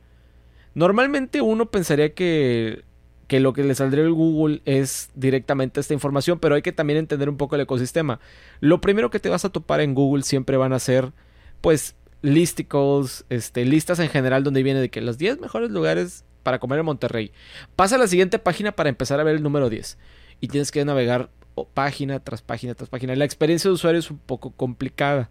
Normalmente 0.75 1.41
uno 1.41 1.71
pensaría 1.71 2.15
que, 2.15 2.85
que 3.27 3.41
lo 3.41 3.53
que 3.53 3.65
le 3.65 3.75
saldría 3.75 4.05
el 4.05 4.13
Google 4.13 4.61
es 4.65 5.11
directamente 5.15 5.81
esta 5.81 5.95
información, 5.95 6.39
pero 6.41 6.57
hay 6.57 6.63
que 6.63 6.73
también 6.73 6.99
entender 6.99 7.29
un 7.29 7.37
poco 7.37 7.55
el 7.55 7.63
ecosistema. 7.63 8.21
Lo 8.61 8.81
primero 8.81 9.11
que 9.11 9.21
te 9.21 9.29
vas 9.29 9.45
a 9.45 9.51
topar 9.51 9.81
en 9.81 9.95
Google 9.95 10.25
siempre 10.25 10.57
van 10.57 10.73
a 10.73 10.79
ser, 10.79 11.13
pues, 11.61 11.95
listicles, 12.25 13.27
este, 13.29 13.67
listas 13.67 13.99
en 13.99 14.09
general 14.09 14.43
donde 14.43 14.63
viene 14.63 14.81
de 14.81 14.89
que 14.89 15.03
los 15.03 15.19
10 15.19 15.41
mejores 15.41 15.71
lugares 15.71 16.25
para 16.43 16.59
comer 16.59 16.79
en 16.79 16.87
Monterrey. 16.87 17.33
Pasa 17.77 17.97
a 17.97 17.99
la 17.99 18.09
siguiente 18.09 18.39
página 18.39 18.73
para 18.73 18.89
empezar 18.89 19.21
a 19.21 19.25
ver 19.25 19.37
el 19.37 19.43
número 19.43 19.69
10. 19.69 19.99
Y 20.41 20.49
tienes 20.49 20.71
que 20.71 20.85
navegar 20.85 21.29
página 21.75 22.21
tras 22.21 22.41
página 22.41 22.75
tras 22.75 22.89
página. 22.89 23.15
La 23.15 23.27
experiencia 23.27 23.69
de 23.69 23.75
usuario 23.75 23.99
es 23.99 24.11
un 24.11 24.19
poco 24.19 24.53
complicada. 24.53 25.31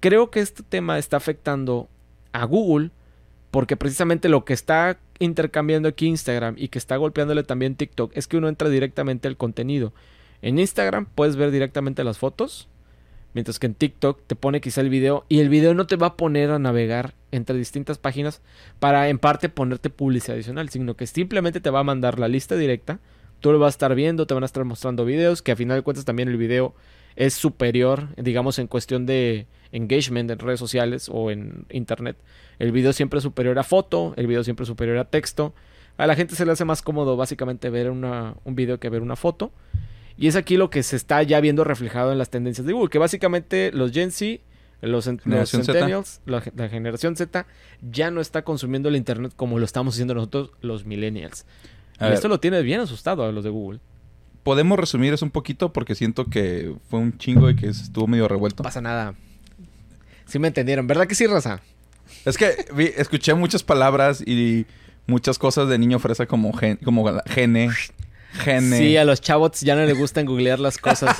Creo 0.00 0.30
que 0.30 0.40
este 0.40 0.62
tema 0.62 0.98
está 0.98 1.16
afectando 1.16 1.88
a 2.32 2.44
Google 2.44 2.90
Porque 3.50 3.76
precisamente 3.76 4.28
lo 4.28 4.44
que 4.44 4.52
está 4.52 4.98
intercambiando 5.18 5.88
aquí 5.88 6.06
Instagram 6.06 6.54
y 6.56 6.68
que 6.68 6.78
está 6.78 6.96
golpeándole 6.96 7.42
también 7.42 7.74
TikTok 7.74 8.12
es 8.14 8.28
que 8.28 8.36
uno 8.36 8.48
entra 8.48 8.68
directamente 8.68 9.26
al 9.26 9.36
contenido. 9.36 9.92
En 10.42 10.58
Instagram 10.58 11.06
puedes 11.06 11.36
ver 11.36 11.50
directamente 11.50 12.04
las 12.04 12.18
fotos, 12.18 12.68
mientras 13.34 13.58
que 13.58 13.66
en 13.66 13.74
TikTok 13.74 14.22
te 14.26 14.36
pone 14.36 14.60
quizá 14.60 14.80
el 14.80 14.90
video 14.90 15.24
y 15.28 15.40
el 15.40 15.48
video 15.48 15.74
no 15.74 15.86
te 15.86 15.96
va 15.96 16.08
a 16.08 16.16
poner 16.16 16.50
a 16.50 16.58
navegar 16.58 17.14
entre 17.30 17.56
distintas 17.56 17.98
páginas 17.98 18.42
para 18.78 19.08
en 19.08 19.18
parte 19.18 19.48
ponerte 19.48 19.90
publicidad 19.90 20.34
adicional, 20.34 20.68
sino 20.68 20.96
que 20.96 21.06
simplemente 21.06 21.60
te 21.60 21.70
va 21.70 21.80
a 21.80 21.84
mandar 21.84 22.18
la 22.18 22.28
lista 22.28 22.56
directa. 22.56 22.98
Tú 23.40 23.52
lo 23.52 23.58
vas 23.58 23.68
a 23.68 23.76
estar 23.76 23.94
viendo, 23.94 24.26
te 24.26 24.34
van 24.34 24.42
a 24.42 24.46
estar 24.46 24.64
mostrando 24.64 25.04
videos, 25.04 25.42
que 25.42 25.52
a 25.52 25.56
final 25.56 25.78
de 25.78 25.82
cuentas 25.82 26.04
también 26.04 26.28
el 26.28 26.36
video 26.36 26.74
es 27.16 27.34
superior, 27.34 28.08
digamos, 28.16 28.58
en 28.58 28.66
cuestión 28.66 29.06
de 29.06 29.46
engagement 29.72 30.30
en 30.30 30.38
redes 30.38 30.60
sociales 30.60 31.08
o 31.10 31.30
en 31.30 31.66
internet. 31.70 32.16
El 32.58 32.72
video 32.72 32.92
siempre 32.92 33.18
es 33.18 33.22
superior 33.22 33.58
a 33.58 33.62
foto, 33.62 34.14
el 34.16 34.26
video 34.26 34.44
siempre 34.44 34.64
es 34.64 34.68
superior 34.68 34.98
a 34.98 35.04
texto. 35.04 35.54
A 35.96 36.06
la 36.06 36.14
gente 36.14 36.34
se 36.34 36.44
le 36.46 36.52
hace 36.52 36.64
más 36.64 36.82
cómodo 36.82 37.16
básicamente 37.16 37.70
ver 37.70 37.90
una, 37.90 38.34
un 38.44 38.54
video 38.54 38.78
que 38.78 38.88
ver 38.88 39.02
una 39.02 39.16
foto. 39.16 39.52
Y 40.20 40.28
es 40.28 40.36
aquí 40.36 40.58
lo 40.58 40.68
que 40.68 40.82
se 40.82 40.96
está 40.96 41.22
ya 41.22 41.40
viendo 41.40 41.64
reflejado 41.64 42.12
en 42.12 42.18
las 42.18 42.28
tendencias 42.28 42.66
de 42.66 42.74
Google, 42.74 42.90
que 42.90 42.98
básicamente 42.98 43.70
los 43.72 43.90
Gen 43.90 44.12
Z, 44.12 44.42
los, 44.82 45.04
Centennials, 45.04 46.20
la, 46.26 46.42
generación 46.68 47.16
Z, 47.16 47.46
ya 47.90 48.10
no 48.10 48.20
está 48.20 48.42
consumiendo 48.42 48.90
el 48.90 48.96
Internet 48.96 49.32
como 49.34 49.58
lo 49.58 49.64
estamos 49.64 49.94
haciendo 49.94 50.12
nosotros 50.12 50.50
los 50.60 50.84
Millennials. 50.84 51.46
y 51.98 52.04
esto 52.12 52.28
lo 52.28 52.38
tiene 52.38 52.60
bien 52.60 52.80
asustado 52.80 53.24
a 53.24 53.32
los 53.32 53.44
de 53.44 53.48
Google. 53.48 53.80
Podemos 54.42 54.78
resumir 54.78 55.14
eso 55.14 55.24
un 55.24 55.30
poquito 55.30 55.72
porque 55.72 55.94
siento 55.94 56.26
que 56.26 56.74
fue 56.90 57.00
un 57.00 57.16
chingo 57.16 57.48
y 57.48 57.56
que 57.56 57.68
estuvo 57.68 58.06
medio 58.06 58.28
revuelto. 58.28 58.62
No 58.62 58.68
pasa 58.68 58.82
nada. 58.82 59.14
Sí 60.26 60.38
me 60.38 60.48
entendieron, 60.48 60.86
¿verdad 60.86 61.06
que 61.06 61.14
sí, 61.14 61.26
Raza? 61.26 61.62
Es 62.26 62.36
que 62.36 62.66
escuché 62.98 63.32
muchas 63.32 63.62
palabras 63.62 64.20
y 64.20 64.66
muchas 65.06 65.38
cosas 65.38 65.66
de 65.70 65.78
niño 65.78 65.98
fresa 65.98 66.26
como, 66.26 66.52
gen, 66.52 66.76
como 66.76 67.10
gene, 67.24 67.70
gene. 68.40 68.78
Sí, 68.78 68.96
a 68.96 69.04
los 69.04 69.20
chavos 69.20 69.60
ya 69.60 69.74
no 69.74 69.84
les 69.84 69.96
gustan 69.96 70.26
googlear 70.26 70.58
las 70.58 70.78
cosas. 70.78 71.16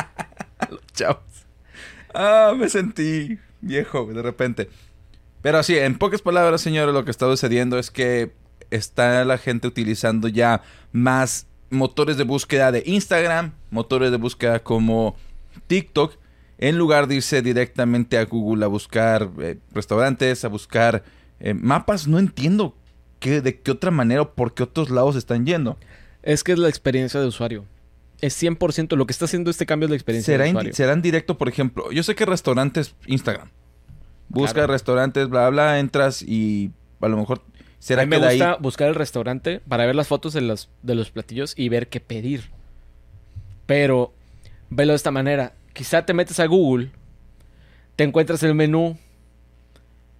los 0.70 0.80
chavos. 0.92 1.22
Ah, 2.14 2.52
me 2.56 2.68
sentí 2.68 3.38
viejo 3.60 4.06
de 4.06 4.22
repente. 4.22 4.68
Pero 5.42 5.62
sí, 5.62 5.78
en 5.78 5.96
pocas 5.96 6.22
palabras, 6.22 6.60
señores, 6.60 6.92
lo 6.92 7.04
que 7.04 7.10
está 7.10 7.26
sucediendo 7.26 7.78
es 7.78 7.90
que 7.90 8.32
está 8.70 9.24
la 9.24 9.38
gente 9.38 9.66
utilizando 9.66 10.28
ya 10.28 10.62
más 10.92 11.46
motores 11.70 12.16
de 12.16 12.24
búsqueda 12.24 12.72
de 12.72 12.82
Instagram, 12.84 13.52
motores 13.70 14.10
de 14.10 14.16
búsqueda 14.16 14.62
como 14.62 15.16
TikTok 15.66 16.16
en 16.58 16.76
lugar 16.76 17.06
de 17.06 17.16
irse 17.16 17.40
directamente 17.40 18.18
a 18.18 18.24
Google 18.26 18.64
a 18.64 18.68
buscar 18.68 19.30
eh, 19.40 19.58
restaurantes, 19.72 20.44
a 20.44 20.48
buscar 20.48 21.02
eh, 21.40 21.54
mapas, 21.54 22.06
no 22.06 22.18
entiendo 22.18 22.76
qué, 23.18 23.40
de 23.40 23.58
qué 23.60 23.70
otra 23.70 23.90
manera 23.90 24.22
o 24.22 24.34
por 24.34 24.52
qué 24.52 24.64
otros 24.64 24.90
lados 24.90 25.16
están 25.16 25.46
yendo. 25.46 25.78
Es 26.22 26.44
que 26.44 26.52
es 26.52 26.58
la 26.58 26.68
experiencia 26.68 27.20
de 27.20 27.26
usuario. 27.26 27.64
Es 28.20 28.40
100% 28.42 28.96
lo 28.96 29.06
que 29.06 29.12
está 29.12 29.24
haciendo 29.24 29.50
este 29.50 29.66
cambio 29.66 29.86
es 29.86 29.90
la 29.90 29.96
experiencia 29.96 30.36
de 30.36 30.48
usuario. 30.50 30.74
¿Será 30.74 30.92
en 30.92 31.02
directo, 31.02 31.38
por 31.38 31.48
ejemplo? 31.48 31.90
Yo 31.90 32.02
sé 32.02 32.14
que 32.14 32.26
restaurantes, 32.26 32.94
Instagram. 33.06 33.50
Busca 34.28 34.66
restaurantes, 34.66 35.28
bla, 35.28 35.48
bla, 35.48 35.78
entras 35.78 36.22
y 36.22 36.70
a 37.00 37.08
lo 37.08 37.16
mejor... 37.16 37.42
¿Será 37.78 38.02
a 38.02 38.06
mí 38.06 38.10
me 38.10 38.18
gusta 38.18 38.56
buscar 38.60 38.88
el 38.88 38.94
restaurante 38.94 39.60
para 39.66 39.86
ver 39.86 39.94
las 39.96 40.06
fotos 40.06 40.34
de 40.34 40.42
los, 40.42 40.68
de 40.82 40.94
los 40.94 41.10
platillos 41.10 41.54
y 41.56 41.70
ver 41.70 41.88
qué 41.88 41.98
pedir. 41.98 42.50
Pero, 43.64 44.12
velo 44.68 44.92
de 44.92 44.96
esta 44.96 45.10
manera 45.10 45.54
quizá 45.72 46.04
te 46.04 46.12
metes 46.12 46.38
a 46.40 46.46
Google, 46.46 46.90
te 47.96 48.04
encuentras 48.04 48.42
el 48.42 48.54
menú 48.54 48.98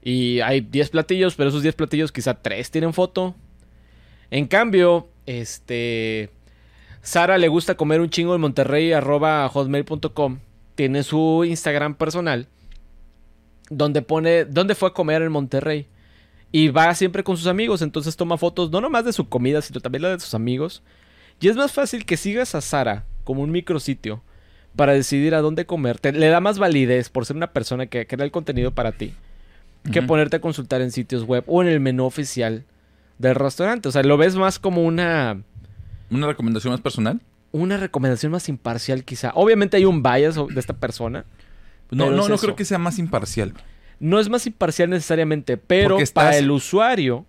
y 0.02 0.40
hay 0.40 0.62
10 0.62 0.88
platillos, 0.88 1.34
pero 1.34 1.50
esos 1.50 1.60
10 1.60 1.74
platillos 1.74 2.12
quizá 2.12 2.34
3 2.34 2.70
tienen 2.70 2.94
foto. 2.94 3.34
En 4.30 4.46
cambio, 4.46 5.09
este... 5.38 6.30
Sara 7.02 7.38
le 7.38 7.48
gusta 7.48 7.76
comer 7.76 8.00
un 8.00 8.10
chingo 8.10 8.34
en 8.34 8.40
Monterrey, 8.40 8.92
arroba 8.92 9.48
hotmail.com. 9.48 10.38
Tiene 10.74 11.02
su 11.02 11.44
Instagram 11.44 11.94
personal. 11.94 12.46
Donde 13.70 14.02
pone 14.02 14.44
dónde 14.44 14.74
fue 14.74 14.90
a 14.90 14.92
comer 14.92 15.22
en 15.22 15.32
Monterrey. 15.32 15.86
Y 16.52 16.68
va 16.68 16.94
siempre 16.94 17.24
con 17.24 17.36
sus 17.36 17.46
amigos. 17.46 17.80
Entonces 17.80 18.16
toma 18.16 18.36
fotos 18.36 18.70
no 18.70 18.80
nomás 18.80 19.04
de 19.04 19.12
su 19.12 19.28
comida, 19.28 19.62
sino 19.62 19.80
también 19.80 20.02
la 20.02 20.10
de 20.10 20.20
sus 20.20 20.34
amigos. 20.34 20.82
Y 21.40 21.48
es 21.48 21.56
más 21.56 21.72
fácil 21.72 22.04
que 22.04 22.18
sigas 22.18 22.54
a 22.54 22.60
Sara 22.60 23.06
como 23.24 23.42
un 23.42 23.50
micrositio 23.50 24.22
para 24.76 24.92
decidir 24.92 25.34
a 25.34 25.40
dónde 25.40 25.64
comer. 25.64 25.98
le 26.02 26.28
da 26.28 26.40
más 26.40 26.58
validez 26.58 27.08
por 27.08 27.24
ser 27.24 27.36
una 27.36 27.52
persona 27.52 27.86
que 27.86 28.06
crea 28.06 28.24
el 28.24 28.30
contenido 28.30 28.72
para 28.72 28.92
ti 28.92 29.14
que 29.90 30.02
ponerte 30.02 30.36
a 30.36 30.40
consultar 30.40 30.82
en 30.82 30.90
sitios 30.90 31.24
web 31.24 31.44
o 31.46 31.62
en 31.62 31.68
el 31.68 31.80
menú 31.80 32.04
oficial 32.04 32.64
del 33.20 33.34
restaurante. 33.34 33.88
O 33.88 33.92
sea, 33.92 34.02
lo 34.02 34.16
ves 34.16 34.34
más 34.36 34.58
como 34.58 34.82
una... 34.82 35.42
¿Una 36.10 36.26
recomendación 36.26 36.72
más 36.72 36.80
personal? 36.80 37.20
Una 37.52 37.76
recomendación 37.76 38.32
más 38.32 38.48
imparcial 38.48 39.04
quizá. 39.04 39.32
Obviamente 39.34 39.76
hay 39.76 39.84
un 39.84 40.02
bias 40.02 40.36
de 40.36 40.58
esta 40.58 40.72
persona. 40.72 41.24
No, 41.90 42.10
no, 42.10 42.28
no 42.28 42.38
creo 42.38 42.56
que 42.56 42.64
sea 42.64 42.78
más 42.78 42.98
imparcial. 42.98 43.52
No 43.98 44.18
es 44.18 44.28
más 44.28 44.46
imparcial 44.46 44.88
necesariamente, 44.90 45.56
pero 45.56 45.98
para 46.14 46.36
el 46.38 46.50
usuario, 46.50 47.26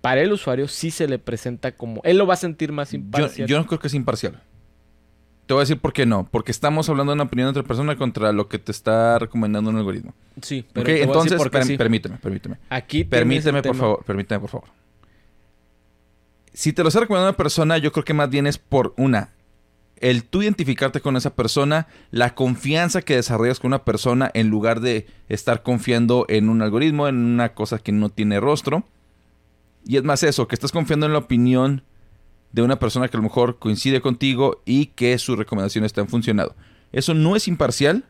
para 0.00 0.22
el 0.22 0.32
usuario 0.32 0.66
sí 0.66 0.90
se 0.90 1.06
le 1.06 1.18
presenta 1.18 1.72
como... 1.72 2.00
Él 2.04 2.16
lo 2.16 2.26
va 2.26 2.34
a 2.34 2.38
sentir 2.38 2.72
más 2.72 2.94
imparcial. 2.94 3.46
yo 3.46 3.58
no 3.58 3.66
creo 3.66 3.78
que 3.78 3.88
sea 3.88 3.98
imparcial. 3.98 4.40
Te 5.46 5.54
voy 5.54 5.60
a 5.60 5.64
decir 5.64 5.78
por 5.78 5.92
qué 5.92 6.06
no. 6.06 6.28
Porque 6.30 6.52
estamos 6.52 6.88
hablando 6.88 7.12
de 7.12 7.14
una 7.14 7.24
opinión 7.24 7.46
de 7.46 7.50
otra 7.50 7.62
persona 7.62 7.96
contra 7.96 8.32
lo 8.32 8.48
que 8.48 8.58
te 8.58 8.72
está 8.72 9.18
recomendando 9.18 9.70
un 9.70 9.76
algoritmo. 9.76 10.14
Sí, 10.42 10.64
pero 10.72 10.88
entonces, 10.90 11.40
permíteme, 11.76 12.16
permíteme. 12.16 12.58
Aquí 12.70 13.04
permíteme, 13.04 13.62
por 13.62 13.76
favor, 13.76 14.04
permíteme, 14.04 14.40
por 14.40 14.50
favor. 14.50 14.68
Si 16.58 16.72
te 16.72 16.82
lo 16.82 16.88
está 16.88 16.98
recomendando 16.98 17.30
una 17.30 17.36
persona, 17.36 17.78
yo 17.78 17.92
creo 17.92 18.04
que 18.04 18.14
más 18.14 18.30
bien 18.30 18.48
es 18.48 18.58
por 18.58 18.92
una, 18.96 19.30
el 20.00 20.24
tú 20.24 20.42
identificarte 20.42 21.00
con 21.00 21.16
esa 21.16 21.36
persona, 21.36 21.86
la 22.10 22.34
confianza 22.34 23.00
que 23.00 23.14
desarrollas 23.14 23.60
con 23.60 23.68
una 23.68 23.84
persona 23.84 24.28
en 24.34 24.48
lugar 24.48 24.80
de 24.80 25.06
estar 25.28 25.62
confiando 25.62 26.26
en 26.28 26.48
un 26.48 26.60
algoritmo, 26.60 27.06
en 27.06 27.14
una 27.14 27.54
cosa 27.54 27.78
que 27.78 27.92
no 27.92 28.08
tiene 28.08 28.40
rostro. 28.40 28.82
Y 29.86 29.98
es 29.98 30.02
más 30.02 30.24
eso, 30.24 30.48
que 30.48 30.56
estás 30.56 30.72
confiando 30.72 31.06
en 31.06 31.12
la 31.12 31.20
opinión 31.20 31.84
de 32.50 32.62
una 32.62 32.80
persona 32.80 33.06
que 33.06 33.16
a 33.16 33.20
lo 33.20 33.28
mejor 33.28 33.60
coincide 33.60 34.00
contigo 34.00 34.60
y 34.64 34.86
que 34.86 35.16
sus 35.18 35.38
recomendaciones 35.38 35.92
te 35.92 36.00
han 36.00 36.08
funcionado. 36.08 36.56
Eso 36.90 37.14
no 37.14 37.36
es 37.36 37.46
imparcial. 37.46 38.04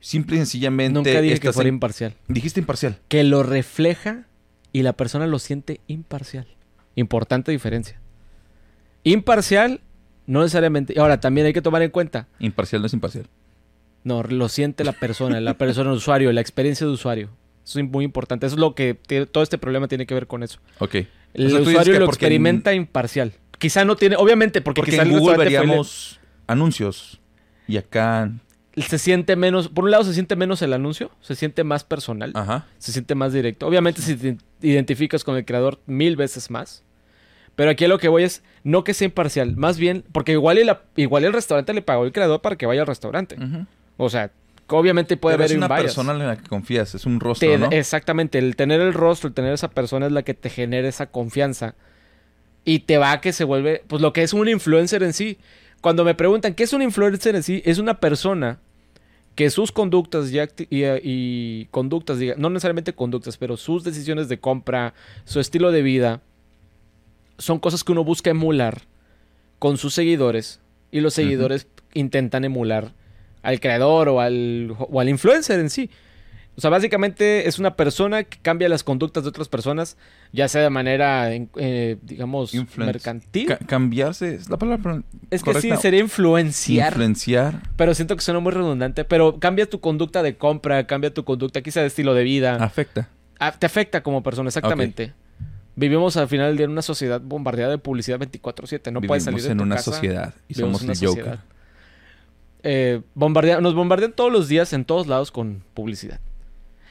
Simple 0.00 0.34
y 0.34 0.38
sencillamente. 0.40 0.94
Nunca 0.94 1.20
dije 1.20 1.38
que 1.38 1.52
fuera 1.52 1.68
imparcial. 1.68 2.16
Dijiste 2.26 2.58
imparcial. 2.58 2.98
Que 3.06 3.22
lo 3.22 3.44
refleja 3.44 4.24
y 4.72 4.82
la 4.82 4.94
persona 4.94 5.28
lo 5.28 5.38
siente 5.38 5.80
imparcial. 5.86 6.48
Importante 6.96 7.52
diferencia. 7.52 8.00
Imparcial, 9.04 9.80
no 10.26 10.40
necesariamente. 10.40 10.98
Ahora, 10.98 11.20
también 11.20 11.46
hay 11.46 11.52
que 11.52 11.62
tomar 11.62 11.82
en 11.82 11.90
cuenta. 11.90 12.26
Imparcial 12.40 12.82
no 12.82 12.86
es 12.86 12.92
imparcial. 12.92 13.28
No, 14.02 14.22
lo 14.24 14.48
siente 14.48 14.82
la 14.82 14.92
persona, 14.92 15.40
la 15.40 15.54
persona, 15.54 15.90
el 15.90 15.96
usuario, 15.96 16.32
la 16.32 16.40
experiencia 16.40 16.86
de 16.86 16.92
usuario. 16.92 17.30
Eso 17.64 17.78
es 17.80 17.88
muy 17.88 18.04
importante. 18.04 18.46
Eso 18.46 18.56
es 18.56 18.60
lo 18.60 18.74
que 18.74 18.94
todo 19.30 19.44
este 19.44 19.58
problema 19.58 19.88
tiene 19.88 20.06
que 20.06 20.14
ver 20.14 20.26
con 20.26 20.42
eso. 20.42 20.58
Ok. 20.78 20.96
El 21.34 21.54
usuario 21.54 21.98
lo 21.98 22.06
experimenta 22.06 22.72
imparcial. 22.74 23.32
Quizá 23.58 23.84
no 23.84 23.96
tiene, 23.96 24.16
obviamente, 24.16 24.60
porque, 24.60 24.82
quizá 24.82 25.02
en 25.02 25.18
Google 25.18 25.36
veríamos 25.36 26.20
anuncios 26.46 27.20
y 27.66 27.76
acá 27.76 28.30
se 28.76 28.98
siente 28.98 29.36
menos, 29.36 29.68
por 29.68 29.84
un 29.84 29.90
lado 29.90 30.04
se 30.04 30.12
siente 30.12 30.36
menos 30.36 30.60
el 30.62 30.72
anuncio, 30.72 31.10
se 31.20 31.34
siente 31.34 31.64
más 31.64 31.84
personal, 31.84 32.32
Ajá. 32.34 32.66
se 32.78 32.92
siente 32.92 33.14
más 33.14 33.32
directo. 33.32 33.66
Obviamente 33.66 34.02
si 34.02 34.16
te 34.16 34.36
identificas 34.60 35.24
con 35.24 35.36
el 35.36 35.44
creador 35.44 35.80
mil 35.86 36.16
veces 36.16 36.50
más. 36.50 36.82
Pero 37.54 37.70
aquí 37.70 37.86
a 37.86 37.88
lo 37.88 37.98
que 37.98 38.08
voy 38.08 38.24
es 38.24 38.42
no 38.64 38.84
que 38.84 38.92
sea 38.92 39.06
imparcial, 39.06 39.56
más 39.56 39.78
bien 39.78 40.04
porque 40.12 40.32
igual, 40.32 40.58
el, 40.58 40.70
igual 40.96 41.24
el 41.24 41.32
restaurante 41.32 41.72
le 41.72 41.80
pagó 41.80 42.04
el 42.04 42.12
creador 42.12 42.42
para 42.42 42.56
que 42.56 42.66
vaya 42.66 42.82
al 42.82 42.86
restaurante. 42.86 43.36
O 43.96 44.10
sea, 44.10 44.30
obviamente 44.68 45.16
puede 45.16 45.36
haber 45.36 45.50
es 45.50 45.56
una 45.56 45.68
persona 45.68 46.12
en 46.12 46.26
la 46.26 46.36
que 46.36 46.46
confías, 46.46 46.94
es 46.94 47.06
un 47.06 47.18
rostro, 47.18 47.48
Exactamente, 47.70 48.38
el 48.38 48.56
tener 48.56 48.82
el 48.82 48.92
rostro, 48.92 49.28
el 49.28 49.34
tener 49.34 49.54
esa 49.54 49.70
persona 49.70 50.04
es 50.04 50.12
la 50.12 50.22
que 50.22 50.34
te 50.34 50.50
genera 50.50 50.86
esa 50.86 51.06
confianza. 51.06 51.74
Y 52.66 52.80
te 52.80 52.98
va 52.98 53.12
a 53.12 53.20
que 53.20 53.32
se 53.32 53.44
vuelve, 53.44 53.84
pues 53.86 54.02
lo 54.02 54.12
que 54.12 54.22
es 54.22 54.34
un 54.34 54.48
influencer 54.48 55.02
en 55.02 55.14
sí. 55.14 55.38
Cuando 55.80 56.04
me 56.04 56.14
preguntan, 56.14 56.52
¿qué 56.52 56.64
es 56.64 56.72
un 56.72 56.82
influencer 56.82 57.36
en 57.36 57.44
sí? 57.44 57.62
Es 57.64 57.78
una 57.78 58.00
persona 58.00 58.58
que 59.36 59.50
sus 59.50 59.70
conductas 59.70 60.32
y, 60.32 60.40
y 60.70 61.66
conductas, 61.66 62.18
no 62.38 62.50
necesariamente 62.50 62.94
conductas, 62.94 63.36
pero 63.36 63.56
sus 63.58 63.84
decisiones 63.84 64.28
de 64.28 64.40
compra, 64.40 64.94
su 65.24 65.40
estilo 65.40 65.70
de 65.70 65.82
vida, 65.82 66.22
son 67.38 67.58
cosas 67.58 67.84
que 67.84 67.92
uno 67.92 68.02
busca 68.02 68.30
emular 68.30 68.82
con 69.58 69.76
sus 69.76 69.92
seguidores 69.92 70.60
y 70.90 71.00
los 71.00 71.12
seguidores 71.12 71.68
intentan 71.92 72.44
emular 72.44 72.94
al 73.42 73.60
creador 73.60 74.08
o 74.08 74.20
al, 74.20 74.74
o 74.78 75.00
al 75.00 75.08
influencer 75.10 75.60
en 75.60 75.68
sí. 75.68 75.90
O 76.56 76.60
sea, 76.62 76.70
básicamente 76.70 77.46
es 77.48 77.58
una 77.58 77.76
persona 77.76 78.24
que 78.24 78.38
cambia 78.40 78.68
las 78.70 78.82
conductas 78.82 79.24
de 79.24 79.28
otras 79.28 79.46
personas, 79.48 79.98
ya 80.32 80.48
sea 80.48 80.62
de 80.62 80.70
manera, 80.70 81.30
eh, 81.34 81.98
digamos, 82.00 82.52
mercantil. 82.78 83.54
cambiarse 83.66 84.34
es 84.36 84.48
la 84.48 84.56
palabra. 84.56 85.02
Es 85.30 85.42
que 85.42 85.52
sí, 85.60 85.70
sería 85.80 86.00
influenciar. 86.00 86.92
Influenciar. 86.92 87.60
Pero 87.76 87.94
siento 87.94 88.16
que 88.16 88.22
suena 88.22 88.40
muy 88.40 88.52
redundante. 88.52 89.04
Pero 89.04 89.38
cambia 89.38 89.68
tu 89.68 89.80
conducta 89.80 90.22
de 90.22 90.36
compra, 90.38 90.86
cambia 90.86 91.12
tu 91.12 91.24
conducta 91.24 91.60
quizá 91.60 91.82
de 91.82 91.88
estilo 91.88 92.14
de 92.14 92.24
vida. 92.24 92.56
Afecta. 92.56 93.10
Ah, 93.38 93.52
te 93.52 93.66
afecta 93.66 94.02
como 94.02 94.22
persona, 94.22 94.48
exactamente. 94.48 95.12
Vivimos 95.74 96.16
al 96.16 96.26
final 96.26 96.46
del 96.48 96.56
día 96.56 96.64
en 96.64 96.70
una 96.70 96.80
sociedad 96.80 97.20
bombardeada 97.20 97.72
de 97.72 97.76
publicidad 97.78 98.18
24/7. 98.18 98.90
No 98.92 99.02
puedes 99.02 99.24
salir 99.24 99.42
de 99.42 99.50
en 99.50 99.58
tu 99.58 99.64
una 99.64 99.76
casa. 99.76 99.92
sociedad 99.92 100.32
y 100.48 100.54
Vivimos 100.54 100.78
somos 100.78 100.82
una 100.84 100.92
el 100.94 100.98
Joker. 100.98 101.24
sociedad. 101.24 101.44
Eh, 102.62 103.02
bombardea- 103.14 103.60
nos 103.60 103.74
bombardean 103.74 104.12
todos 104.12 104.32
los 104.32 104.48
días 104.48 104.72
en 104.72 104.86
todos 104.86 105.06
lados 105.06 105.30
con 105.30 105.62
publicidad. 105.74 106.18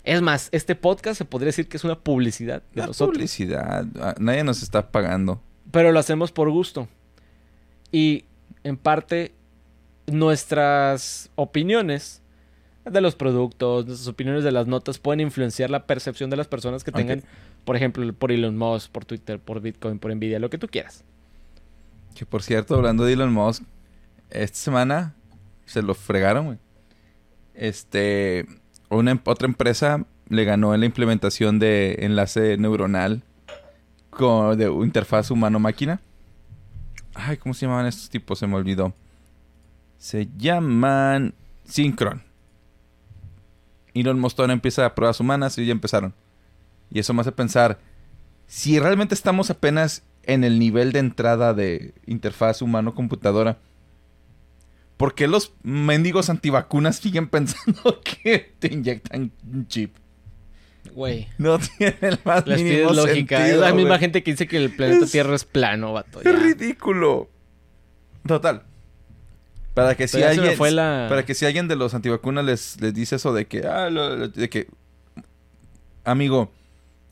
Es 0.05 0.21
más, 0.21 0.49
este 0.51 0.75
podcast 0.75 1.17
se 1.17 1.25
podría 1.25 1.47
decir 1.47 1.67
que 1.67 1.77
es 1.77 1.83
una 1.83 1.99
publicidad 1.99 2.61
de 2.73 2.85
nosotros. 2.85 3.15
publicidad, 3.15 3.87
ah, 3.99 4.13
nadie 4.19 4.43
nos 4.43 4.61
está 4.61 4.91
pagando. 4.91 5.41
Pero 5.71 5.91
lo 5.91 5.99
hacemos 5.99 6.31
por 6.31 6.51
gusto. 6.51 6.87
Y 7.91 8.25
en 8.63 8.77
parte, 8.77 9.33
nuestras 10.05 11.31
opiniones 11.33 12.21
de 12.85 13.01
los 13.01 13.15
productos, 13.15 13.87
nuestras 13.87 14.07
opiniones 14.07 14.43
de 14.43 14.51
las 14.51 14.67
notas 14.67 14.99
pueden 14.99 15.21
influenciar 15.21 15.71
la 15.71 15.87
percepción 15.87 16.29
de 16.29 16.37
las 16.37 16.47
personas 16.47 16.83
que 16.83 16.91
tengan, 16.91 17.23
por 17.63 17.75
ejemplo, 17.75 18.13
por 18.13 18.31
Elon 18.31 18.55
Musk, 18.55 18.91
por 18.91 19.05
Twitter, 19.05 19.39
por 19.39 19.59
Bitcoin, 19.59 19.97
por 19.97 20.15
Nvidia, 20.15 20.37
lo 20.37 20.51
que 20.51 20.59
tú 20.59 20.67
quieras. 20.67 21.03
Que 22.13 22.27
por 22.27 22.43
cierto, 22.43 22.75
hablando 22.75 23.05
de 23.05 23.13
Elon 23.13 23.33
Musk, 23.33 23.63
esta 24.29 24.57
semana 24.57 25.15
se 25.65 25.81
lo 25.81 25.95
fregaron, 25.95 26.45
güey. 26.45 26.57
Este, 27.55 28.45
una 28.89 29.11
em- 29.11 29.19
otra 29.25 29.47
empresa 29.47 30.05
le 30.29 30.43
ganó 30.43 30.73
en 30.73 30.79
la 30.81 30.85
implementación 30.85 31.59
de 31.59 31.97
enlace 31.99 32.57
neuronal 32.57 33.23
con 34.09 34.57
de 34.57 34.65
interfaz 34.65 35.31
humano-máquina. 35.31 36.01
Ay, 37.13 37.37
¿cómo 37.37 37.53
se 37.53 37.65
llamaban 37.65 37.85
estos 37.85 38.09
tipos? 38.09 38.39
Se 38.39 38.47
me 38.47 38.55
olvidó. 38.55 38.93
Se 39.97 40.27
llaman 40.37 41.33
Synchron. 41.63 42.23
Elon 43.93 44.19
Musk 44.19 44.39
empieza 44.39 44.85
a 44.85 44.93
pruebas 44.93 45.19
humanas 45.19 45.57
y 45.57 45.65
ya 45.65 45.71
empezaron. 45.71 46.13
Y 46.91 46.99
eso 46.99 47.13
me 47.13 47.21
hace 47.21 47.31
pensar, 47.31 47.79
si 48.45 48.77
realmente 48.79 49.15
estamos 49.15 49.49
apenas 49.49 50.03
en 50.23 50.43
el 50.43 50.59
nivel 50.59 50.91
de 50.91 50.99
entrada 50.99 51.53
de 51.53 51.93
interfaz 52.05 52.61
humano-computadora, 52.61 53.57
¿por 54.97 55.15
qué 55.15 55.27
los 55.27 55.53
mendigos 55.63 56.29
antivacunas 56.29 56.97
siguen 56.97 57.27
pensando 57.27 58.01
que 58.23 58.53
te 58.59 58.73
inyectan 58.73 59.31
un 59.51 59.67
chip? 59.67 59.95
Güey. 60.93 61.27
No 61.37 61.59
tiene 61.59 61.95
el 62.01 62.19
más 62.23 62.45
Les 62.47 62.61
mínimo 62.61 62.93
lógica. 62.93 63.37
sentido, 63.37 63.55
es 63.55 63.69
la 63.69 63.73
misma 63.73 63.97
gente 63.99 64.23
que 64.23 64.31
dice 64.31 64.47
que 64.47 64.57
el 64.57 64.69
planeta 64.75 65.05
Es- 65.05 65.11
Tierra 65.11 65.35
es 65.35 65.43
plano, 65.43 65.91
vato. 65.93 66.21
Es 66.21 66.39
ridículo. 66.41 67.29
Total. 68.25 68.63
Para 69.73 69.95
que 69.95 70.07
si 70.07 70.17
Pero 70.17 70.29
alguien 70.29 70.55
fue 70.55 70.71
la- 70.71 71.07
para 71.09 71.25
que 71.25 71.33
si 71.33 71.45
alguien 71.45 71.67
de 71.67 71.75
los 71.75 71.93
antivacunas 71.93 72.45
les, 72.45 72.79
les 72.79 72.93
dice 72.93 73.17
eso 73.17 73.33
de 73.33 73.45
que 73.45 73.67
ah, 73.67 73.89
lo- 73.89 74.15
lo- 74.15 74.27
de 74.29 74.49
que 74.49 74.67
amigo, 76.05 76.51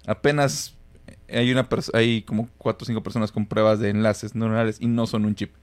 apenas 0.07 0.75
hay 1.29 1.51
una 1.51 1.67
hay 1.93 2.21
como 2.21 2.47
cuatro 2.57 2.83
o 2.83 2.87
cinco 2.87 3.03
personas 3.03 3.31
con 3.33 3.47
pruebas 3.47 3.79
de 3.79 3.89
enlaces 3.89 4.33
neuronales 4.35 4.77
y 4.79 4.87
no 4.87 5.07
son 5.07 5.25
un 5.25 5.35
chip. 5.35 5.53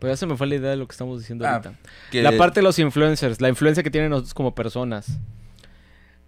Pero 0.00 0.12
ya 0.12 0.16
se 0.16 0.26
me 0.26 0.36
fue 0.36 0.48
la 0.48 0.56
idea 0.56 0.70
de 0.70 0.76
lo 0.76 0.88
que 0.88 0.92
estamos 0.92 1.20
diciendo 1.20 1.46
Ah, 1.46 1.52
ahorita. 1.56 1.74
Que- 2.10 2.22
La 2.22 2.36
parte 2.36 2.58
de 2.60 2.64
los 2.64 2.78
influencers, 2.80 3.40
la 3.40 3.48
influencia 3.48 3.82
que 3.84 3.90
tienen 3.90 4.10
nosotros 4.10 4.34
como 4.34 4.54
personas. 4.54 5.18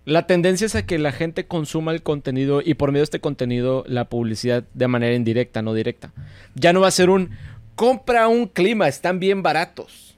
La 0.04 0.26
tendencia 0.26 0.66
es 0.66 0.74
a 0.74 0.84
que 0.84 0.98
la 0.98 1.12
gente 1.12 1.46
consuma 1.46 1.92
el 1.92 2.02
contenido 2.02 2.60
y 2.64 2.74
por 2.74 2.90
medio 2.90 3.00
de 3.00 3.04
este 3.04 3.20
contenido 3.20 3.84
la 3.86 4.08
publicidad 4.08 4.64
de 4.74 4.88
manera 4.88 5.14
indirecta, 5.14 5.62
no 5.62 5.74
directa. 5.74 6.12
Ya 6.54 6.72
no 6.72 6.80
va 6.80 6.88
a 6.88 6.92
ser 6.92 7.08
un 7.08 7.30
compra 7.76 8.26
un 8.28 8.46
clima, 8.48 8.88
están 8.88 9.18
bien 9.20 9.42
baratos. 9.42 10.16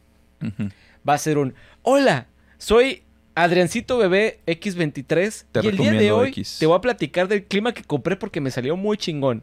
Va 1.09 1.15
a 1.15 1.19
ser 1.19 1.39
un 1.39 1.55
hola, 1.83 2.27
soy 2.59 3.03
Adriancito 3.35 3.99
Bebé 3.99 4.41
X23 4.47 5.45
Te 5.53 5.61
y 5.63 5.67
el 5.69 5.77
día 5.77 5.93
de 5.93 6.13
hoy 6.13 6.29
X. 6.31 6.57
te 6.61 6.67
voy 6.67 6.77
a 6.77 6.81
platicar 6.81 7.29
del 7.29 7.45
clima 7.45 7.73
que 7.73 7.83
compré 7.85 8.17
porque 8.17 8.41
me 8.41 8.51
salió 8.51 8.77
muy 8.77 8.97
chingón. 8.97 9.43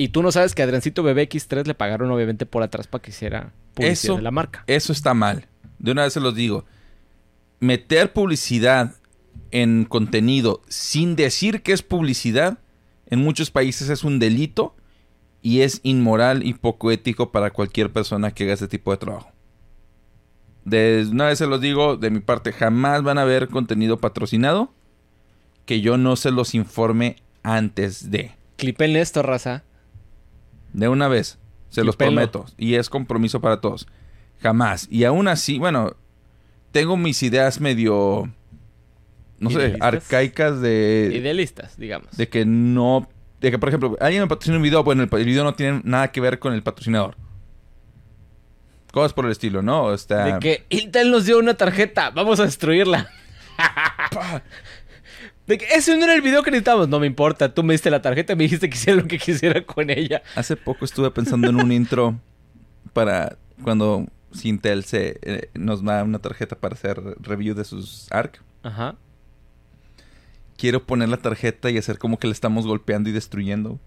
Y 0.00 0.08
tú 0.08 0.22
no 0.22 0.32
sabes 0.32 0.54
que 0.54 0.62
a 0.62 0.64
Adriancito 0.64 1.02
Bebé 1.02 1.28
X3 1.28 1.66
le 1.66 1.74
pagaron 1.74 2.10
obviamente 2.10 2.46
por 2.46 2.62
atrás 2.62 2.86
para 2.86 3.02
que 3.02 3.10
hiciera 3.10 3.52
publicidad 3.74 3.92
Eso- 3.92 4.16
de 4.16 4.22
la 4.22 4.30
marca. 4.30 4.64
Eso 4.66 4.94
está 4.94 5.12
mal. 5.12 5.46
De 5.78 5.92
una 5.92 6.04
vez 6.04 6.14
se 6.14 6.20
los 6.20 6.34
digo. 6.34 6.64
Meter 7.58 8.14
publicidad 8.14 8.94
en 9.50 9.84
contenido 9.84 10.62
sin 10.68 11.16
decir 11.16 11.60
que 11.60 11.72
es 11.72 11.82
publicidad, 11.82 12.60
en 13.08 13.18
muchos 13.18 13.50
países 13.50 13.90
es 13.90 14.02
un 14.02 14.18
delito 14.18 14.74
y 15.42 15.60
es 15.60 15.80
inmoral 15.82 16.46
y 16.46 16.54
poco 16.54 16.90
ético 16.90 17.30
para 17.30 17.50
cualquier 17.50 17.92
persona 17.92 18.30
que 18.30 18.44
haga 18.44 18.54
este 18.54 18.68
tipo 18.68 18.92
de 18.92 18.96
trabajo. 18.96 19.30
De 20.64 21.06
una 21.10 21.26
vez 21.26 21.36
se 21.36 21.46
los 21.46 21.60
digo, 21.60 21.98
de 21.98 22.08
mi 22.08 22.20
parte, 22.20 22.54
jamás 22.54 23.02
van 23.02 23.18
a 23.18 23.24
ver 23.24 23.48
contenido 23.48 23.98
patrocinado 23.98 24.72
que 25.66 25.82
yo 25.82 25.98
no 25.98 26.16
se 26.16 26.30
los 26.30 26.54
informe 26.54 27.16
antes 27.42 28.10
de. 28.10 28.30
Clipen 28.56 28.96
esto, 28.96 29.22
raza. 29.22 29.64
De 30.72 30.88
una 30.88 31.08
vez. 31.08 31.38
Se 31.68 31.82
Y 31.82 31.84
los 31.84 31.96
pelo. 31.96 32.12
prometo. 32.12 32.46
Y 32.56 32.74
es 32.74 32.88
compromiso 32.88 33.40
para 33.40 33.60
todos. 33.60 33.86
Jamás. 34.42 34.88
Y 34.90 35.04
aún 35.04 35.28
así, 35.28 35.58
bueno, 35.58 35.96
tengo 36.72 36.96
mis 36.96 37.22
ideas 37.22 37.60
medio, 37.60 38.30
no 39.38 39.50
sé, 39.50 39.76
arcaicas 39.80 40.60
de, 40.60 41.12
Idealistas, 41.14 41.76
digamos. 41.76 42.16
de 42.16 42.28
que 42.28 42.44
no... 42.44 43.08
De 43.40 43.50
que, 43.50 43.58
por 43.58 43.70
ejemplo, 43.70 43.96
alguien 44.00 44.22
me 44.22 44.28
patrocina 44.28 44.58
un 44.58 44.62
video, 44.62 44.84
bueno, 44.84 45.02
el, 45.02 45.08
el 45.10 45.24
video 45.24 45.44
no 45.44 45.54
tiene 45.54 45.80
nada 45.84 46.12
que 46.12 46.20
ver 46.20 46.38
con 46.38 46.52
el 46.52 46.62
patrocinador. 46.62 47.16
Cosas 48.92 49.12
por 49.12 49.24
el 49.24 49.30
estilo, 49.30 49.62
¿no? 49.62 49.94
Está... 49.94 50.24
De 50.24 50.38
que 50.40 50.64
Intel 50.68 51.10
nos 51.10 51.24
dio 51.24 51.38
una 51.38 51.54
tarjeta, 51.54 52.10
vamos 52.10 52.40
a 52.40 52.44
destruirla. 52.44 53.08
De 55.50 55.58
que 55.58 55.66
ese 55.74 55.96
no 55.96 56.04
era 56.04 56.14
el 56.14 56.20
video 56.20 56.44
que 56.44 56.52
necesitábamos. 56.52 56.88
No 56.88 57.00
me 57.00 57.08
importa, 57.08 57.52
tú 57.52 57.64
me 57.64 57.74
diste 57.74 57.90
la 57.90 58.00
tarjeta 58.00 58.34
y 58.34 58.36
me 58.36 58.44
dijiste 58.44 58.70
que 58.70 58.76
hiciera 58.76 59.02
lo 59.02 59.08
que 59.08 59.18
quisiera 59.18 59.66
con 59.66 59.90
ella. 59.90 60.22
Hace 60.36 60.56
poco 60.56 60.84
estuve 60.84 61.10
pensando 61.10 61.50
en 61.50 61.56
un 61.56 61.72
intro 61.72 62.20
para 62.92 63.36
cuando 63.64 64.06
Sintel 64.32 64.84
se, 64.84 65.18
eh, 65.22 65.50
nos 65.54 65.82
da 65.82 66.04
una 66.04 66.20
tarjeta 66.20 66.54
para 66.54 66.74
hacer 66.74 67.02
review 67.18 67.56
de 67.56 67.64
sus 67.64 68.06
ARC. 68.12 68.40
Ajá. 68.62 68.94
quiero 70.56 70.86
poner 70.86 71.08
la 71.08 71.16
tarjeta 71.16 71.68
y 71.68 71.78
hacer 71.78 71.98
como 71.98 72.20
que 72.20 72.28
le 72.28 72.32
estamos 72.32 72.64
golpeando 72.64 73.10
y 73.10 73.12
destruyendo. 73.12 73.80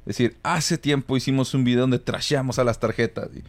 Es 0.00 0.16
decir, 0.16 0.36
hace 0.42 0.78
tiempo 0.78 1.16
hicimos 1.16 1.54
un 1.54 1.62
video 1.62 1.82
donde 1.82 2.00
trasheamos 2.00 2.58
a 2.58 2.64
las 2.64 2.80
tarjetas. 2.80 3.28
y. 3.36 3.44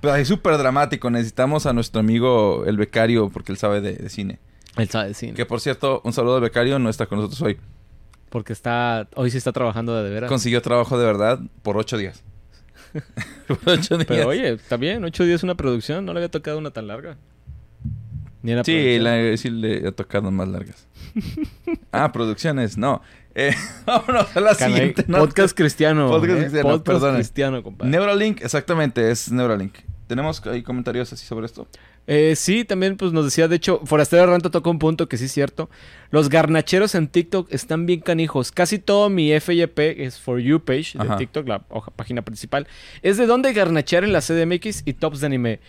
Pero 0.00 0.14
es 0.16 0.26
súper 0.26 0.56
dramático. 0.56 1.10
Necesitamos 1.10 1.66
a 1.66 1.74
nuestro 1.74 2.00
amigo 2.00 2.64
el 2.64 2.78
becario 2.78 3.28
porque 3.28 3.52
él 3.52 3.58
sabe 3.58 3.82
de, 3.82 3.96
de 3.96 4.08
cine. 4.08 4.38
Él 4.76 4.88
sabe 4.88 5.08
de 5.08 5.14
cine. 5.14 5.34
Que 5.34 5.46
por 5.46 5.60
cierto, 5.60 6.00
un 6.04 6.12
saludo 6.12 6.36
al 6.36 6.42
becario. 6.42 6.78
No 6.78 6.88
está 6.90 7.06
con 7.06 7.18
nosotros 7.18 7.40
hoy. 7.42 7.58
Porque 8.30 8.52
está. 8.52 9.08
Hoy 9.14 9.30
sí 9.30 9.38
está 9.38 9.52
trabajando 9.52 9.94
de, 9.96 10.04
de 10.04 10.10
veras. 10.10 10.28
Consiguió 10.28 10.60
trabajo 10.62 10.98
de 10.98 11.06
verdad 11.06 11.40
por 11.62 11.76
ocho 11.76 11.96
días. 11.96 12.22
por 13.46 13.58
ocho 13.66 13.96
días. 13.96 14.06
Pero 14.08 14.28
oye, 14.28 14.52
está 14.52 14.76
bien, 14.76 15.04
ocho 15.04 15.24
días 15.24 15.42
una 15.42 15.54
producción, 15.54 16.04
no 16.04 16.12
le 16.12 16.18
había 16.20 16.30
tocado 16.30 16.58
una 16.58 16.70
tan 16.70 16.86
larga. 16.86 17.16
Ni 18.42 18.52
en 18.52 18.58
la 18.58 18.64
Sí, 18.64 18.98
la- 18.98 19.36
sí 19.36 19.50
le 19.50 19.88
ha 19.88 19.92
tocado 19.92 20.30
más 20.30 20.48
largas. 20.48 20.86
ah, 21.92 22.12
producciones, 22.12 22.76
no. 22.78 23.02
Eh, 23.34 23.54
vámonos 23.86 24.34
a 24.36 24.40
la 24.40 24.54
siguiente. 24.54 25.04
nota. 25.08 25.20
Podcast 25.24 25.56
cristiano. 25.56 26.08
Podcast 26.08 26.38
¿eh? 26.38 26.40
cristiano, 26.42 26.68
Podcast 26.68 27.14
cristiano, 27.14 27.62
compadre. 27.62 27.90
Neuralink, 27.90 28.40
exactamente, 28.42 29.10
es 29.10 29.30
Neuralink. 29.32 29.74
¿Tenemos 30.06 30.44
ahí 30.46 30.62
comentarios 30.62 31.12
así 31.12 31.26
sobre 31.26 31.46
esto? 31.46 31.66
Eh, 32.08 32.34
sí, 32.36 32.64
también 32.64 32.96
pues 32.96 33.12
nos 33.12 33.24
decía, 33.24 33.48
de 33.48 33.56
hecho, 33.56 33.80
Forastero 33.84 34.26
Ranto 34.26 34.50
tocó 34.52 34.70
un 34.70 34.78
punto 34.78 35.08
que 35.08 35.16
sí 35.18 35.24
es 35.24 35.32
cierto. 35.32 35.68
Los 36.10 36.28
garnacheros 36.28 36.94
en 36.94 37.08
TikTok 37.08 37.48
están 37.52 37.84
bien 37.86 38.00
canijos. 38.00 38.52
Casi 38.52 38.78
todo 38.78 39.10
mi 39.10 39.32
FYP 39.32 39.78
es 40.00 40.20
For 40.20 40.38
You 40.38 40.60
page 40.60 40.92
de 40.98 41.04
Ajá. 41.04 41.16
TikTok, 41.16 41.48
la 41.48 41.64
hoja, 41.68 41.90
página 41.90 42.22
principal. 42.22 42.68
Es 43.02 43.16
de 43.16 43.26
dónde 43.26 43.52
garnachear 43.52 44.04
en 44.04 44.12
la 44.12 44.20
CDMX 44.20 44.82
y 44.84 44.92
tops 44.92 45.20
de 45.20 45.26
anime. 45.26 45.60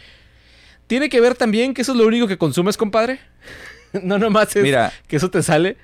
¿Tiene 0.85 1.09
que 1.09 1.19
ver 1.21 1.33
también 1.35 1.73
que 1.73 1.81
eso 1.81 1.93
es 1.93 1.97
lo 1.97 2.05
único 2.05 2.27
que 2.27 2.37
consumes, 2.37 2.77
compadre? 2.77 3.19
no 4.03 4.19
nomás 4.19 4.55
es 4.55 4.61
Mira, 4.63 4.93
que 5.07 5.15
eso 5.15 5.31
te 5.31 5.41
sale. 5.41 5.77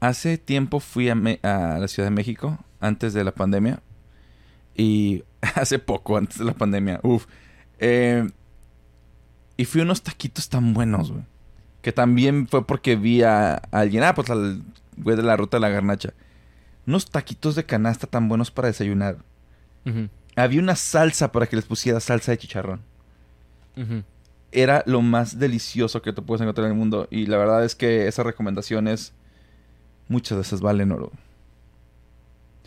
hace 0.00 0.38
tiempo 0.38 0.78
fui 0.80 1.08
a, 1.08 1.14
a 1.42 1.78
la 1.78 1.88
Ciudad 1.88 2.08
de 2.08 2.14
México, 2.14 2.58
antes 2.80 3.12
de 3.12 3.24
la 3.24 3.32
pandemia. 3.32 3.80
Y 4.76 5.24
hace 5.56 5.78
poco, 5.80 6.16
antes 6.16 6.38
de 6.38 6.44
la 6.44 6.54
pandemia, 6.54 7.00
uf. 7.02 7.26
eh, 7.80 8.28
y 9.58 9.66
fui 9.66 9.82
a 9.82 9.84
unos 9.84 10.02
taquitos 10.02 10.48
tan 10.48 10.72
buenos, 10.72 11.10
güey. 11.12 11.24
Que 11.82 11.92
también 11.92 12.48
fue 12.48 12.66
porque 12.66 12.96
vi 12.96 13.22
a, 13.22 13.54
a 13.56 13.60
alguien, 13.72 14.02
ah, 14.04 14.14
pues 14.14 14.30
al 14.30 14.62
güey 14.96 15.16
de 15.16 15.22
la 15.22 15.36
ruta 15.36 15.58
de 15.58 15.60
la 15.60 15.68
garnacha. 15.68 16.14
Unos 16.86 17.10
taquitos 17.10 17.54
de 17.54 17.64
canasta 17.64 18.06
tan 18.06 18.28
buenos 18.28 18.50
para 18.50 18.68
desayunar. 18.68 19.18
Había 20.36 20.60
una 20.60 20.74
salsa 20.76 21.30
para 21.32 21.46
que 21.46 21.56
les 21.56 21.66
pusiera 21.66 22.00
salsa 22.00 22.32
de 22.32 22.38
chicharrón. 22.38 22.80
era 24.50 24.82
lo 24.86 25.02
más 25.02 25.38
delicioso 25.38 26.00
que 26.02 26.12
te 26.12 26.22
puedes 26.22 26.40
encontrar 26.40 26.64
en 26.66 26.72
el 26.72 26.78
mundo. 26.78 27.06
Y 27.10 27.26
la 27.26 27.36
verdad 27.36 27.64
es 27.64 27.74
que 27.74 28.08
esas 28.08 28.24
recomendaciones, 28.24 29.12
muchas 30.08 30.36
de 30.38 30.42
esas 30.42 30.60
valen 30.62 30.90
oro. 30.92 31.12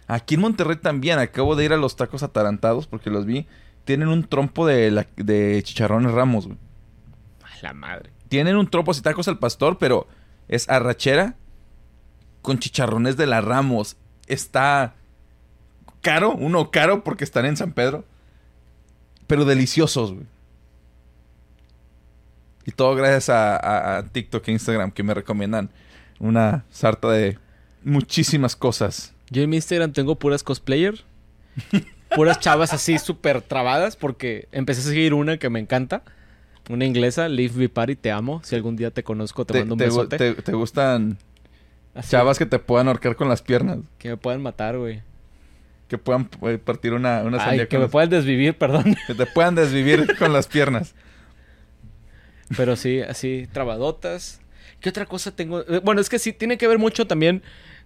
Aquí 0.07 0.35
en 0.35 0.41
Monterrey 0.41 0.75
también, 0.77 1.19
acabo 1.19 1.55
de 1.55 1.65
ir 1.65 1.73
a 1.73 1.77
los 1.77 1.95
tacos 1.95 2.21
atarantados 2.23 2.85
porque 2.87 3.09
los 3.09 3.25
vi. 3.25 3.47
Tienen 3.85 4.09
un 4.09 4.23
trompo 4.25 4.67
de, 4.67 4.91
la- 4.91 5.07
de 5.15 5.61
chicharrones 5.63 6.11
ramos, 6.11 6.45
güey. 6.47 6.57
A 7.62 7.68
la 7.68 7.74
madre. 7.74 8.12
tienen 8.28 8.57
un 8.57 8.70
tropo 8.70 8.91
y 8.91 9.01
tacos 9.01 9.28
al 9.28 9.39
pastor, 9.39 9.78
pero 9.78 10.07
es 10.47 10.70
arrachera 10.70 11.36
con 12.41 12.59
chicharrones 12.59 13.18
de 13.18 13.28
la 13.28 13.41
Ramos. 13.41 13.97
Está 14.28 14.95
caro, 16.01 16.34
uno 16.34 16.72
caro 16.72 17.03
porque 17.03 17.24
están 17.24 17.45
en 17.45 17.57
San 17.57 17.74
Pedro, 17.74 18.05
pero 19.28 19.45
deliciosos. 19.45 20.14
Y 22.66 22.72
todo 22.72 22.95
gracias 22.95 23.30
a, 23.30 23.97
a 23.97 24.03
TikTok 24.03 24.47
e 24.47 24.51
Instagram 24.51 24.91
que 24.91 25.03
me 25.03 25.14
recomiendan 25.14 25.70
una 26.20 26.66
sarta 26.70 27.09
de 27.09 27.38
muchísimas 27.84 28.55
cosas. 28.55 29.14
Yo 29.30 29.41
en 29.41 29.49
mi 29.49 29.55
Instagram 29.57 29.93
tengo 29.93 30.16
puras 30.16 30.43
cosplayer. 30.43 31.03
puras 32.16 32.39
chavas 32.39 32.74
así 32.74 32.99
súper 32.99 33.41
trabadas 33.41 33.95
porque 33.95 34.47
empecé 34.51 34.82
a 34.82 34.84
seguir 34.84 35.14
una 35.14 35.38
que 35.38 35.49
me 35.49 35.59
encanta. 35.59 36.03
Una 36.70 36.86
inglesa, 36.86 37.28
Live 37.28 37.53
Me 37.55 37.70
Party, 37.70 37.95
te 37.95 38.12
amo. 38.12 38.41
Si 38.43 38.55
algún 38.55 38.76
día 38.76 38.91
te 38.91 39.03
conozco, 39.03 39.45
te, 39.45 39.59
mando 39.59 39.76
un 39.76 39.80
besote. 39.80 40.34
Te, 40.34 40.51
gustan 40.53 41.18
chavas 42.07 42.38
que 42.38 42.45
te 42.45 42.59
puedan 42.59 42.88
ahorcar 42.88 43.16
con 43.16 43.28
las 43.28 43.41
piernas? 43.41 43.80
Que 43.97 44.09
me 44.09 44.18
puedan 44.18 44.41
matar, 44.41 44.78
güey. 44.78 45.01
Que 45.88 45.97
puedan 45.97 46.30
eh, 46.43 46.57
partir 46.57 46.93
una, 46.93 47.24
una 47.24 47.43
Ay, 47.43 47.68
que 47.68 47.78
me 47.78 47.88
puedan 47.88 48.09
desvivir, 48.09 48.57
perdón. 48.57 48.95
Que 49.07 49.14
te 49.14 49.26
puedan 49.26 49.55
desvivir 49.55 50.16
con 50.18 50.32
las 50.32 50.47
piernas. 50.47 50.95
Pero 52.55 52.76
sí, 52.76 53.01
así, 53.01 53.47
trabadotas. 53.51 54.39
¿Qué 54.80 54.89
otra 54.89 55.05
cosa 55.05 55.36
tengo? 55.36 55.62
Eh, 55.62 55.82
bueno, 55.84 55.99
es 56.01 56.09
que 56.09 56.20
sí, 56.20 56.34
tiene 56.34 56.57
que 56.57 56.68
ver 56.68 56.80
mucho 56.80 57.07
también. 57.07 57.43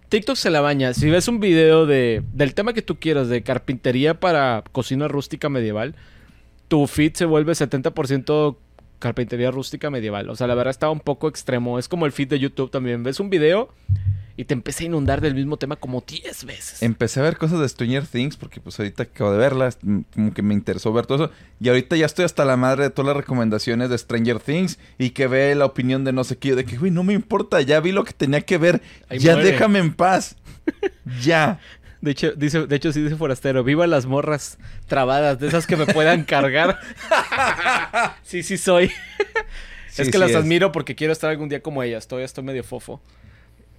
TikTok 0.09 0.35
se 0.35 0.49
la 0.49 0.61
baña. 0.61 0.93
Si 0.93 1.09
ves 1.09 1.27
un 1.27 1.39
video 1.39 1.85
de, 1.85 2.23
del 2.33 2.53
tema 2.53 2.73
que 2.73 2.81
tú 2.81 2.99
quieras, 2.99 3.27
de 3.27 3.41
carpintería 3.41 4.19
para 4.19 4.63
cocina 4.71 5.07
rústica 5.07 5.49
medieval, 5.49 5.95
tu 6.67 6.85
feed 6.87 7.13
se 7.13 7.25
vuelve 7.25 7.53
70% 7.53 8.57
carpintería 8.99 9.51
rústica 9.51 9.89
medieval. 9.89 10.29
O 10.29 10.35
sea, 10.35 10.47
la 10.47 10.55
verdad 10.55 10.71
está 10.71 10.89
un 10.89 10.99
poco 10.99 11.27
extremo. 11.27 11.79
Es 11.79 11.87
como 11.87 12.05
el 12.05 12.11
feed 12.11 12.29
de 12.29 12.39
YouTube 12.39 12.71
también. 12.71 13.03
Ves 13.03 13.19
un 13.19 13.29
video 13.29 13.69
y 14.37 14.45
te 14.45 14.53
empecé 14.53 14.83
a 14.83 14.87
inundar 14.87 15.21
del 15.21 15.33
mismo 15.33 15.57
tema 15.57 15.77
como 15.77 16.03
10 16.05 16.45
veces. 16.45 16.83
Empecé 16.83 17.19
a 17.19 17.23
ver 17.23 17.37
cosas 17.37 17.59
de 17.59 17.69
Stranger 17.69 18.05
Things 18.05 18.35
porque 18.35 18.59
pues 18.59 18.77
ahorita 18.79 19.03
acabo 19.03 19.31
de 19.31 19.37
verlas, 19.37 19.77
como 20.13 20.33
que 20.33 20.41
me 20.41 20.53
interesó 20.53 20.91
ver 20.91 21.05
todo 21.05 21.25
eso. 21.25 21.33
Y 21.59 21.69
ahorita 21.69 21.95
ya 21.95 22.05
estoy 22.05 22.25
hasta 22.25 22.43
la 22.43 22.57
madre 22.57 22.83
de 22.83 22.89
todas 22.89 23.07
las 23.07 23.17
recomendaciones 23.17 23.89
de 23.89 23.97
Stranger 23.97 24.39
Things 24.39 24.77
y 24.97 25.11
que 25.11 25.27
ve 25.27 25.55
la 25.55 25.65
opinión 25.65 26.03
de 26.03 26.11
no 26.11 26.23
sé 26.23 26.37
qué, 26.37 26.55
de 26.55 26.65
que, 26.65 26.77
güey, 26.77 26.91
no 26.91 27.03
me 27.03 27.13
importa, 27.13 27.61
ya 27.61 27.79
vi 27.79 27.91
lo 27.91 28.03
que 28.03 28.13
tenía 28.13 28.41
que 28.41 28.57
ver, 28.57 28.81
ya 29.17 29.35
déjame 29.35 29.79
en 29.79 29.93
paz. 29.93 30.35
ya. 31.21 31.59
De 32.05 32.11
hecho, 32.11 32.33
dice, 32.33 32.67
de 32.67 32.75
hecho, 32.75 32.93
sí 32.93 33.01
dice 33.01 33.15
Forastero, 33.15 33.63
viva 33.63 33.87
las 33.87 34.05
morras 34.05 34.59
trabadas, 34.85 35.39
de 35.39 35.47
esas 35.47 35.65
que 35.65 35.75
me 35.75 35.87
puedan 35.87 36.23
cargar. 36.23 36.79
sí, 38.21 38.43
sí 38.43 38.59
soy. 38.59 38.91
es 39.97 40.11
que 40.11 40.19
las 40.19 40.35
admiro 40.35 40.71
porque 40.71 40.93
quiero 40.93 41.11
estar 41.11 41.31
algún 41.31 41.49
día 41.49 41.63
como 41.63 41.81
ellas. 41.81 42.07
Todavía 42.07 42.27
estoy 42.27 42.43
medio 42.43 42.63
fofo. 42.63 43.01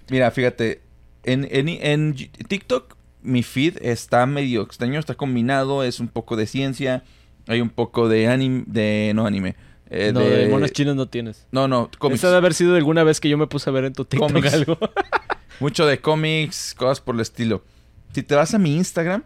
Mira, 0.09 0.29
fíjate, 0.31 0.81
en, 1.23 1.47
en, 1.49 2.15
TikTok 2.49 2.97
mi 3.21 3.43
feed 3.43 3.77
está 3.81 4.25
medio 4.25 4.61
extraño, 4.63 4.99
está 4.99 5.15
combinado, 5.15 5.85
es 5.85 6.01
un 6.01 6.09
poco 6.09 6.35
de 6.35 6.47
ciencia, 6.47 7.05
hay 7.47 7.61
un 7.61 7.69
poco 7.69 8.09
de 8.09 8.27
anime, 8.27 8.65
de 8.67 9.13
no 9.15 9.25
anime. 9.25 9.55
Eh, 9.89 10.11
no, 10.13 10.19
de... 10.19 10.49
monos 10.49 10.73
chinos 10.73 10.97
no 10.97 11.07
tienes. 11.07 11.47
No, 11.53 11.69
no, 11.69 11.89
cómics. 11.97 12.19
Eso 12.19 12.29
de 12.29 12.35
haber 12.35 12.53
sido 12.53 12.75
alguna 12.75 13.05
vez 13.05 13.21
que 13.21 13.29
yo 13.29 13.37
me 13.37 13.47
puse 13.47 13.69
a 13.69 13.73
ver 13.73 13.85
en 13.85 13.93
tu 13.93 14.03
TikTok 14.03 14.45
algo. 14.47 14.77
mucho 15.61 15.85
de 15.85 16.01
cómics, 16.01 16.75
cosas 16.77 16.99
por 16.99 17.15
el 17.15 17.21
estilo. 17.21 17.63
Si 18.13 18.23
te 18.23 18.35
vas 18.35 18.53
a 18.53 18.59
mi 18.59 18.75
Instagram, 18.75 19.23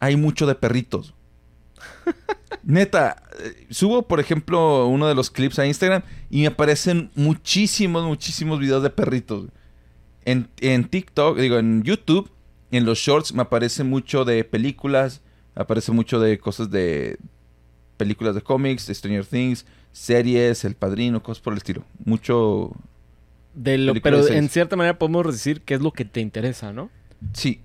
hay 0.00 0.16
mucho 0.16 0.46
de 0.46 0.54
perritos. 0.54 1.14
Neta, 2.62 3.22
eh, 3.40 3.66
subo 3.70 4.06
por 4.06 4.20
ejemplo 4.20 4.86
uno 4.86 5.06
de 5.08 5.14
los 5.14 5.30
clips 5.30 5.58
a 5.58 5.66
Instagram 5.66 6.02
y 6.30 6.42
me 6.42 6.48
aparecen 6.48 7.10
muchísimos, 7.14 8.04
muchísimos 8.04 8.58
videos 8.58 8.82
de 8.82 8.90
perritos. 8.90 9.46
En, 10.24 10.84
TikTok, 10.84 11.38
digo, 11.38 11.58
en 11.58 11.82
YouTube, 11.84 12.30
en 12.70 12.84
los 12.84 12.98
shorts 12.98 13.32
me 13.32 13.40
aparece 13.40 13.82
mucho 13.82 14.26
de 14.26 14.44
películas, 14.44 15.22
aparece 15.54 15.90
mucho 15.90 16.20
de 16.20 16.38
cosas 16.38 16.70
de 16.70 17.18
películas 17.96 18.34
de 18.34 18.42
cómics, 18.42 18.88
Stranger 18.92 19.24
Things, 19.24 19.64
series, 19.92 20.66
El 20.66 20.74
Padrino, 20.74 21.22
cosas 21.22 21.42
por 21.42 21.54
el 21.54 21.56
estilo. 21.56 21.82
Mucho... 22.04 22.72
De 23.54 23.78
lo, 23.78 23.94
pero 23.94 24.28
en 24.28 24.50
cierta 24.50 24.76
manera 24.76 24.98
podemos 24.98 25.24
decir 25.26 25.62
qué 25.62 25.74
es 25.74 25.80
lo 25.80 25.92
que 25.92 26.04
te 26.04 26.20
interesa, 26.20 26.74
¿no? 26.74 26.90
Sí. 27.32 27.62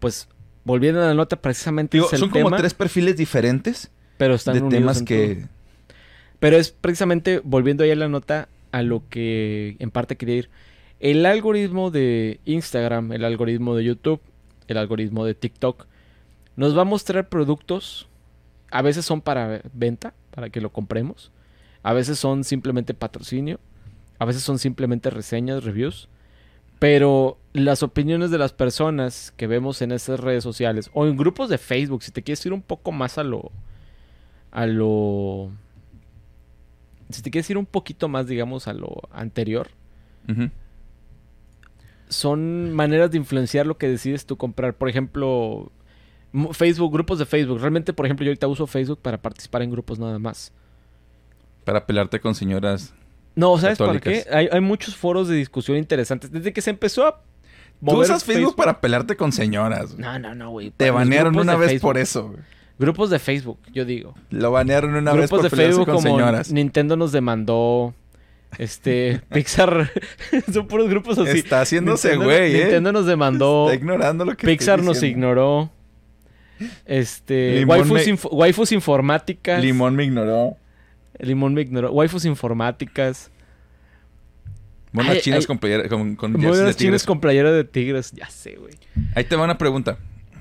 Pues 0.00 0.28
volviendo 0.64 1.02
a 1.02 1.06
la 1.06 1.14
nota, 1.14 1.40
precisamente 1.40 1.98
es 1.98 2.18
son 2.18 2.30
como 2.30 2.50
tres 2.50 2.74
perfiles 2.74 3.16
diferentes. 3.16 3.90
Pero 4.18 4.34
están 4.34 4.54
de 4.54 4.76
temas 4.76 5.02
que. 5.02 5.46
Pero 6.40 6.56
es 6.56 6.70
precisamente 6.70 7.40
volviendo 7.44 7.84
ahí 7.84 7.90
a 7.90 7.96
la 7.96 8.08
nota 8.08 8.48
a 8.72 8.82
lo 8.82 9.02
que 9.08 9.76
en 9.78 9.90
parte 9.90 10.16
quería 10.16 10.36
ir. 10.36 10.50
El 10.98 11.24
algoritmo 11.24 11.90
de 11.90 12.40
Instagram, 12.44 13.12
el 13.12 13.24
algoritmo 13.24 13.74
de 13.74 13.84
YouTube, 13.84 14.20
el 14.68 14.76
algoritmo 14.76 15.24
de 15.24 15.34
TikTok, 15.34 15.86
nos 16.56 16.76
va 16.76 16.82
a 16.82 16.84
mostrar 16.84 17.28
productos. 17.28 18.08
A 18.70 18.82
veces 18.82 19.04
son 19.04 19.20
para 19.20 19.62
venta, 19.72 20.14
para 20.30 20.50
que 20.50 20.60
lo 20.60 20.70
compremos. 20.70 21.30
A 21.82 21.92
veces 21.92 22.18
son 22.18 22.44
simplemente 22.44 22.94
patrocinio. 22.94 23.58
A 24.18 24.26
veces 24.26 24.42
son 24.42 24.58
simplemente 24.58 25.08
reseñas, 25.10 25.64
reviews. 25.64 26.08
Pero 26.80 27.38
las 27.52 27.84
opiniones 27.84 28.32
de 28.32 28.38
las 28.38 28.52
personas 28.52 29.32
que 29.36 29.46
vemos 29.46 29.82
en 29.82 29.92
esas 29.92 30.18
redes 30.18 30.42
sociales 30.42 30.90
o 30.92 31.06
en 31.06 31.16
grupos 31.16 31.48
de 31.48 31.58
Facebook, 31.58 32.02
si 32.02 32.10
te 32.10 32.22
quieres 32.22 32.44
ir 32.44 32.52
un 32.52 32.62
poco 32.62 32.90
más 32.90 33.18
a 33.18 33.22
lo. 33.22 33.52
a 34.50 34.66
lo. 34.66 35.50
Si 37.10 37.22
te 37.22 37.30
quieres 37.30 37.48
ir 37.50 37.58
un 37.58 37.66
poquito 37.66 38.08
más, 38.08 38.26
digamos, 38.26 38.66
a 38.66 38.72
lo 38.72 39.02
anterior 39.12 39.68
son 42.10 42.72
maneras 42.72 43.10
de 43.10 43.18
influenciar 43.18 43.66
lo 43.66 43.78
que 43.78 43.88
decides 43.88 44.26
tú 44.26 44.36
comprar. 44.36 44.74
Por 44.74 44.88
ejemplo, 44.88 45.72
Facebook, 46.52 46.92
grupos 46.92 47.18
de 47.18 47.24
Facebook. 47.24 47.60
Realmente, 47.60 47.92
por 47.92 48.04
ejemplo, 48.04 48.24
yo 48.24 48.30
ahorita 48.30 48.48
uso 48.48 48.66
Facebook 48.66 48.98
para 49.00 49.22
participar 49.22 49.62
en 49.62 49.70
grupos 49.70 49.98
nada 49.98 50.18
más. 50.18 50.52
Para 51.64 51.86
pelarte 51.86 52.20
con 52.20 52.34
señoras. 52.34 52.92
No, 53.34 53.58
¿sabes 53.58 53.78
por 53.78 54.00
qué? 54.00 54.24
Hay, 54.30 54.60
muchos 54.60 54.96
foros 54.96 55.28
de 55.28 55.36
discusión 55.36 55.76
interesantes. 55.76 56.30
Desde 56.30 56.52
que 56.52 56.60
se 56.60 56.70
empezó 56.70 57.06
a. 57.06 57.22
Tú 57.84 57.98
usas 57.98 58.24
Facebook, 58.24 58.56
para 58.56 58.80
pelarte 58.80 59.16
con 59.16 59.32
señoras. 59.32 59.96
No, 59.96 60.18
no, 60.18 60.34
no, 60.34 60.50
güey. 60.50 60.70
Te 60.70 60.90
banearon 60.90 61.38
una 61.38 61.56
vez 61.56 61.80
por 61.80 61.98
eso. 61.98 62.34
Grupos 62.78 63.10
de 63.10 63.18
Facebook, 63.18 63.58
yo 63.72 63.84
digo. 63.84 64.14
Lo 64.30 64.52
banearon 64.52 64.94
una 64.94 65.12
vez 65.12 65.28
por 65.28 65.42
de 65.42 65.50
Facebook 65.50 65.84
con 65.84 65.96
como 65.96 66.16
señoras. 66.16 66.50
Nintendo 66.50 66.96
nos 66.96 67.12
demandó. 67.12 67.94
Este, 68.58 69.20
Pixar, 69.32 69.90
son 70.52 70.66
puros 70.66 70.88
grupos 70.88 71.18
así. 71.18 71.38
Está 71.38 71.60
haciéndose 71.60 72.16
güey, 72.16 72.56
¿eh? 72.56 72.62
Nintendo 72.62 72.92
nos 72.92 73.06
demandó. 73.06 73.66
Está 73.66 73.76
ignorando 73.76 74.24
lo 74.24 74.36
que 74.36 74.46
Pixar 74.46 74.82
nos 74.82 75.02
ignoró. 75.02 75.70
Este, 76.84 77.64
waifus, 77.66 78.72
informáticas. 78.72 79.62
Limón 79.62 79.96
me 79.96 80.04
ignoró. 80.04 80.56
Limón 81.22 81.54
me 81.54 81.62
ignoró. 81.62 81.92
Waifus 81.92 82.24
informáticas. 82.24 83.30
Buenas 84.92 85.18
chinas 85.20 85.46
con, 85.46 85.58
playera, 85.58 85.88
con, 85.88 86.16
con 86.16 86.34
chinas 86.74 87.04
con 87.04 87.20
playera 87.20 87.52
de 87.52 87.64
tigres. 87.64 88.10
Ya 88.12 88.28
sé, 88.28 88.56
güey. 88.56 88.74
Ahí 89.14 89.24
te 89.24 89.36
va 89.36 89.44
una 89.44 89.56
pregunta 89.56 89.98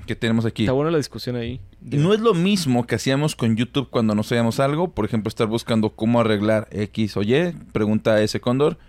que 0.07 0.15
tenemos 0.15 0.43
aquí. 0.45 0.63
Está 0.63 0.71
buena 0.71 0.89
la 0.89 0.97
discusión 0.97 1.35
ahí. 1.35 1.61
No 1.81 2.15
es 2.15 2.19
lo 2.19 2.33
mismo 2.33 2.87
que 2.87 2.95
hacíamos 2.95 3.35
con 3.35 3.55
YouTube 3.55 3.89
cuando 3.91 4.15
no 4.15 4.23
sabíamos 4.23 4.59
algo. 4.59 4.89
Por 4.89 5.05
ejemplo, 5.05 5.29
estar 5.29 5.45
buscando 5.45 5.91
cómo 5.91 6.19
arreglar 6.19 6.67
X 6.71 7.15
o 7.15 7.21
Y. 7.21 7.53
Pregunta 7.71 8.15
a 8.15 8.21
ese 8.21 8.41
Cóndor. 8.41 8.79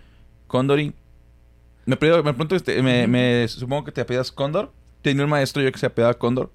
Condori. 0.47 0.93
Me, 1.85 1.95
pregunto, 1.95 2.55
este, 2.55 2.81
me, 2.81 3.47
supongo 3.47 3.83
que 3.83 3.91
te 3.91 4.01
apellidas 4.01 4.31
Cóndor. 4.31 4.71
Tenía 5.03 5.23
un 5.23 5.29
maestro 5.29 5.61
yo 5.61 5.71
que 5.71 5.77
se 5.77 5.85
apellidaba 5.85 6.15
Cóndor. 6.15 6.51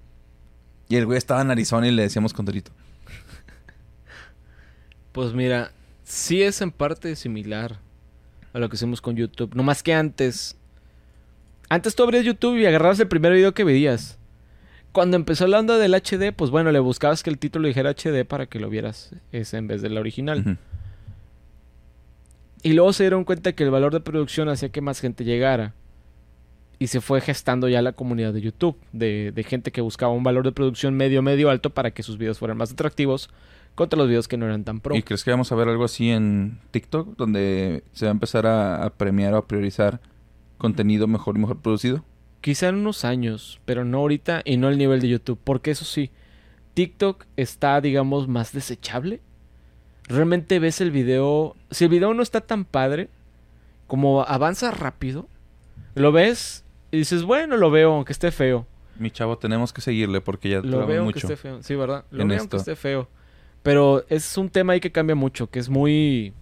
Y 0.88 0.96
el 0.96 1.06
güey 1.06 1.18
estaba 1.18 1.42
en 1.42 1.50
Arizona 1.52 1.86
y 1.86 1.92
le 1.92 2.02
decíamos 2.02 2.32
Condorito. 2.32 2.72
Pues 5.16 5.32
mira, 5.32 5.72
sí 6.04 6.42
es 6.42 6.60
en 6.60 6.70
parte 6.70 7.16
similar 7.16 7.78
a 8.52 8.58
lo 8.58 8.68
que 8.68 8.76
hicimos 8.76 9.00
con 9.00 9.16
YouTube. 9.16 9.54
No 9.54 9.62
más 9.62 9.82
que 9.82 9.94
antes. 9.94 10.58
Antes 11.70 11.96
tú 11.96 12.02
abrías 12.02 12.22
YouTube 12.22 12.58
y 12.58 12.66
agarrabas 12.66 13.00
el 13.00 13.08
primer 13.08 13.32
video 13.32 13.54
que 13.54 13.64
veías 13.64 14.18
cuando 14.92 15.16
empezó 15.16 15.46
la 15.46 15.58
onda 15.58 15.78
del 15.78 15.94
HD, 15.94 16.34
pues 16.34 16.50
bueno, 16.50 16.70
le 16.70 16.78
buscabas 16.78 17.22
que 17.22 17.30
el 17.30 17.38
título 17.38 17.66
dijera 17.66 17.94
HD 17.94 18.26
para 18.26 18.44
que 18.44 18.60
lo 18.60 18.68
vieras 18.68 19.14
ese 19.32 19.56
en 19.56 19.68
vez 19.68 19.80
de 19.80 19.88
la 19.88 20.00
original. 20.00 20.58
Y 22.62 22.74
luego 22.74 22.92
se 22.92 23.04
dieron 23.04 23.24
cuenta 23.24 23.52
que 23.52 23.64
el 23.64 23.70
valor 23.70 23.94
de 23.94 24.00
producción 24.00 24.50
hacía 24.50 24.68
que 24.68 24.82
más 24.82 25.00
gente 25.00 25.24
llegara. 25.24 25.72
Y 26.78 26.88
se 26.88 27.00
fue 27.00 27.22
gestando 27.22 27.70
ya 27.70 27.80
la 27.80 27.92
comunidad 27.92 28.34
de 28.34 28.42
YouTube, 28.42 28.78
de, 28.92 29.44
gente 29.48 29.72
que 29.72 29.80
buscaba 29.80 30.12
un 30.12 30.24
valor 30.24 30.44
de 30.44 30.52
producción 30.52 30.94
medio, 30.94 31.22
medio 31.22 31.48
alto 31.48 31.70
para 31.70 31.90
que 31.90 32.02
sus 32.02 32.18
videos 32.18 32.38
fueran 32.38 32.58
más 32.58 32.72
atractivos 32.72 33.30
contra 33.76 33.96
los 33.96 34.08
videos 34.08 34.26
que 34.26 34.36
no 34.36 34.46
eran 34.46 34.64
tan 34.64 34.80
pro. 34.80 34.96
¿Y 34.96 35.02
crees 35.04 35.22
que 35.22 35.30
vamos 35.30 35.52
a 35.52 35.54
ver 35.54 35.68
algo 35.68 35.84
así 35.84 36.10
en 36.10 36.58
TikTok, 36.72 37.16
donde 37.16 37.84
se 37.92 38.06
va 38.06 38.10
a 38.10 38.12
empezar 38.12 38.46
a, 38.46 38.84
a 38.84 38.90
premiar 38.90 39.34
o 39.34 39.36
a 39.36 39.46
priorizar 39.46 40.00
contenido 40.58 41.06
mejor 41.06 41.36
y 41.36 41.40
mejor 41.40 41.60
producido? 41.60 42.04
Quizá 42.40 42.68
en 42.68 42.76
unos 42.76 43.04
años, 43.04 43.60
pero 43.64 43.84
no 43.84 43.98
ahorita 43.98 44.42
y 44.44 44.56
no 44.56 44.66
al 44.66 44.76
nivel 44.78 45.00
de 45.00 45.08
YouTube. 45.08 45.38
Porque 45.44 45.70
eso 45.70 45.84
sí, 45.84 46.10
TikTok 46.74 47.24
está, 47.36 47.80
digamos, 47.80 48.26
más 48.28 48.52
desechable. 48.52 49.20
realmente 50.08 50.58
ves 50.58 50.80
el 50.80 50.90
video. 50.90 51.54
Si 51.70 51.84
el 51.84 51.90
video 51.90 52.14
no 52.14 52.22
está 52.22 52.40
tan 52.40 52.64
padre, 52.64 53.08
como 53.86 54.22
avanza 54.22 54.70
rápido, 54.70 55.28
lo 55.94 56.12
ves 56.12 56.64
y 56.92 56.98
dices, 56.98 57.24
bueno, 57.24 57.56
lo 57.56 57.70
veo, 57.70 57.92
aunque 57.94 58.12
esté 58.12 58.30
feo. 58.30 58.66
Mi 58.98 59.10
chavo, 59.10 59.36
tenemos 59.38 59.72
que 59.72 59.80
seguirle 59.82 60.20
porque 60.20 60.48
ya 60.48 60.60
Lo 60.60 60.86
veo 60.86 61.04
mucho. 61.04 61.18
aunque 61.18 61.34
esté 61.34 61.36
feo. 61.36 61.62
Sí, 61.62 61.74
¿verdad? 61.74 62.04
Lo 62.10 62.22
en 62.22 62.28
veo 62.28 62.38
aunque 62.40 62.56
esté 62.56 62.76
feo. 62.76 63.08
Pero 63.66 64.04
es 64.08 64.38
un 64.38 64.48
tema 64.48 64.74
ahí 64.74 64.80
que 64.80 64.92
cambia 64.92 65.16
mucho, 65.16 65.50
que 65.50 65.58
es 65.58 65.68
muy. 65.68 66.32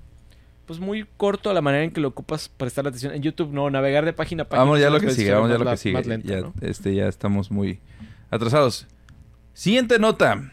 Pues 0.66 0.78
muy 0.78 1.06
corto 1.16 1.54
la 1.54 1.62
manera 1.62 1.82
en 1.82 1.90
que 1.90 2.02
lo 2.02 2.08
ocupas 2.08 2.50
prestar 2.50 2.86
atención. 2.86 3.14
En 3.14 3.22
YouTube 3.22 3.50
no, 3.50 3.70
navegar 3.70 4.04
de 4.04 4.12
página 4.12 4.42
a 4.42 4.46
página. 4.46 4.62
Vamos 4.62 4.78
ya 4.78 4.88
a 4.88 4.90
lo 4.90 5.00
que 5.00 5.10
sigue, 5.10 5.32
vamos 5.32 5.48
ya 5.48 5.56
lo 5.56 5.70
que 5.70 5.76
sigue. 5.78 6.04
lento, 6.04 6.28
ya, 6.28 6.40
¿no? 6.42 6.52
este, 6.60 6.94
ya 6.94 7.08
estamos 7.08 7.50
muy 7.50 7.80
atrasados. 8.30 8.86
Siguiente 9.54 9.98
nota. 9.98 10.52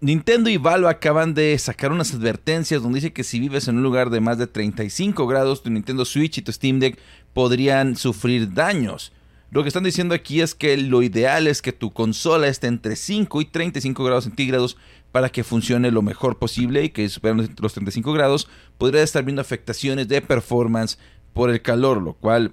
Nintendo 0.00 0.50
y 0.50 0.56
Valve 0.56 0.88
acaban 0.88 1.32
de 1.32 1.56
sacar 1.58 1.92
unas 1.92 2.12
advertencias 2.12 2.82
donde 2.82 2.96
dice 2.96 3.12
que 3.12 3.22
si 3.22 3.38
vives 3.38 3.68
en 3.68 3.76
un 3.76 3.84
lugar 3.84 4.10
de 4.10 4.18
más 4.18 4.36
de 4.36 4.48
35 4.48 5.28
grados, 5.28 5.62
tu 5.62 5.70
Nintendo 5.70 6.04
Switch 6.04 6.38
y 6.38 6.42
tu 6.42 6.50
Steam 6.50 6.80
Deck 6.80 6.98
podrían 7.32 7.94
sufrir 7.94 8.52
daños. 8.52 9.12
Lo 9.52 9.62
que 9.62 9.68
están 9.68 9.82
diciendo 9.82 10.14
aquí 10.14 10.40
es 10.40 10.54
que 10.54 10.76
lo 10.76 11.02
ideal 11.02 11.48
es 11.48 11.60
que 11.60 11.72
tu 11.72 11.92
consola 11.92 12.46
esté 12.46 12.68
entre 12.68 12.94
5 12.94 13.40
y 13.40 13.44
35 13.46 14.04
grados 14.04 14.24
centígrados 14.24 14.76
para 15.12 15.30
que 15.30 15.44
funcione 15.44 15.90
lo 15.90 16.02
mejor 16.02 16.38
posible 16.38 16.84
y 16.84 16.90
que 16.90 17.08
superando 17.08 17.44
los 17.60 17.72
35 17.72 18.12
grados 18.12 18.48
podría 18.78 19.02
estar 19.02 19.24
viendo 19.24 19.42
afectaciones 19.42 20.08
de 20.08 20.22
performance 20.22 20.98
por 21.32 21.50
el 21.50 21.62
calor, 21.62 22.02
lo 22.02 22.14
cual 22.14 22.52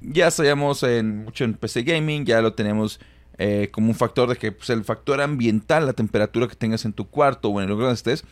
ya 0.00 0.30
sabíamos 0.30 0.82
en, 0.82 1.24
mucho 1.24 1.44
en 1.44 1.54
PC 1.54 1.82
Gaming, 1.82 2.24
ya 2.24 2.40
lo 2.42 2.52
tenemos 2.54 3.00
eh, 3.38 3.68
como 3.72 3.88
un 3.88 3.94
factor 3.94 4.28
de 4.28 4.36
que 4.36 4.52
pues, 4.52 4.70
el 4.70 4.84
factor 4.84 5.20
ambiental, 5.20 5.86
la 5.86 5.92
temperatura 5.92 6.48
que 6.48 6.56
tengas 6.56 6.84
en 6.84 6.92
tu 6.92 7.08
cuarto 7.08 7.48
o 7.48 7.60
en 7.60 7.64
el 7.64 7.70
lugar 7.70 7.86
donde 7.86 7.96
estés, 7.96 8.24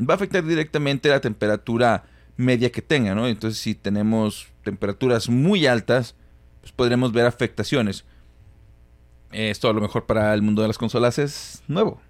va 0.00 0.14
a 0.14 0.16
afectar 0.16 0.44
directamente 0.44 1.08
la 1.08 1.20
temperatura 1.20 2.04
media 2.36 2.70
que 2.70 2.82
tenga, 2.82 3.14
¿no? 3.14 3.28
Entonces 3.28 3.60
si 3.60 3.74
tenemos 3.74 4.48
temperaturas 4.64 5.28
muy 5.28 5.66
altas, 5.66 6.16
pues 6.60 6.72
podremos 6.72 7.12
ver 7.12 7.26
afectaciones. 7.26 8.04
Esto 9.30 9.68
a 9.68 9.72
lo 9.72 9.80
mejor 9.80 10.06
para 10.06 10.32
el 10.34 10.42
mundo 10.42 10.62
de 10.62 10.68
las 10.68 10.78
consolas 10.78 11.18
es 11.18 11.62
nuevo. 11.68 12.00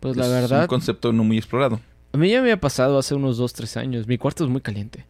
Pues 0.00 0.16
la 0.16 0.24
es 0.24 0.28
un 0.30 0.34
verdad, 0.40 0.66
concepto 0.66 1.12
no 1.12 1.24
muy 1.24 1.36
explorado. 1.38 1.80
a 2.12 2.16
mí 2.18 2.28
ya 2.30 2.36
me 2.36 2.42
había 2.42 2.60
pasado 2.60 2.98
hace 2.98 3.14
unos 3.14 3.36
2, 3.38 3.52
3 3.52 3.76
años. 3.76 4.06
Mi 4.06 4.18
cuarto 4.18 4.44
es 4.44 4.50
muy 4.50 4.60
caliente. 4.60 5.06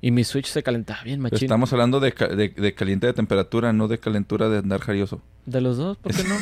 Y 0.00 0.10
mi 0.10 0.24
Switch 0.24 0.46
se 0.46 0.62
calentaba 0.64 1.02
bien 1.04 1.20
Pero 1.22 1.34
machín. 1.34 1.46
estamos 1.46 1.72
hablando 1.72 2.00
de, 2.00 2.12
ca- 2.12 2.26
de, 2.26 2.48
de 2.48 2.74
caliente 2.74 3.06
de 3.06 3.12
temperatura, 3.12 3.72
no 3.72 3.86
de 3.86 3.98
calentura 3.98 4.48
de 4.48 4.58
andar 4.58 4.80
jarioso. 4.80 5.20
De 5.46 5.60
los 5.60 5.76
dos, 5.76 5.96
¿por 5.98 6.12
qué 6.12 6.24
no? 6.24 6.34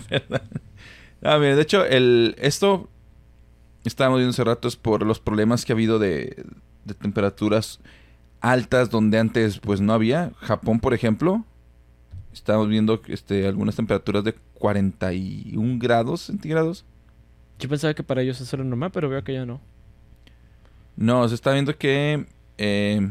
¿Verdad? 0.10 0.42
Ah, 1.22 1.38
mira, 1.38 1.56
de 1.56 1.62
hecho, 1.62 1.84
el, 1.84 2.36
esto 2.38 2.88
estábamos 3.84 4.18
viendo 4.20 4.30
hace 4.30 4.44
rato 4.44 4.68
es 4.68 4.76
por 4.76 5.04
los 5.04 5.18
problemas 5.18 5.64
que 5.64 5.72
ha 5.72 5.74
habido 5.74 5.98
de, 5.98 6.44
de 6.84 6.94
temperaturas 6.94 7.80
altas 8.40 8.90
donde 8.90 9.18
antes 9.18 9.58
pues 9.58 9.80
no 9.80 9.92
había. 9.92 10.30
Japón, 10.36 10.78
por 10.78 10.94
ejemplo, 10.94 11.44
estábamos 12.32 12.68
viendo 12.68 13.02
este, 13.08 13.48
algunas 13.48 13.74
temperaturas 13.74 14.22
de 14.22 14.34
41 14.54 15.78
grados 15.80 16.20
centígrados. 16.20 16.84
Yo 17.58 17.68
pensaba 17.68 17.94
que 17.94 18.02
para 18.02 18.22
ellos 18.22 18.40
eso 18.40 18.56
era 18.56 18.64
normal, 18.64 18.90
pero 18.92 19.08
veo 19.08 19.22
que 19.24 19.32
ya 19.34 19.44
no. 19.46 19.60
No, 20.96 21.28
se 21.28 21.34
está 21.34 21.52
viendo 21.52 21.76
que... 21.76 22.26
eh, 22.58 23.10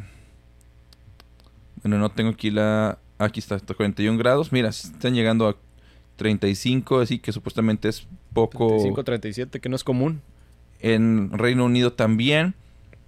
bueno, 1.83 1.97
no 1.99 2.09
tengo 2.09 2.31
aquí 2.31 2.49
la... 2.51 2.97
Aquí 3.19 3.39
está, 3.39 3.55
está 3.55 3.73
41 3.73 4.17
grados. 4.19 4.51
Mira, 4.51 4.69
están 4.69 5.15
llegando 5.15 5.47
a 5.47 5.55
35, 6.17 6.99
así 6.99 7.19
que 7.19 7.31
supuestamente 7.31 7.89
es 7.89 8.07
poco... 8.33 8.67
35, 8.67 9.03
37, 9.03 9.59
que 9.59 9.69
no 9.69 9.75
es 9.75 9.83
común. 9.83 10.21
en 10.79 11.31
Reino 11.31 11.65
Unido 11.65 11.93
también. 11.93 12.53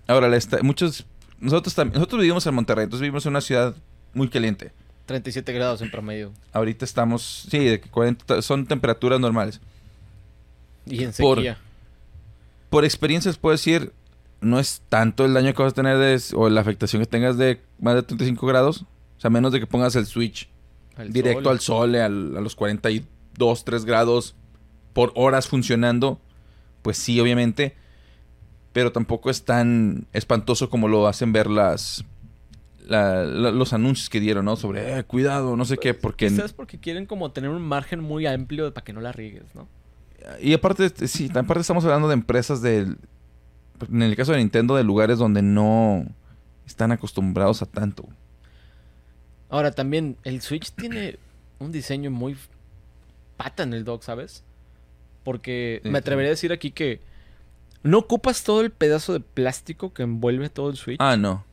Ahora, 0.08 0.28
la 0.28 0.38
esta- 0.38 0.62
muchos, 0.64 1.06
nosotros, 1.40 1.78
tam- 1.78 1.92
nosotros 1.94 2.22
vivimos 2.22 2.46
en 2.48 2.56
Monterrey, 2.56 2.86
entonces 2.86 3.02
vivimos 3.04 3.26
en 3.26 3.32
una 3.32 3.42
ciudad 3.42 3.76
muy 4.14 4.28
caliente. 4.30 4.72
37 5.06 5.54
grados 5.54 5.82
en 5.82 5.92
promedio. 5.92 6.32
Ahorita 6.52 6.86
estamos, 6.86 7.48
sí, 7.50 7.60
de 7.60 7.80
que 7.80 7.90
40 7.90 8.42
son 8.42 8.66
temperaturas 8.66 9.20
normales. 9.20 9.60
Y 10.86 11.04
en 11.04 11.12
Por- 11.14 11.38
sequía. 11.38 11.58
Por 12.70 12.86
experiencias 12.86 13.38
puedo 13.38 13.54
decir, 13.54 13.94
no 14.42 14.60
es 14.60 14.82
tanto 14.90 15.26
el 15.26 15.34
daño 15.34 15.54
que 15.54 15.64
vas 15.64 15.72
a 15.74 15.76
tener 15.76 15.98
de, 15.98 16.22
o 16.36 16.50
la 16.50 16.62
afectación 16.62 17.02
que 17.02 17.08
tengas 17.08 17.38
de 17.38 17.62
más 17.80 17.96
de 17.96 18.04
35 18.04 18.46
grados. 18.48 18.84
O 19.18 19.22
sea, 19.22 19.30
menos 19.30 19.52
de 19.52 19.60
que 19.60 19.68
pongas 19.68 19.96
el 19.96 20.06
switch 20.06 20.50
Al 20.96 21.12
directo 21.12 21.44
sol. 21.44 21.52
al 21.52 21.60
sol, 21.60 21.96
al- 21.96 22.38
a 22.38 22.42
los 22.42 22.56
42, 22.56 23.66
3 23.66 23.86
grados 23.86 24.36
por 24.94 25.12
horas 25.16 25.48
funcionando, 25.48 26.20
pues 26.84 26.98
sí, 26.98 27.20
obviamente. 27.20 27.76
Pero 28.72 28.92
tampoco 28.92 29.30
es 29.32 29.44
tan 29.44 30.06
espantoso 30.14 30.70
como 30.70 30.88
lo 30.88 31.08
hacen 31.08 31.34
ver 31.34 31.50
las 31.50 32.06
la- 32.88 33.24
la- 33.24 33.52
los 33.52 33.74
anuncios 33.74 34.10
que 34.10 34.20
dieron, 34.20 34.46
¿no? 34.46 34.56
Sobre, 34.56 34.98
eh, 35.00 35.04
cuidado, 35.04 35.56
no 35.56 35.64
sé 35.66 35.78
qué, 35.78 35.94
porque... 35.94 36.28
Quizás 36.28 36.54
porque 36.54 36.80
quieren 36.80 37.06
como 37.06 37.32
tener 37.32 37.50
un 37.52 37.62
margen 37.62 38.00
muy 38.00 38.26
amplio 38.26 38.74
para 38.74 38.84
que 38.84 38.94
no 38.94 39.02
la 39.02 39.12
riegues, 39.12 39.54
¿no? 39.54 39.68
Y 40.42 40.54
aparte, 40.54 40.86
este, 40.86 41.08
sí, 41.08 41.30
aparte 41.34 41.62
estamos 41.62 41.84
hablando 41.86 42.08
de 42.08 42.14
empresas 42.14 42.62
del... 42.62 42.98
En 43.90 44.02
el 44.02 44.16
caso 44.16 44.34
de 44.34 44.40
Nintendo, 44.40 44.76
de 44.76 44.84
lugares 44.84 45.20
donde 45.20 45.42
no 45.42 46.06
están 46.66 46.92
acostumbrados 46.92 47.62
a 47.62 47.66
tanto. 47.66 48.06
Ahora 49.50 49.72
también, 49.72 50.18
el 50.24 50.42
Switch 50.42 50.72
tiene 50.72 51.18
un 51.60 51.72
diseño 51.72 52.12
muy 52.12 52.38
pata 53.38 53.64
en 53.64 53.74
el 53.74 53.86
dock, 53.86 54.04
¿sabes? 54.04 54.44
Porque 55.24 55.82
me 55.84 55.98
atrevería 56.00 56.30
a 56.30 56.32
decir 56.32 56.52
aquí 56.52 56.72
que 56.72 57.00
no 57.84 58.00
ocupas 58.00 58.44
todo 58.44 58.62
el 58.62 58.72
pedazo 58.72 59.14
de 59.14 59.22
plástico 59.22 59.94
que 59.94 60.04
envuelve 60.04 60.50
todo 60.50 60.70
el 60.70 60.76
Switch. 60.78 60.98
Ah, 61.00 61.16
no. 61.18 61.46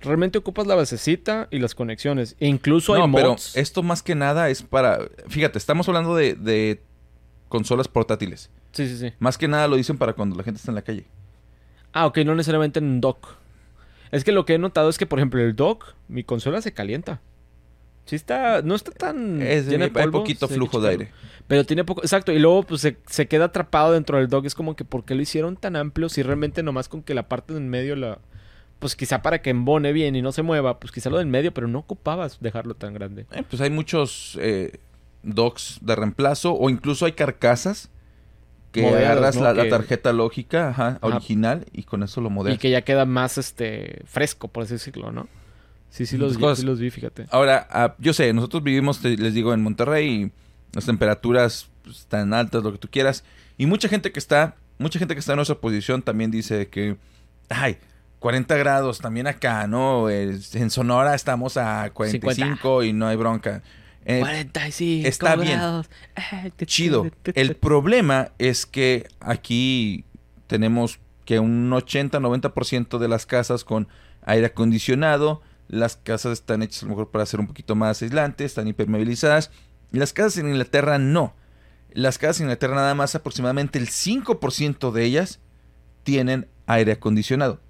Realmente 0.00 0.38
ocupas 0.38 0.66
la 0.66 0.74
basecita 0.74 1.48
y 1.50 1.58
las 1.58 1.74
conexiones. 1.74 2.36
E 2.40 2.46
incluso 2.48 2.94
hay 2.94 3.00
No, 3.00 3.12
pero 3.12 3.30
mods. 3.30 3.56
esto 3.56 3.82
más 3.82 4.02
que 4.02 4.14
nada 4.14 4.48
es 4.50 4.62
para... 4.62 4.98
Fíjate, 5.28 5.58
estamos 5.58 5.88
hablando 5.88 6.14
de, 6.14 6.34
de 6.34 6.82
consolas 7.48 7.88
portátiles. 7.88 8.50
Sí, 8.72 8.88
sí, 8.88 8.98
sí. 8.98 9.12
Más 9.18 9.38
que 9.38 9.48
nada 9.48 9.68
lo 9.68 9.76
dicen 9.76 9.98
para 9.98 10.12
cuando 10.12 10.36
la 10.36 10.42
gente 10.42 10.58
está 10.58 10.70
en 10.70 10.76
la 10.76 10.82
calle. 10.82 11.06
Ah, 11.92 12.06
ok, 12.06 12.18
no 12.18 12.34
necesariamente 12.34 12.78
en 12.78 12.86
un 12.86 13.00
dock. 13.00 13.26
Es 14.10 14.22
que 14.22 14.32
lo 14.32 14.44
que 14.44 14.54
he 14.54 14.58
notado 14.58 14.88
es 14.88 14.98
que, 14.98 15.06
por 15.06 15.18
ejemplo, 15.18 15.40
el 15.40 15.56
dock, 15.56 15.94
mi 16.08 16.24
consola 16.24 16.60
se 16.62 16.72
calienta. 16.72 17.20
Sí 18.04 18.14
está, 18.14 18.62
no 18.62 18.74
está 18.74 18.92
tan... 18.92 19.42
Es, 19.42 19.66
llena 19.66 19.86
hay, 19.86 19.90
de 19.90 19.98
hay 19.98 20.06
polvo, 20.06 20.20
poquito 20.20 20.46
sí, 20.46 20.54
flujo 20.54 20.80
de 20.80 20.90
aire. 20.90 21.10
Pero 21.48 21.64
tiene 21.64 21.84
poco, 21.84 22.02
exacto, 22.02 22.32
y 22.32 22.38
luego 22.38 22.62
pues 22.62 22.80
se, 22.80 22.98
se 23.06 23.26
queda 23.26 23.46
atrapado 23.46 23.92
dentro 23.92 24.18
del 24.18 24.28
dock. 24.28 24.44
Es 24.44 24.54
como 24.54 24.76
que, 24.76 24.84
¿por 24.84 25.04
qué 25.04 25.14
lo 25.14 25.22
hicieron 25.22 25.56
tan 25.56 25.74
amplio? 25.74 26.08
Si 26.08 26.22
realmente 26.22 26.62
nomás 26.62 26.88
con 26.88 27.02
que 27.02 27.14
la 27.14 27.28
parte 27.28 27.52
de 27.52 27.58
en 27.58 27.68
medio 27.68 27.96
la... 27.96 28.18
Pues 28.78 28.94
quizá 28.94 29.22
para 29.22 29.40
que 29.40 29.50
embone 29.50 29.92
bien 29.92 30.14
y 30.16 30.22
no 30.22 30.32
se 30.32 30.42
mueva, 30.42 30.78
pues 30.78 30.92
quizá 30.92 31.08
lo 31.08 31.16
del 31.16 31.26
medio, 31.26 31.52
pero 31.52 31.66
no 31.66 31.78
ocupabas 31.78 32.38
dejarlo 32.40 32.74
tan 32.74 32.92
grande. 32.92 33.26
Eh, 33.32 33.42
pues 33.48 33.62
hay 33.62 33.70
muchos 33.70 34.38
eh, 34.40 34.80
docks 35.26 35.78
de 35.82 35.94
reemplazo 35.96 36.54
o 36.54 36.70
incluso 36.70 37.04
hay 37.06 37.12
carcasas 37.12 37.90
que 38.72 38.82
Modelos, 38.82 39.00
agarras 39.10 39.36
¿no? 39.36 39.52
la, 39.52 39.68
tarjeta 39.68 40.12
lógica 40.12 40.68
ajá, 40.68 40.88
Ajá. 40.88 40.98
original 41.02 41.66
y 41.72 41.82
con 41.84 42.02
eso 42.02 42.20
lo 42.20 42.28
Y 42.28 42.32
modelas. 42.32 42.58
que 42.58 42.70
ya 42.70 42.82
queda 42.82 43.04
más 43.06 43.38
este 43.38 44.02
fresco, 44.06 44.48
por 44.48 44.64
así 44.64 44.74
decirlo, 44.74 45.12
¿no? 45.12 45.28
Sí, 45.88 46.04
sí 46.04 46.18
los, 46.18 46.36
vi, 46.36 46.44
sí 46.56 46.62
los 46.64 46.78
vi, 46.78 46.90
fíjate. 46.90 47.26
Ahora, 47.30 47.66
ah, 47.70 47.94
yo 47.98 48.12
sé, 48.12 48.32
nosotros 48.32 48.62
vivimos, 48.62 49.00
te- 49.00 49.16
les 49.16 49.32
digo, 49.34 49.54
en 49.54 49.62
Monterrey 49.62 50.08
y 50.24 50.32
las 50.74 50.84
temperaturas 50.84 51.68
pues, 51.84 52.00
están 52.00 52.34
altas, 52.34 52.62
lo 52.62 52.72
que 52.72 52.78
tú 52.78 52.88
quieras. 52.90 53.24
Y 53.56 53.64
mucha 53.66 53.88
gente 53.88 54.12
que 54.12 54.18
está, 54.18 54.56
mucha 54.78 54.98
gente 54.98 55.14
que 55.14 55.20
está 55.20 55.32
en 55.32 55.36
nuestra 55.36 55.56
posición 55.56 56.02
también 56.02 56.30
dice 56.30 56.68
que, 56.68 56.96
ay, 57.48 57.78
40 58.18 58.56
grados 58.56 58.98
también 58.98 59.26
acá, 59.26 59.66
¿no? 59.68 60.10
En 60.10 60.70
Sonora 60.70 61.14
estamos 61.14 61.56
a 61.56 61.88
45 61.94 62.82
y 62.82 62.92
no 62.92 63.06
hay 63.06 63.16
bronca. 63.16 63.62
Eh, 64.08 64.20
45 64.20 65.08
está 65.08 65.34
bien. 65.36 65.58
grados. 65.58 65.90
Chido. 66.64 67.10
El 67.34 67.56
problema 67.56 68.30
es 68.38 68.64
que 68.66 69.08
aquí 69.20 70.04
tenemos 70.46 71.00
que 71.24 71.40
un 71.40 71.68
80-90% 71.72 72.98
de 72.98 73.08
las 73.08 73.26
casas 73.26 73.64
con 73.64 73.88
aire 74.22 74.46
acondicionado. 74.46 75.42
Las 75.68 75.96
casas 75.96 76.34
están 76.34 76.62
hechas 76.62 76.84
a 76.84 76.86
lo 76.86 76.90
mejor 76.90 77.10
para 77.10 77.26
ser 77.26 77.40
un 77.40 77.48
poquito 77.48 77.74
más 77.74 78.00
aislantes, 78.00 78.46
están 78.52 78.68
impermeabilizadas. 78.68 79.50
Y 79.92 79.98
las 79.98 80.12
casas 80.12 80.38
en 80.38 80.48
Inglaterra 80.48 80.98
no. 80.98 81.34
Las 81.92 82.18
casas 82.18 82.38
en 82.40 82.44
Inglaterra 82.46 82.76
nada 82.76 82.94
más 82.94 83.14
aproximadamente 83.16 83.78
el 83.78 83.88
5% 83.88 84.92
de 84.92 85.04
ellas 85.04 85.40
tienen 86.04 86.46
aire 86.66 86.92
acondicionado. 86.92 87.60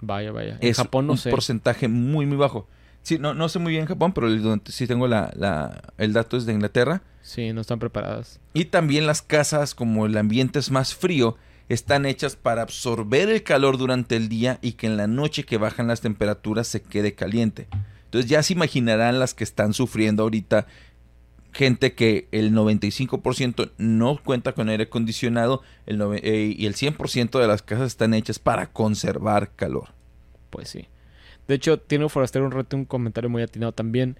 Vaya, 0.00 0.32
vaya. 0.32 0.58
En 0.60 0.68
Es 0.68 0.76
Japón 0.76 1.06
no 1.06 1.12
un 1.12 1.18
sé. 1.18 1.30
porcentaje 1.30 1.88
muy, 1.88 2.26
muy 2.26 2.36
bajo. 2.36 2.68
Sí, 3.02 3.18
no, 3.18 3.32
no 3.34 3.48
sé 3.48 3.58
muy 3.58 3.72
bien 3.72 3.82
en 3.82 3.88
Japón, 3.88 4.12
pero 4.12 4.30
donde 4.36 4.70
sí 4.72 4.86
tengo 4.86 5.08
la, 5.08 5.32
la- 5.36 5.82
el 5.96 6.12
dato 6.12 6.36
es 6.36 6.44
de 6.46 6.52
Inglaterra. 6.52 7.02
Sí, 7.22 7.52
no 7.52 7.60
están 7.60 7.78
preparadas. 7.78 8.40
Y 8.54 8.66
también 8.66 9.06
las 9.06 9.22
casas, 9.22 9.74
como 9.74 10.06
el 10.06 10.16
ambiente 10.16 10.58
es 10.58 10.70
más 10.70 10.94
frío, 10.94 11.36
están 11.68 12.06
hechas 12.06 12.36
para 12.36 12.62
absorber 12.62 13.28
el 13.28 13.42
calor 13.42 13.76
durante 13.78 14.16
el 14.16 14.28
día 14.28 14.58
y 14.62 14.72
que 14.72 14.86
en 14.86 14.96
la 14.96 15.06
noche 15.06 15.44
que 15.44 15.58
bajan 15.58 15.86
las 15.88 16.00
temperaturas 16.00 16.66
se 16.66 16.80
quede 16.82 17.14
caliente. 17.14 17.68
Entonces 18.04 18.30
ya 18.30 18.42
se 18.42 18.54
imaginarán 18.54 19.18
las 19.18 19.34
que 19.34 19.44
están 19.44 19.74
sufriendo 19.74 20.22
ahorita 20.22 20.66
gente 21.52 21.94
que 21.94 22.28
el 22.32 22.52
95% 22.52 23.70
no 23.78 24.18
cuenta 24.22 24.52
con 24.52 24.68
aire 24.68 24.84
acondicionado 24.84 25.62
el 25.86 26.00
eh, 26.22 26.54
y 26.56 26.66
el 26.66 26.74
100% 26.74 27.38
de 27.38 27.46
las 27.46 27.62
casas 27.62 27.88
están 27.88 28.14
hechas 28.14 28.38
para 28.38 28.70
conservar 28.72 29.50
calor. 29.54 29.88
Pues 30.50 30.68
sí. 30.70 30.86
De 31.48 31.54
hecho, 31.54 31.78
tiene 31.78 32.08
Forastero 32.08 32.44
un 32.44 32.52
reto, 32.52 32.76
un 32.76 32.84
comentario 32.84 33.28
muy 33.30 33.42
atinado 33.42 33.72
también. 33.72 34.16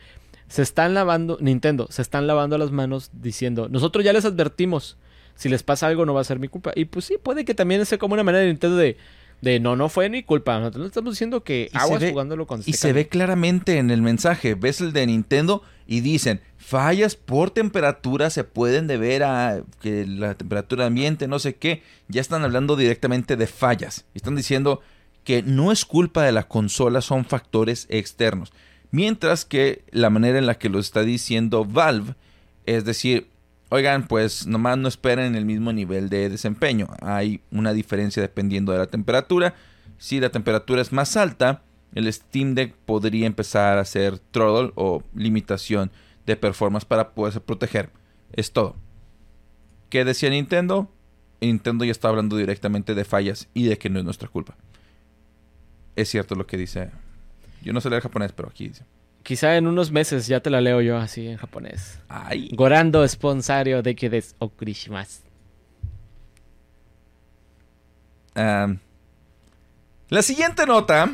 Se 0.48 0.62
están 0.62 0.94
lavando, 0.94 1.36
Nintendo, 1.40 1.86
se 1.90 2.00
están 2.02 2.26
lavando 2.26 2.56
las 2.56 2.70
manos 2.70 3.10
diciendo, 3.12 3.68
nosotros 3.68 4.02
ya 4.04 4.14
les 4.14 4.24
advertimos, 4.24 4.96
si 5.34 5.48
les 5.50 5.62
pasa 5.62 5.86
algo 5.86 6.06
no 6.06 6.14
va 6.14 6.22
a 6.22 6.24
ser 6.24 6.38
mi 6.38 6.48
culpa. 6.48 6.72
Y 6.74 6.86
pues 6.86 7.04
sí, 7.04 7.16
puede 7.22 7.44
que 7.44 7.54
también 7.54 7.84
sea 7.84 7.98
como 7.98 8.14
una 8.14 8.24
manera 8.24 8.40
de 8.42 8.48
Nintendo 8.48 8.76
de, 8.76 8.96
de 9.42 9.60
no, 9.60 9.76
no 9.76 9.90
fue 9.90 10.08
mi 10.08 10.22
culpa. 10.22 10.58
Nosotros 10.58 10.86
estamos 10.86 11.12
diciendo 11.12 11.44
que 11.44 11.66
Y 11.70 11.70
se 11.72 11.78
aguas 11.78 12.00
ve- 12.00 12.10
jugándolo 12.10 12.46
con 12.46 12.62
Y 12.64 12.72
se 12.72 12.94
ve 12.94 13.08
claramente 13.08 13.76
en 13.76 13.90
el 13.90 14.00
mensaje, 14.00 14.54
ves 14.54 14.80
el 14.80 14.94
de 14.94 15.06
Nintendo 15.06 15.62
y 15.86 16.00
dicen, 16.00 16.40
fallas 16.56 17.14
por 17.14 17.50
temperatura 17.50 18.30
se 18.30 18.42
pueden 18.44 18.86
deber 18.86 19.22
a 19.24 19.60
que 19.82 20.06
la 20.06 20.34
temperatura 20.34 20.86
ambiente, 20.86 21.28
no 21.28 21.38
sé 21.38 21.56
qué, 21.56 21.82
ya 22.08 22.22
están 22.22 22.42
hablando 22.42 22.74
directamente 22.74 23.36
de 23.36 23.46
fallas. 23.46 24.06
Están 24.14 24.34
diciendo 24.34 24.80
que 25.28 25.42
no 25.42 25.72
es 25.72 25.84
culpa 25.84 26.22
de 26.22 26.32
la 26.32 26.48
consola, 26.48 27.02
son 27.02 27.26
factores 27.26 27.86
externos. 27.90 28.50
Mientras 28.90 29.44
que 29.44 29.84
la 29.90 30.08
manera 30.08 30.38
en 30.38 30.46
la 30.46 30.54
que 30.54 30.70
lo 30.70 30.78
está 30.78 31.02
diciendo 31.02 31.66
Valve 31.66 32.14
es 32.64 32.86
decir, 32.86 33.28
oigan, 33.68 34.08
pues 34.08 34.46
nomás 34.46 34.78
no 34.78 34.88
esperen 34.88 35.34
el 35.34 35.44
mismo 35.44 35.70
nivel 35.70 36.08
de 36.08 36.30
desempeño. 36.30 36.88
Hay 37.02 37.42
una 37.50 37.74
diferencia 37.74 38.22
dependiendo 38.22 38.72
de 38.72 38.78
la 38.78 38.86
temperatura. 38.86 39.54
Si 39.98 40.18
la 40.18 40.30
temperatura 40.30 40.80
es 40.80 40.92
más 40.92 41.14
alta, 41.14 41.60
el 41.94 42.10
Steam 42.10 42.54
Deck 42.54 42.74
podría 42.86 43.26
empezar 43.26 43.76
a 43.76 43.82
hacer 43.82 44.18
throttle 44.30 44.72
o 44.76 45.02
limitación 45.14 45.90
de 46.24 46.36
performance 46.36 46.86
para 46.86 47.10
poderse 47.10 47.40
proteger. 47.40 47.90
Es 48.32 48.52
todo. 48.52 48.76
¿Qué 49.90 50.06
decía 50.06 50.30
Nintendo? 50.30 50.90
Nintendo 51.42 51.84
ya 51.84 51.92
está 51.92 52.08
hablando 52.08 52.38
directamente 52.38 52.94
de 52.94 53.04
fallas 53.04 53.48
y 53.52 53.64
de 53.64 53.76
que 53.76 53.90
no 53.90 53.98
es 53.98 54.06
nuestra 54.06 54.28
culpa. 54.28 54.56
Es 55.98 56.08
cierto 56.08 56.36
lo 56.36 56.46
que 56.46 56.56
dice. 56.56 56.90
Yo 57.60 57.72
no 57.72 57.80
sé 57.80 57.90
leer 57.90 58.02
japonés, 58.02 58.30
pero 58.32 58.48
aquí 58.48 58.68
dice. 58.68 58.84
Quizá 59.24 59.56
en 59.56 59.66
unos 59.66 59.90
meses 59.90 60.28
ya 60.28 60.38
te 60.38 60.48
la 60.48 60.60
leo 60.60 60.80
yo 60.80 60.96
así 60.96 61.26
en 61.26 61.36
japonés. 61.38 61.98
Ay. 62.08 62.50
Gorando 62.52 63.06
sponsario 63.08 63.82
de 63.82 63.96
que 63.96 64.08
des 64.08 64.36
okurishmasu. 64.38 65.22
Ah, 68.36 68.68
la 70.08 70.22
siguiente 70.22 70.64
nota. 70.66 71.10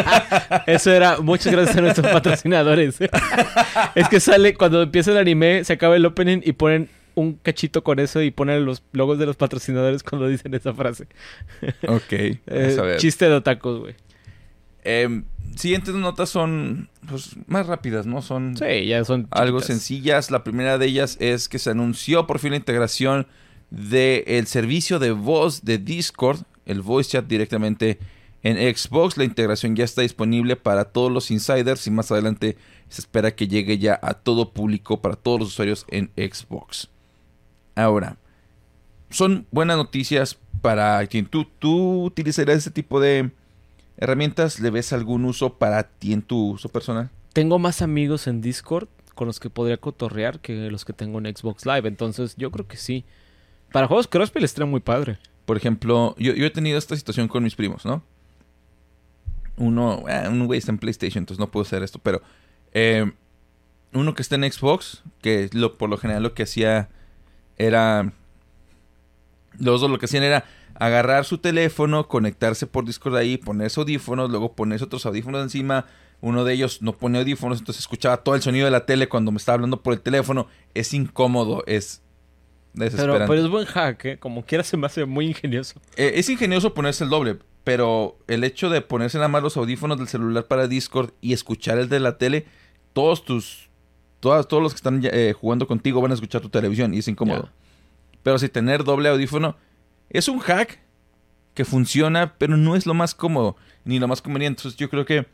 Eso 0.66 0.90
era, 0.90 1.18
muchas 1.18 1.52
gracias 1.52 1.76
a 1.76 1.82
nuestros 1.82 2.10
patrocinadores. 2.10 2.98
es 3.94 4.08
que 4.08 4.20
sale, 4.20 4.54
cuando 4.54 4.80
empieza 4.80 5.10
el 5.10 5.18
anime, 5.18 5.64
se 5.64 5.74
acaba 5.74 5.96
el 5.96 6.06
opening 6.06 6.40
y 6.42 6.52
ponen 6.52 6.88
un 7.14 7.34
cachito 7.34 7.84
con 7.84 8.00
eso 8.00 8.22
y 8.22 8.32
ponen 8.32 8.64
los 8.64 8.82
logos 8.92 9.18
de 9.18 9.26
los 9.26 9.36
patrocinadores 9.36 10.02
cuando 10.02 10.26
dicen 10.26 10.52
esa 10.54 10.72
frase. 10.72 11.06
ok. 11.86 12.12
Eh, 12.12 12.96
chiste 12.96 13.28
de 13.28 13.34
otakus, 13.34 13.80
güey. 13.80 13.94
Em, 14.84 15.24
siguientes 15.56 15.94
notas 15.94 16.28
son 16.28 16.88
pues, 17.08 17.36
más 17.46 17.66
rápidas, 17.66 18.06
¿no? 18.06 18.22
Son 18.22 18.56
Sí, 18.56 18.86
ya 18.86 19.04
son 19.04 19.26
algo 19.30 19.60
sencillas. 19.60 20.30
La 20.30 20.44
primera 20.44 20.78
de 20.78 20.86
ellas 20.86 21.16
es 21.20 21.48
que 21.48 21.58
se 21.58 21.70
anunció 21.70 22.26
por 22.26 22.38
fin 22.38 22.50
la 22.50 22.56
integración 22.56 23.26
del 23.70 24.46
servicio 24.46 24.98
de 24.98 25.10
voz 25.10 25.64
de 25.64 25.78
Discord, 25.78 26.42
el 26.66 26.82
voice 26.82 27.10
chat 27.10 27.26
directamente 27.26 27.98
en 28.42 28.56
Xbox. 28.74 29.16
La 29.16 29.24
integración 29.24 29.74
ya 29.74 29.84
está 29.84 30.02
disponible 30.02 30.54
para 30.54 30.84
todos 30.84 31.10
los 31.10 31.30
insiders 31.30 31.86
y 31.86 31.90
más 31.90 32.12
adelante 32.12 32.56
se 32.88 33.00
espera 33.00 33.34
que 33.34 33.48
llegue 33.48 33.78
ya 33.78 33.98
a 34.02 34.14
todo 34.14 34.52
público 34.52 35.00
para 35.00 35.16
todos 35.16 35.40
los 35.40 35.48
usuarios 35.48 35.86
en 35.88 36.10
Xbox. 36.16 36.88
Ahora, 37.74 38.18
son 39.10 39.46
buenas 39.50 39.76
noticias 39.76 40.38
para 40.60 41.04
quien 41.06 41.26
tú, 41.26 41.46
tú 41.58 42.04
utilizarías 42.04 42.58
este 42.58 42.70
tipo 42.70 43.00
de 43.00 43.30
herramientas. 44.04 44.60
¿Le 44.60 44.70
ves 44.70 44.92
algún 44.92 45.24
uso 45.24 45.54
para 45.54 45.82
ti 45.84 46.12
en 46.12 46.22
tu 46.22 46.52
uso 46.52 46.68
personal? 46.68 47.10
Tengo 47.32 47.58
más 47.58 47.82
amigos 47.82 48.26
en 48.26 48.40
Discord 48.40 48.88
con 49.14 49.26
los 49.26 49.40
que 49.40 49.50
podría 49.50 49.76
cotorrear 49.76 50.40
que 50.40 50.70
los 50.70 50.84
que 50.84 50.92
tengo 50.92 51.18
en 51.18 51.36
Xbox 51.36 51.66
Live. 51.66 51.88
Entonces, 51.88 52.36
yo 52.36 52.50
creo 52.50 52.66
que 52.66 52.76
sí. 52.76 53.04
Para 53.72 53.86
juegos 53.86 54.06
crossplay 54.06 54.46
trae 54.46 54.68
muy 54.68 54.80
padre. 54.80 55.18
Por 55.46 55.56
ejemplo, 55.56 56.14
yo, 56.18 56.32
yo 56.32 56.46
he 56.46 56.50
tenido 56.50 56.78
esta 56.78 56.96
situación 56.96 57.28
con 57.28 57.42
mis 57.42 57.54
primos, 57.54 57.84
¿no? 57.84 58.02
Uno, 59.56 60.04
eh, 60.08 60.28
un 60.28 60.46
güey 60.46 60.58
está 60.58 60.72
en 60.72 60.78
PlayStation, 60.78 61.22
entonces 61.22 61.38
no 61.38 61.50
puedo 61.50 61.64
hacer 61.64 61.82
esto, 61.82 61.98
pero 61.98 62.22
eh, 62.72 63.12
uno 63.92 64.14
que 64.14 64.22
está 64.22 64.34
en 64.34 64.50
Xbox, 64.50 65.02
que 65.22 65.48
lo, 65.52 65.78
por 65.78 65.90
lo 65.90 65.96
general 65.96 66.22
lo 66.22 66.34
que 66.34 66.42
hacía 66.44 66.88
era... 67.56 68.12
Los 69.58 69.80
dos 69.80 69.90
lo 69.90 69.98
que 69.98 70.06
hacían 70.06 70.24
era 70.24 70.44
agarrar 70.74 71.24
su 71.24 71.38
teléfono, 71.38 72.08
conectarse 72.08 72.66
por 72.66 72.84
Discord 72.84 73.16
ahí, 73.16 73.36
ponerse 73.36 73.80
audífonos, 73.80 74.30
luego 74.30 74.54
ponerse 74.54 74.84
otros 74.84 75.06
audífonos 75.06 75.42
encima. 75.42 75.86
Uno 76.20 76.44
de 76.44 76.54
ellos 76.54 76.80
no 76.80 76.96
pone 76.96 77.18
audífonos, 77.18 77.58
entonces 77.58 77.82
escuchaba 77.82 78.18
todo 78.18 78.34
el 78.34 78.42
sonido 78.42 78.64
de 78.64 78.70
la 78.70 78.86
tele 78.86 79.08
cuando 79.08 79.30
me 79.30 79.38
estaba 79.38 79.54
hablando 79.54 79.82
por 79.82 79.92
el 79.92 80.00
teléfono. 80.00 80.46
Es 80.72 80.94
incómodo, 80.94 81.62
es 81.66 82.02
desesperante. 82.72 83.26
pero 83.28 83.44
es 83.44 83.48
buen 83.48 83.66
hack, 83.66 84.04
¿eh? 84.04 84.18
Como 84.18 84.44
quiera 84.44 84.64
se 84.64 84.76
me 84.76 84.86
hace 84.86 85.04
muy 85.04 85.26
ingenioso. 85.26 85.80
Eh, 85.96 86.12
es 86.16 86.28
ingenioso 86.28 86.74
ponerse 86.74 87.04
el 87.04 87.10
doble, 87.10 87.38
pero 87.62 88.16
el 88.26 88.42
hecho 88.42 88.70
de 88.70 88.80
ponerse 88.80 89.18
nada 89.18 89.28
más 89.28 89.42
los 89.42 89.56
audífonos 89.56 89.98
del 89.98 90.08
celular 90.08 90.46
para 90.46 90.66
Discord 90.66 91.10
y 91.20 91.32
escuchar 91.34 91.78
el 91.78 91.88
de 91.88 92.00
la 92.00 92.16
tele, 92.16 92.46
todos 92.92 93.24
tus, 93.24 93.68
todas, 94.20 94.48
todos 94.48 94.62
los 94.62 94.72
que 94.72 94.76
están 94.76 95.00
eh, 95.04 95.34
jugando 95.38 95.66
contigo 95.66 96.00
van 96.00 96.10
a 96.10 96.14
escuchar 96.14 96.40
tu 96.40 96.48
televisión 96.48 96.94
y 96.94 96.98
es 96.98 97.08
incómodo. 97.08 97.50
Pero 98.22 98.38
si 98.38 98.48
tener 98.48 98.82
doble 98.82 99.10
audífono 99.10 99.56
es 100.10 100.28
un 100.28 100.38
hack 100.38 100.80
que 101.54 101.64
funciona, 101.64 102.34
pero 102.38 102.56
no 102.56 102.74
es 102.76 102.86
lo 102.86 102.94
más 102.94 103.14
cómodo 103.14 103.56
ni 103.84 103.98
lo 103.98 104.08
más 104.08 104.22
conveniente. 104.22 104.60
Entonces 104.60 104.78
yo 104.78 104.88
creo 104.90 105.04
que, 105.04 105.26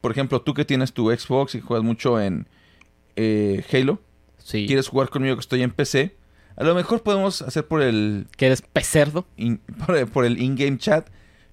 por 0.00 0.10
ejemplo, 0.12 0.40
tú 0.42 0.54
que 0.54 0.64
tienes 0.64 0.92
tu 0.92 1.10
Xbox 1.10 1.54
y 1.54 1.60
juegas 1.60 1.84
mucho 1.84 2.20
en 2.20 2.46
eh, 3.16 3.64
Halo, 3.72 4.00
Sí. 4.38 4.66
quieres 4.66 4.88
jugar 4.88 5.08
conmigo 5.08 5.34
que 5.36 5.40
estoy 5.40 5.62
en 5.62 5.70
PC, 5.70 6.16
a 6.56 6.64
lo 6.64 6.74
mejor 6.74 7.02
podemos 7.02 7.40
hacer 7.42 7.66
por 7.66 7.82
el 7.82 8.26
¿Que 8.36 8.46
eres 8.46 8.62
pecerdo? 8.62 9.26
in- 9.36 9.58
por, 9.86 10.06
por 10.10 10.24
el 10.24 10.40
in-game 10.40 10.78
chat, 10.78 11.08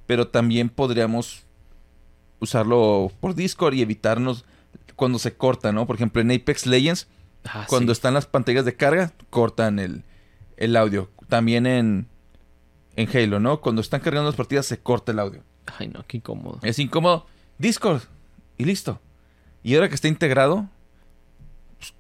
pero 0.08 0.28
también 0.28 0.70
podríamos 0.70 1.46
usarlo 2.40 3.12
por 3.20 3.36
Discord 3.36 3.74
y 3.76 3.82
evitarnos 3.82 4.46
cuando 4.96 5.20
se 5.20 5.34
corta, 5.36 5.72
¿no? 5.72 5.88
Por 5.88 5.96
ejemplo, 5.96 6.22
en 6.22 6.32
Apex 6.32 6.66
Legends, 6.66 7.08
Ah, 7.44 7.66
cuando 7.68 7.92
sí. 7.92 7.98
están 7.98 8.14
las 8.14 8.28
pantallas 8.28 8.66
de 8.66 8.76
carga, 8.76 9.14
cortan 9.32 9.80
el, 9.80 10.04
el 10.58 10.76
audio. 10.76 11.10
También 11.28 11.66
en, 11.66 12.08
en 12.96 13.10
Halo, 13.16 13.40
¿no? 13.40 13.62
Cuando 13.62 13.82
están 13.82 14.02
cargando 14.02 14.30
las 14.30 14.36
partidas, 14.36 14.66
se 14.66 14.80
corta 14.80 15.12
el 15.12 15.20
audio. 15.20 15.44
Ay, 15.78 15.88
no, 15.88 16.04
qué 16.08 16.18
incómodo. 16.18 16.60
Es 16.64 16.80
incómodo. 16.80 17.26
Discord. 17.58 18.02
Y 18.58 18.66
listo. 18.66 19.00
Y 19.64 19.76
ahora 19.76 19.90
que 19.90 19.96
está 19.96 20.08
integrado, 20.08 20.68
pues, 21.78 21.94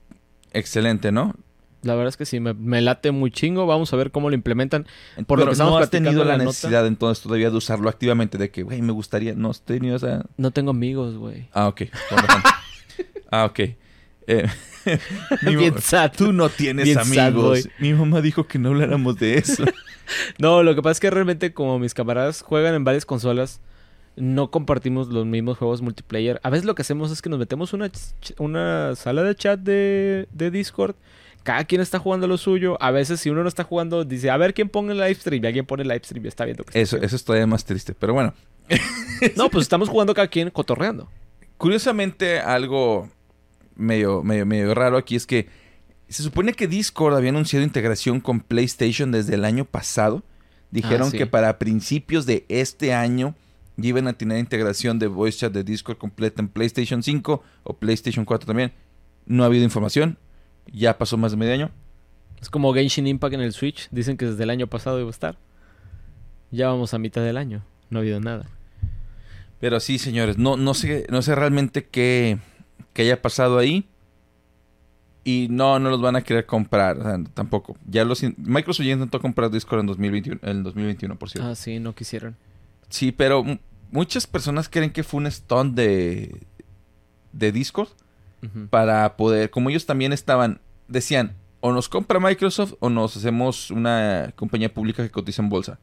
excelente, 0.51 1.11
¿no? 1.11 1.35
La 1.83 1.95
verdad 1.95 2.09
es 2.09 2.17
que 2.17 2.25
sí, 2.25 2.39
me, 2.39 2.53
me 2.53 2.81
late 2.81 3.11
muy 3.11 3.31
chingo. 3.31 3.65
Vamos 3.65 3.91
a 3.93 3.95
ver 3.95 4.11
cómo 4.11 4.29
lo 4.29 4.35
implementan. 4.35 4.85
Por 5.25 5.39
lo 5.39 5.49
que 5.49 5.57
no 5.57 5.77
has 5.77 5.89
tenido 5.89 6.21
en 6.21 6.27
la 6.27 6.37
nota. 6.37 6.45
necesidad 6.45 6.85
entonces 6.85 7.23
todavía 7.23 7.49
de 7.49 7.57
usarlo 7.57 7.89
activamente, 7.89 8.37
de 8.37 8.51
que, 8.51 8.61
güey, 8.63 8.81
me 8.81 8.91
gustaría, 8.91 9.33
no 9.33 9.49
has 9.49 9.61
tenido 9.61 9.95
esa... 9.95 10.25
No 10.37 10.51
tengo 10.51 10.71
amigos, 10.71 11.17
güey. 11.17 11.47
Ah, 11.53 11.67
ok. 11.67 11.83
ah, 13.31 13.45
ok. 13.45 13.59
Eh, 14.27 14.47
mi 15.43 15.55
Bien 15.55 15.73
ma- 15.75 15.81
sad. 15.81 16.11
Tú 16.15 16.31
no 16.33 16.49
tienes 16.49 16.85
Bien 16.85 16.99
amigos. 16.99 17.67
Mi 17.79 17.93
mamá 17.93 18.21
dijo 18.21 18.47
que 18.47 18.59
no 18.59 18.69
habláramos 18.69 19.17
de 19.17 19.37
eso. 19.37 19.63
No, 20.39 20.61
lo 20.61 20.75
que 20.75 20.81
pasa 20.81 20.91
es 20.91 20.99
que 20.99 21.09
realmente 21.09 21.53
como 21.53 21.79
mis 21.79 21.93
camaradas 21.93 22.41
juegan 22.41 22.75
en 22.75 22.83
varias 22.83 23.05
consolas, 23.05 23.61
no 24.17 24.51
compartimos 24.51 25.07
los 25.07 25.25
mismos 25.25 25.57
juegos 25.57 25.81
multiplayer. 25.81 26.41
A 26.43 26.49
veces 26.49 26.65
lo 26.65 26.75
que 26.75 26.81
hacemos 26.81 27.11
es 27.11 27.21
que 27.21 27.29
nos 27.29 27.39
metemos 27.39 27.71
una, 27.71 27.89
una 28.37 28.93
sala 28.97 29.23
de 29.23 29.35
chat 29.35 29.57
de, 29.61 30.27
de 30.33 30.51
Discord. 30.51 30.95
Cada 31.43 31.63
quien 31.63 31.79
está 31.79 31.97
jugando 31.97 32.27
lo 32.27 32.37
suyo. 32.37 32.75
A 32.83 32.91
veces 32.91 33.21
si 33.21 33.29
uno 33.29 33.41
no 33.41 33.47
está 33.47 33.63
jugando, 33.63 34.03
dice, 34.03 34.29
a 34.29 34.35
ver 34.35 34.53
quién 34.53 34.67
pone 34.67 34.91
el 34.91 34.97
live 34.97 35.15
stream. 35.15 35.41
Y 35.45 35.47
alguien 35.47 35.65
pone 35.65 35.83
el 35.83 35.87
live 35.87 36.01
stream 36.03 36.25
y 36.25 36.27
está 36.27 36.43
viendo 36.43 36.65
que 36.65 36.71
está 36.71 36.79
Eso, 36.79 36.97
haciendo. 36.97 37.05
eso 37.07 37.15
es 37.15 37.23
todavía 37.23 37.47
más 37.47 37.63
triste. 37.63 37.95
Pero 37.97 38.13
bueno, 38.13 38.33
No, 39.37 39.49
pues 39.49 39.61
estamos 39.61 39.87
jugando 39.87 40.13
cada 40.13 40.27
quien 40.27 40.49
cotorreando. 40.49 41.07
curiosamente 41.57 42.39
algo 42.39 43.07
medio, 43.75 44.23
medio, 44.23 44.45
medio 44.45 44.73
raro 44.73 44.97
aquí 44.97 45.15
es 45.15 45.25
que 45.25 45.47
se 46.07 46.23
supone 46.23 46.53
que 46.53 46.67
Discord 46.67 47.15
había 47.15 47.29
anunciado 47.29 47.63
integración 47.63 48.19
con 48.19 48.41
PlayStation 48.41 49.11
desde 49.11 49.35
el 49.35 49.45
año 49.45 49.65
pasado. 49.65 50.23
Dijeron 50.69 51.07
Ah, 51.07 51.11
sí. 51.11 51.17
que 51.17 51.25
para 51.25 51.57
principios 51.59 52.25
de 52.25 52.45
este 52.49 52.93
año 52.93 53.35
iban 53.77 54.07
a 54.07 54.13
tener 54.13 54.37
integración 54.37 54.99
de 54.99 55.07
voice 55.07 55.39
chat 55.39 55.53
de 55.53 55.63
Discord 55.63 55.97
completa 55.97 56.41
en 56.41 56.49
PlayStation 56.49 57.01
5 57.01 57.43
o 57.63 57.73
PlayStation 57.77 58.25
4 58.25 58.45
también. 58.45 58.73
No 59.25 59.43
ha 59.43 59.47
habido 59.47 59.63
información. 59.63 60.17
Ya 60.71 60.97
pasó 60.97 61.17
más 61.17 61.31
de 61.31 61.37
medio 61.37 61.53
año. 61.53 61.71
Es 62.41 62.49
como 62.49 62.73
Genshin 62.73 63.07
Impact 63.07 63.33
en 63.33 63.41
el 63.41 63.53
Switch. 63.53 63.87
Dicen 63.91 64.17
que 64.17 64.25
desde 64.25 64.43
el 64.43 64.49
año 64.49 64.67
pasado 64.67 64.99
iba 64.99 65.07
a 65.07 65.11
estar. 65.11 65.37
Ya 66.51 66.67
vamos 66.67 66.93
a 66.93 66.99
mitad 66.99 67.21
del 67.23 67.37
año. 67.37 67.63
No 67.89 67.99
ha 67.99 68.01
habido 68.01 68.19
nada. 68.19 68.47
Pero 69.59 69.79
sí, 69.79 69.97
señores, 69.99 70.37
no, 70.37 70.57
no 70.57 70.73
sé, 70.73 71.05
no 71.09 71.21
sé 71.21 71.35
realmente 71.35 71.85
qué, 71.85 72.39
qué 72.93 73.03
haya 73.03 73.21
pasado 73.21 73.57
ahí. 73.57 73.87
Y 75.23 75.47
no, 75.51 75.77
no 75.77 75.91
los 75.91 76.01
van 76.01 76.15
a 76.15 76.21
querer 76.23 76.47
comprar, 76.47 76.97
o 76.97 77.03
sea, 77.03 77.19
tampoco. 77.35 77.77
Ya 77.87 78.03
los 78.05 78.23
in- 78.23 78.33
Microsoft 78.39 78.85
ya 78.85 78.93
intentó 78.93 79.19
comprar 79.21 79.51
Discord 79.51 79.81
en 79.81 79.85
2021, 79.85 80.39
en 80.41 80.63
2021 80.63 81.15
por 81.19 81.29
cierto. 81.29 81.47
Ah, 81.49 81.53
sí, 81.55 81.79
no 81.79 81.93
quisieron. 81.93 82.35
Sí, 82.89 83.11
pero 83.11 83.45
muchas 83.91 84.25
personas 84.25 84.67
creen 84.67 84.89
que 84.89 85.03
fue 85.03 85.19
un 85.19 85.29
stunt 85.31 85.75
de, 85.75 86.41
de 87.33 87.51
Discord 87.51 87.89
para 88.71 89.15
poder, 89.17 89.51
como 89.51 89.69
ellos 89.69 89.85
también 89.85 90.11
estaban, 90.11 90.59
decían, 90.87 91.35
o 91.59 91.71
nos 91.71 91.87
compra 91.87 92.19
Microsoft 92.19 92.73
o 92.79 92.89
nos 92.89 93.15
hacemos 93.15 93.69
una 93.69 94.33
compañía 94.35 94.73
pública 94.73 95.03
que 95.03 95.11
cotiza 95.11 95.43
en 95.43 95.49
bolsa. 95.49 95.77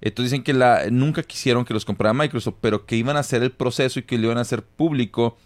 Entonces 0.00 0.30
dicen 0.30 0.42
que 0.44 0.54
la, 0.54 0.86
nunca 0.90 1.22
quisieron 1.22 1.66
que 1.66 1.74
los 1.74 1.84
comprara 1.84 2.14
Microsoft, 2.14 2.54
pero 2.62 2.86
que 2.86 2.96
iban 2.96 3.18
a 3.18 3.20
hacer 3.20 3.42
el 3.42 3.50
proceso 3.50 3.98
y 3.98 4.04
que 4.04 4.16
lo 4.16 4.24
iban 4.28 4.38
a 4.38 4.42
hacer 4.42 4.62
público 4.62 5.36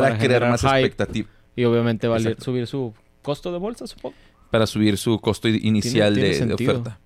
para, 0.00 0.08
Para 0.16 0.18
crear 0.24 0.48
más 0.48 0.60
hype. 0.62 0.80
expectativa, 0.80 1.28
Y 1.56 1.64
obviamente 1.64 2.06
vale 2.08 2.22
Exacto. 2.30 2.44
subir 2.44 2.66
su 2.66 2.94
costo 3.22 3.52
de 3.52 3.58
bolsa, 3.58 3.86
supongo. 3.86 4.14
para 4.50 4.66
subir 4.66 4.98
su 4.98 5.18
costo 5.20 5.48
inicial 5.48 6.14
tiene 6.14 6.28
de- 6.46 6.54
oferta. 6.54 6.98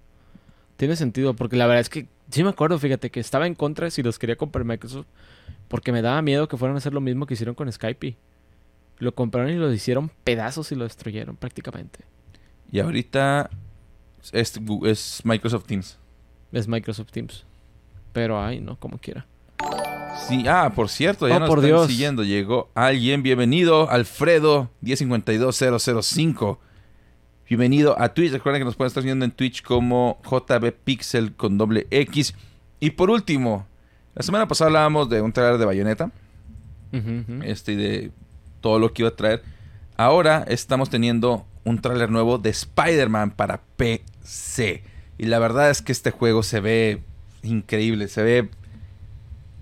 Tiene 0.76 0.96
sentido, 0.96 1.34
porque 1.34 1.56
la 1.56 1.66
verdad 1.66 1.80
es 1.80 1.88
que 1.88 2.06
sí 2.30 2.44
me 2.44 2.50
acuerdo, 2.50 2.78
fíjate, 2.78 3.10
que 3.10 3.20
estaba 3.20 3.46
en 3.46 3.54
contra 3.54 3.90
si 3.90 4.02
los 4.02 4.18
quería 4.18 4.36
comprar 4.36 4.64
Microsoft, 4.64 5.06
porque 5.68 5.90
me 5.92 6.02
daba 6.02 6.20
miedo 6.22 6.46
que 6.48 6.56
fueran 6.56 6.76
a 6.76 6.78
hacer 6.78 6.92
lo 6.94 7.00
mismo 7.00 7.26
que 7.26 7.34
hicieron 7.34 7.54
con 7.54 7.70
Skype. 7.72 8.16
Lo 8.98 9.14
compraron 9.14 9.50
y 9.50 9.54
lo 9.56 9.72
hicieron 9.72 10.10
pedazos 10.24 10.70
y 10.72 10.74
lo 10.74 10.84
destruyeron 10.84 11.36
prácticamente. 11.36 12.00
Y 12.70 12.80
ahorita 12.80 13.48
es 14.32 15.24
Microsoft 15.24 15.64
Teams. 15.66 15.98
Es 16.52 16.68
Microsoft 16.68 17.10
Teams. 17.12 17.44
Pero 18.12 18.42
ay, 18.42 18.60
no, 18.60 18.78
como 18.78 18.98
quiera. 18.98 19.26
Sí, 20.16 20.44
ah, 20.48 20.72
por 20.74 20.88
cierto, 20.88 21.28
ya 21.28 21.36
Oh, 21.36 21.40
nos 21.40 21.48
por 21.48 21.58
están 21.58 21.70
Dios. 21.70 21.86
siguiendo. 21.86 22.24
Llegó 22.24 22.70
alguien. 22.74 23.22
Bienvenido, 23.22 23.88
Alfredo 23.90 24.70
152005. 24.82 26.60
Bienvenido 27.48 27.98
a 28.00 28.12
Twitch. 28.12 28.32
Recuerden 28.32 28.60
que 28.60 28.64
nos 28.64 28.76
pueden 28.76 28.88
estar 28.88 29.02
viendo 29.02 29.24
en 29.24 29.30
Twitch 29.30 29.62
como 29.62 30.20
JB 30.24 30.72
Pixel 30.84 31.34
con 31.34 31.56
doble 31.56 31.86
X. 31.90 32.34
Y 32.80 32.90
por 32.90 33.10
último, 33.10 33.66
la 34.14 34.22
semana 34.22 34.46
pasada 34.46 34.68
hablábamos 34.68 35.08
de 35.08 35.22
un 35.22 35.32
trailer 35.32 35.58
de 35.58 35.64
Bayonetta. 35.64 36.10
Este 37.44 37.72
y 37.72 37.76
de 37.76 38.12
todo 38.60 38.78
lo 38.78 38.92
que 38.92 39.02
iba 39.02 39.08
a 39.10 39.16
traer. 39.16 39.42
Ahora 39.96 40.44
estamos 40.48 40.90
teniendo 40.90 41.46
un 41.64 41.80
tráiler 41.80 42.10
nuevo 42.10 42.38
de 42.38 42.50
Spider-Man 42.50 43.30
para 43.32 43.62
PC. 43.76 44.82
Y 45.16 45.26
la 45.26 45.38
verdad 45.38 45.70
es 45.70 45.80
que 45.82 45.92
este 45.92 46.10
juego 46.10 46.42
se 46.42 46.60
ve 46.60 47.02
increíble, 47.42 48.08
se 48.08 48.22
ve 48.22 48.50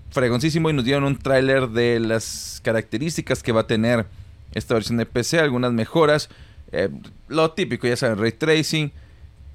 fregoncísimo 0.09 0.69
y 0.69 0.73
nos 0.73 0.85
dieron 0.85 1.03
un 1.03 1.17
tráiler 1.17 1.69
de 1.69 1.99
las 1.99 2.61
características 2.63 3.43
que 3.43 3.51
va 3.51 3.61
a 3.61 3.67
tener 3.67 4.05
esta 4.53 4.73
versión 4.73 4.97
de 4.97 5.05
PC, 5.05 5.39
algunas 5.39 5.73
mejoras, 5.73 6.29
eh, 6.71 6.89
lo 7.27 7.51
típico, 7.51 7.87
ya 7.87 7.95
saben, 7.95 8.17
ray 8.17 8.31
tracing, 8.31 8.91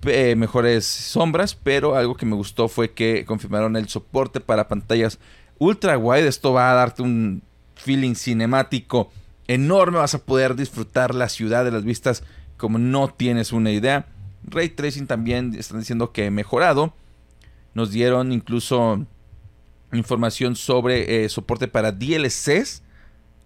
eh, 0.05 0.35
mejores 0.37 0.85
sombras, 0.85 1.55
pero 1.55 1.97
algo 1.97 2.17
que 2.17 2.27
me 2.27 2.35
gustó 2.35 2.69
fue 2.69 2.93
que 2.93 3.25
confirmaron 3.25 3.77
el 3.77 3.89
soporte 3.89 4.41
para 4.41 4.69
pantallas 4.69 5.19
ultra 5.59 5.97
wide. 5.97 6.27
Esto 6.27 6.53
va 6.53 6.73
a 6.73 6.75
darte 6.75 7.03
un 7.03 7.43
feeling 7.77 8.15
cinemático 8.15 9.11
enorme. 9.47 9.99
Vas 9.99 10.15
a 10.15 10.25
poder 10.25 10.57
disfrutar 10.57 11.15
la 11.15 11.29
ciudad 11.29 11.65
de 11.65 11.71
las 11.71 11.85
vistas 11.85 12.25
como 12.57 12.79
no 12.79 13.09
tienes 13.09 13.53
una 13.53 13.71
idea. 13.71 14.07
Ray 14.45 14.71
tracing 14.71 15.07
también 15.07 15.55
están 15.57 15.79
diciendo 15.79 16.13
que 16.13 16.31
mejorado. 16.31 16.95
Nos 17.75 17.91
dieron 17.91 18.33
incluso 18.33 19.07
información 19.93 20.57
sobre 20.57 21.25
eh, 21.25 21.29
soporte 21.29 21.69
para 21.69 21.93
DLCs. 21.93 22.83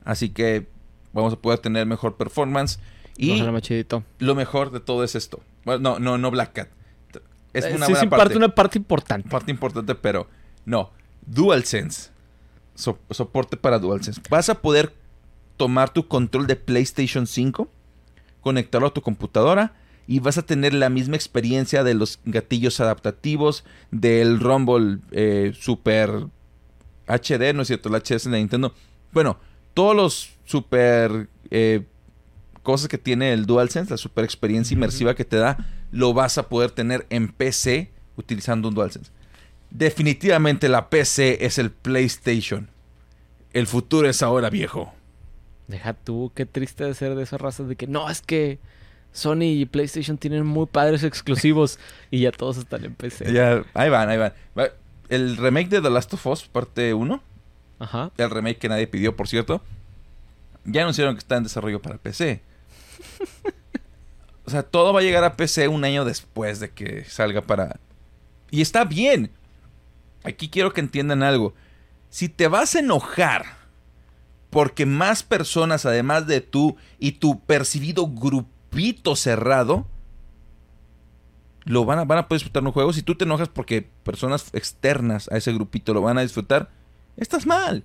Así 0.05 0.31
que 0.31 0.67
vamos 1.13 1.33
a 1.33 1.37
poder 1.37 1.59
tener 1.59 1.87
mejor 1.87 2.17
performance. 2.17 2.79
Y 3.17 3.41
lo 4.19 4.35
mejor 4.35 4.71
de 4.71 4.81
todo 4.81 5.03
es 5.05 5.15
esto. 5.15 5.41
Bueno, 5.65 5.81
no, 5.81 5.99
no, 5.99 6.19
no 6.19 6.31
Black 6.31 6.53
Cat. 6.53 6.69
Es 7.53 7.65
Eh, 7.65 7.75
una 7.75 7.87
sí, 7.87 7.93
buena 7.93 8.01
sí, 8.01 8.07
parte, 8.09 8.17
parte 8.25 8.37
una 8.37 8.49
parte 8.55 8.79
importante. 8.79 9.29
parte 9.29 9.51
importante, 9.51 9.95
pero 9.95 10.29
no. 10.65 10.91
DualSense. 11.27 12.11
So- 12.75 12.99
soporte 13.11 13.57
para 13.57 13.79
DualSense. 13.79 14.21
Vas 14.29 14.49
a 14.51 14.61
poder 14.61 14.93
tomar 15.57 15.91
tu 15.91 16.07
control 16.07 16.47
de 16.47 16.57
PlayStation 16.57 17.27
5, 17.27 17.69
conectarlo 18.43 18.89
a 18.89 18.93
tu 18.95 19.01
computadora 19.01 19.73
y 20.07 20.21
vas 20.21 20.37
a 20.39 20.43
tener 20.43 20.75
la 20.75 20.91
misma 20.91 21.17
experiencia 21.17 21.83
de 21.83 21.95
los 21.95 22.21
gatillos 22.27 22.79
adaptativos, 22.81 23.65
del 23.91 24.39
Rumble 24.39 24.99
eh, 25.13 25.53
Super 25.59 26.27
HD, 27.07 27.55
¿no 27.55 27.63
es 27.63 27.69
cierto? 27.69 27.89
El 27.89 28.01
HS 28.03 28.31
de 28.31 28.39
Nintendo. 28.39 28.75
Bueno, 29.13 29.39
todos 29.75 29.95
los 29.95 30.31
super 30.45 31.29
eh, 31.51 31.83
cosas 32.63 32.89
que 32.89 32.99
tiene 32.99 33.33
el 33.33 33.47
DualSense, 33.47 33.91
la 33.91 33.97
super 33.97 34.25
experiencia 34.25 34.75
inmersiva 34.75 35.15
que 35.15 35.25
te 35.25 35.37
da, 35.37 35.59
lo 35.93 36.15
vas 36.15 36.39
a 36.39 36.49
poder 36.49 36.71
tener 36.71 37.07
en 37.11 37.29
PC 37.29 37.91
utilizando 38.17 38.69
un 38.69 38.75
DualSense. 38.75 39.11
Definitivamente 39.71 40.69
la 40.69 40.89
PC 40.89 41.45
es 41.45 41.59
el 41.59 41.71
PlayStation. 41.71 42.69
El 43.53 43.67
futuro 43.67 44.09
es 44.09 44.23
ahora 44.23 44.51
viejo. 44.51 44.93
Deja 45.69 45.95
tú, 45.95 46.33
qué 46.35 46.47
triste 46.47 46.85
de 46.85 46.95
ser 46.95 47.15
de 47.15 47.23
esas 47.23 47.41
razas 47.41 47.69
de 47.69 47.77
que 47.77 47.87
no, 47.87 48.09
es 48.09 48.21
que 48.21 48.59
Sony 49.13 49.43
y 49.43 49.67
PlayStation 49.67 50.19
tienen 50.19 50.47
muy 50.47 50.67
padres 50.67 51.03
exclusivos 51.03 51.79
y 52.11 52.21
ya 52.21 52.33
todos 52.33 52.59
están 52.59 52.85
en 52.85 52.95
PC. 52.95 53.33
Ya, 53.33 53.65
ahí 53.75 53.91
van, 53.91 54.09
ahí 54.09 54.19
van. 54.19 54.33
El 55.09 55.37
remake 55.37 55.69
de 55.69 55.81
The 55.81 55.91
Last 55.91 56.13
of 56.15 56.27
Us, 56.27 56.45
parte 56.45 56.95
1, 56.95 57.23
Ajá. 57.79 58.11
el 58.17 58.31
remake 58.31 58.59
que 58.59 58.69
nadie 58.69 58.87
pidió, 58.87 59.17
por 59.17 59.29
cierto, 59.29 59.63
ya 60.65 60.83
anunciaron 60.83 61.15
que 61.15 61.21
está 61.21 61.37
en 61.37 61.45
desarrollo 61.45 61.81
para 61.81 61.99
PC. 61.99 62.43
o 64.45 64.51
sea, 64.51 64.63
todo 64.63 64.93
va 64.93 65.01
a 65.01 65.03
llegar 65.03 65.25
a 65.25 65.37
PC 65.37 65.69
un 65.69 65.85
año 65.85 66.05
después 66.05 66.61
de 66.61 66.71
que 66.71 67.05
salga 67.05 67.41
para... 67.41 67.79
Y 68.51 68.63
está 68.63 68.85
bien. 68.85 69.31
Aquí 70.25 70.49
quiero 70.49 70.73
que 70.73 70.81
entiendan 70.81 71.23
algo. 71.23 71.55
Si 72.11 72.29
te 72.29 72.49
vas 72.49 72.75
a 72.75 72.81
enojar 72.81 73.47
porque 74.51 74.87
más 74.87 75.23
personas, 75.23 75.87
además 75.87 76.27
de 76.27 76.41
tú 76.41 76.77
y 76.99 77.13
tu 77.13 77.41
percibido 77.41 78.07
grupito 78.09 79.15
cerrado, 79.15 79.87
lo 81.67 81.85
van 81.85 81.99
a, 81.99 82.05
van 82.05 82.19
a 82.19 82.29
poder 82.29 82.39
disfrutar 82.41 82.65
un 82.65 82.73
juego. 82.73 82.93
Si 82.95 83.03
tú 83.03 83.15
te 83.17 83.25
enojas 83.25 83.49
porque 83.51 83.87
personas 84.03 84.49
externas 84.55 85.29
a 85.31 85.37
ese 85.37 85.53
grupito 85.53 85.93
lo 85.93 86.01
van 86.01 86.17
a 86.17 86.23
disfrutar, 86.23 86.71
estás 87.19 87.45
mal. 87.47 87.85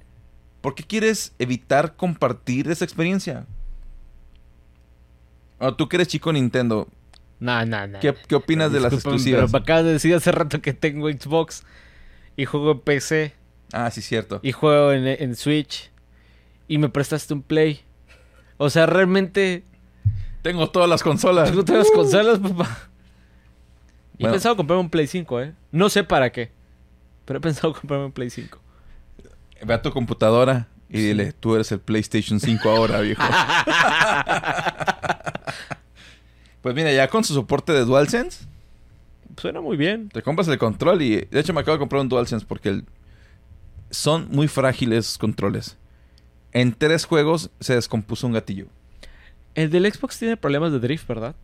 ¿Por 0.61 0.73
qué 0.75 0.83
quieres 0.83 1.33
evitar 1.39 1.95
compartir 1.95 2.69
esa 2.69 2.85
experiencia? 2.85 3.45
O 5.59 5.73
tú 5.75 5.87
que 5.89 5.97
eres 5.97 6.07
chico 6.07 6.31
Nintendo, 6.33 6.87
No, 7.39 7.65
no, 7.65 7.87
no. 7.87 7.99
¿qué, 7.99 8.15
qué 8.27 8.35
opinas 8.35 8.71
de 8.71 8.79
las 8.79 8.93
exclusivas? 8.93 9.41
Pero 9.41 9.51
me 9.51 9.57
acabas 9.63 9.83
de 9.85 9.93
decir 9.93 10.13
hace 10.15 10.31
rato 10.31 10.61
que 10.61 10.73
tengo 10.73 11.09
Xbox 11.09 11.63
y 12.37 12.45
juego 12.45 12.71
en 12.71 12.79
PC 12.79 13.33
Ah, 13.73 13.89
sí, 13.89 14.01
cierto. 14.01 14.39
y 14.43 14.51
juego 14.51 14.91
en, 14.91 15.07
en 15.07 15.35
Switch 15.35 15.91
y 16.67 16.77
me 16.77 16.89
prestaste 16.89 17.33
un 17.33 17.41
Play. 17.41 17.81
O 18.57 18.69
sea, 18.69 18.85
realmente 18.85 19.63
Tengo 20.41 20.69
todas 20.69 20.89
las 20.89 21.01
consolas. 21.03 21.49
tengo 21.49 21.63
todas 21.65 21.87
las 21.87 21.91
consolas, 21.95 22.39
papá. 22.39 22.89
Y 24.17 24.25
he 24.25 24.29
pensado 24.29 24.55
comprarme 24.55 24.81
un 24.83 24.89
Play 24.89 25.07
5, 25.07 25.41
¿eh? 25.41 25.53
No 25.71 25.89
sé 25.89 26.03
para 26.03 26.31
qué, 26.31 26.51
pero 27.25 27.37
he 27.39 27.41
pensado 27.41 27.73
comprarme 27.79 28.05
un 28.05 28.11
Play 28.11 28.29
5. 28.29 28.59
Ve 29.65 29.73
a 29.73 29.81
tu 29.81 29.91
computadora 29.91 30.67
y 30.89 30.97
Sí. 30.97 31.03
dile, 31.07 31.31
tú 31.33 31.55
eres 31.55 31.71
el 31.71 31.79
PlayStation 31.79 32.39
5 32.39 32.69
ahora, 32.69 32.99
viejo. 33.01 33.21
pues 36.61 36.75
mira, 36.75 36.91
ya 36.91 37.07
con 37.07 37.23
su 37.23 37.33
soporte 37.33 37.71
de 37.73 37.85
DualSense, 37.85 38.45
Suena 39.37 39.61
muy 39.61 39.77
bien. 39.77 40.09
te 40.09 40.21
compras 40.21 40.47
el 40.49 40.57
control 40.57 41.01
y 41.01 41.15
de 41.21 41.39
hecho 41.39 41.53
me 41.53 41.61
acabo 41.61 41.75
de 41.75 41.79
comprar 41.79 42.01
un 42.01 42.09
DualSense 42.09 42.45
porque 42.45 42.69
el- 42.69 42.85
son 43.89 44.27
muy 44.29 44.47
frágiles 44.47 45.05
esos 45.05 45.17
controles. 45.17 45.77
En 46.53 46.73
tres 46.73 47.05
juegos 47.05 47.49
se 47.59 47.75
descompuso 47.75 48.27
un 48.27 48.33
gatillo. 48.33 48.67
El 49.55 49.69
del 49.69 49.91
Xbox 49.91 50.17
tiene 50.19 50.37
problemas 50.37 50.71
de 50.71 50.79
drift, 50.79 51.07
¿verdad? 51.07 51.35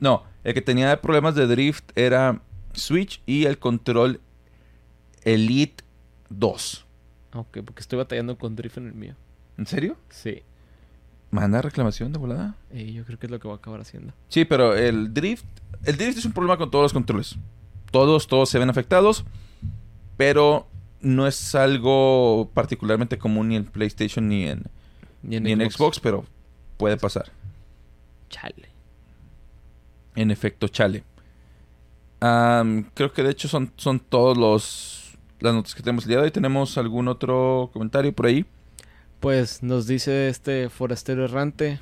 No, 0.00 0.24
el 0.44 0.54
que 0.54 0.62
tenía 0.62 1.00
problemas 1.00 1.34
de 1.34 1.46
drift 1.46 1.90
era 1.96 2.40
Switch 2.72 3.22
y 3.26 3.46
el 3.46 3.58
control 3.58 4.20
Elite 5.24 5.84
2. 6.30 6.86
Ok, 7.34 7.58
porque 7.64 7.80
estoy 7.80 7.98
batallando 7.98 8.38
con 8.38 8.56
drift 8.56 8.78
en 8.78 8.86
el 8.86 8.94
mío. 8.94 9.14
¿En 9.56 9.66
serio? 9.66 9.96
Sí. 10.08 10.42
¿Manda 11.30 11.60
reclamación 11.60 12.12
de 12.12 12.18
volada? 12.18 12.54
Y 12.72 12.92
yo 12.92 13.04
creo 13.04 13.18
que 13.18 13.26
es 13.26 13.30
lo 13.30 13.38
que 13.38 13.48
voy 13.48 13.56
a 13.56 13.58
acabar 13.58 13.80
haciendo. 13.80 14.14
Sí, 14.28 14.44
pero 14.44 14.74
el 14.74 15.12
drift, 15.12 15.44
el 15.84 15.96
drift 15.96 16.18
es 16.18 16.24
un 16.24 16.32
problema 16.32 16.56
con 16.56 16.70
todos 16.70 16.84
los 16.84 16.92
controles. 16.92 17.36
Todos, 17.90 18.28
todos 18.28 18.48
se 18.48 18.58
ven 18.58 18.70
afectados, 18.70 19.24
pero 20.16 20.66
no 21.00 21.26
es 21.26 21.54
algo 21.54 22.50
particularmente 22.54 23.18
común 23.18 23.48
ni 23.48 23.56
en 23.56 23.64
PlayStation 23.64 24.28
ni 24.28 24.44
en, 24.44 24.64
ni 25.22 25.36
en 25.36 25.70
Xbox, 25.70 26.00
pero 26.00 26.24
puede 26.76 26.96
pasar. 26.96 27.30
Chale. 28.30 28.67
En 30.18 30.32
efecto, 30.32 30.66
chale. 30.66 31.04
Creo 32.18 33.12
que 33.12 33.22
de 33.22 33.30
hecho 33.30 33.46
son, 33.46 33.70
son 33.76 34.00
todos 34.00 34.36
los 34.36 35.16
las 35.38 35.54
notas 35.54 35.76
que 35.76 35.82
tenemos 35.82 36.02
el 36.02 36.08
día 36.08 36.16
de 36.18 36.24
hoy. 36.24 36.30
¿Tenemos 36.32 36.76
algún 36.76 37.06
otro 37.06 37.70
comentario 37.72 38.12
por 38.12 38.26
ahí? 38.26 38.44
Pues 39.20 39.62
nos 39.62 39.86
dice 39.86 40.28
este 40.28 40.70
forastero 40.70 41.24
errante. 41.24 41.78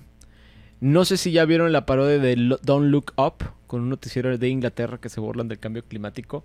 No 0.80 1.07
sé 1.07 1.16
si 1.16 1.32
ya 1.32 1.47
vieron 1.47 1.72
la 1.72 1.87
parodia 1.87 2.18
de 2.18 2.59
Don't 2.62 2.91
Look 2.91 3.14
Up 3.16 3.37
con 3.66 3.80
un 3.80 3.89
noticiero 3.89 4.37
de 4.37 4.49
Inglaterra 4.51 4.99
que 4.99 5.09
se 5.09 5.18
burlan 5.18 5.49
del 5.49 5.59
cambio 5.59 5.82
climático. 5.82 6.45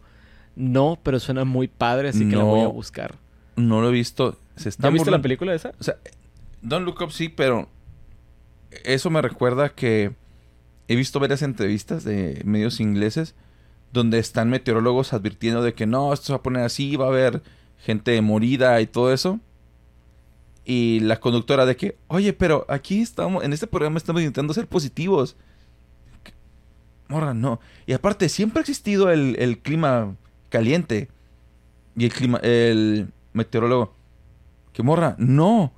No, 0.56 0.98
pero 1.04 1.20
suena 1.20 1.44
muy 1.44 1.68
padre, 1.68 2.08
así 2.08 2.30
que 2.30 2.38
la 2.38 2.46
voy 2.46 2.62
a 2.62 2.68
buscar. 2.68 3.16
No 3.58 3.82
lo 3.82 3.90
he 3.90 3.92
visto. 3.92 4.38
Se 4.56 4.64
¿Ya 4.64 4.70
están 4.70 4.94
viste 4.94 5.12
la 5.12 5.22
película 5.22 5.54
esa? 5.54 5.74
O 5.78 5.84
sea, 5.84 5.98
Don't 6.62 6.86
Look 6.86 7.02
Up 7.02 7.12
sí, 7.12 7.28
pero 7.28 7.68
eso 8.86 9.10
me 9.10 9.22
recuerda 9.22 9.68
que 9.68 10.14
he 10.88 10.96
visto 10.96 11.20
varias 11.20 11.42
entrevistas 11.42 12.04
de 12.04 12.42
medios 12.46 12.80
ingleses 12.80 13.36
donde 13.94 14.20
están 14.20 14.50
meteorólogos 14.50 15.14
advirtiendo 15.14 15.62
de 15.62 15.74
que 15.74 15.86
no, 15.86 16.14
esto 16.14 16.28
se 16.28 16.34
va 16.34 16.38
a 16.38 16.44
poner 16.44 16.64
así, 16.64 16.96
va 16.96 17.06
a 17.06 17.10
haber 17.10 17.42
gente 17.78 18.20
morida 18.22 18.80
y 18.82 18.88
todo 18.88 19.12
eso. 19.14 19.40
Y 20.64 21.00
la 21.02 21.20
conductora 21.20 21.66
de 21.66 21.76
que, 21.76 21.98
oye, 22.08 22.34
pero 22.34 22.66
aquí 22.70 23.02
estamos, 23.02 23.44
en 23.44 23.52
este 23.52 23.68
programa 23.68 23.98
estamos 23.98 24.22
intentando 24.22 24.54
ser 24.54 24.68
positivos. 24.68 25.36
Morra, 27.08 27.34
no. 27.34 27.60
Y 27.86 27.94
aparte, 27.94 28.30
siempre 28.30 28.60
ha 28.60 28.62
existido 28.62 29.10
el, 29.10 29.36
el 29.40 29.60
clima 29.60 30.16
caliente. 30.50 31.10
Y 31.98 32.06
el 32.06 32.14
clima, 32.14 32.40
el 32.44 33.12
meteorólogo. 33.34 33.94
Que 34.72 34.84
morra, 34.84 35.16
no. 35.18 35.74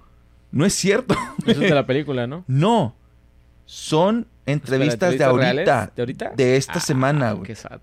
No 0.52 0.66
es 0.66 0.76
cierto. 0.76 1.16
Eso 1.48 1.62
es 1.64 1.70
de 1.70 1.72
la 1.72 1.86
película, 1.88 2.28
¿no? 2.28 2.44
No. 2.48 2.96
Son 3.66 4.28
entrevistas 4.46 5.12
de 5.12 5.16
¿entrevistas 5.16 5.28
ahorita. 5.28 5.92
¿De 5.96 6.02
ahorita? 6.02 6.32
De 6.36 6.58
esta 6.58 6.74
Ah, 6.74 6.80
semana, 6.80 7.32
güey. 7.34 7.48
Qué 7.48 7.56
sad. 7.56 7.80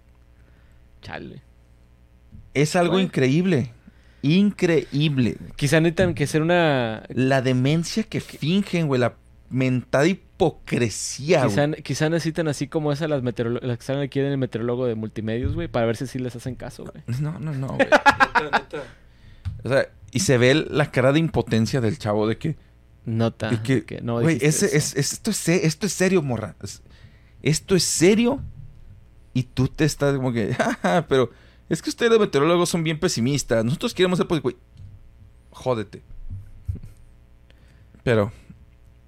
Chale. 1.03 1.43
Es 2.55 2.77
algo 2.77 2.99
increíble. 3.01 3.73
Increíble. 4.23 5.37
Quizá 5.57 5.81
necesitan 5.81 6.15
que 6.15 6.27
ser 6.27 6.43
una... 6.43 7.03
La 7.09 7.43
demencia 7.43 8.03
que 8.03 8.21
fingen, 8.21 8.87
güey. 8.87 9.01
La 9.01 9.15
mentada 9.49 10.07
hipocresía, 10.07 11.45
Quizá, 11.47 11.67
güey. 11.67 11.83
quizá 11.83 12.09
necesitan 12.09 12.47
así 12.49 12.69
como 12.69 12.93
esa 12.93 13.09
las, 13.09 13.23
las 13.23 13.33
que 13.35 13.71
están 13.73 13.99
aquí 14.01 14.21
en 14.21 14.27
el 14.27 14.39
meteorólogo 14.39 14.87
de 14.87 14.95
multimedios, 14.95 15.55
güey, 15.55 15.67
para 15.69 15.87
ver 15.87 15.97
si 15.97 16.07
sí 16.07 16.19
les 16.21 16.37
hacen 16.37 16.55
caso, 16.55 16.85
güey. 16.85 17.03
No, 17.21 17.39
no, 17.41 17.53
no, 17.53 17.67
güey. 17.75 17.79
Neta, 17.79 18.43
neta. 18.45 18.83
O 19.65 19.69
sea, 19.69 19.89
y 20.13 20.21
se 20.21 20.39
ve 20.39 20.55
la 20.55 20.91
cara 20.91 21.13
de 21.13 21.19
impotencia 21.19 21.81
del 21.81 21.99
chavo 21.99 22.27
de 22.29 22.39
que... 22.39 22.57
Nota. 23.05 23.51
de 23.51 23.63
que, 23.63 23.85
que 23.85 24.01
no 24.03 24.21
güey, 24.21 24.35
dijiste 24.39 24.67
ese- 24.67 24.77
es, 24.77 24.95
es- 24.97 25.13
esto, 25.13 25.31
es, 25.31 25.49
esto 25.49 25.87
es 25.87 25.93
serio, 25.93 26.23
morra. 26.23 26.55
Es- 26.63 26.83
esto 27.43 27.75
es 27.77 27.85
serio. 27.85 28.41
Y 29.33 29.45
tú 29.45 29.69
te 29.69 29.85
estás 29.85 30.17
como 30.17 30.33
que... 30.33 30.53
"Jaja, 30.59 31.07
pero 31.09 31.31
es 31.69 31.81
que 31.83 31.91
ustedes 31.91 32.11
los 32.11 32.21
meteorólogos 32.21 32.69
son 32.69 32.83
bien 32.83 32.99
pesimistas. 32.99 33.65
Nosotros 33.65 33.95
queremos 33.95 34.19
ser 34.19 34.27
positivos. 34.27 34.55
Güey, 34.55 34.65
jódete. 35.51 36.03
Pero, 38.03 38.33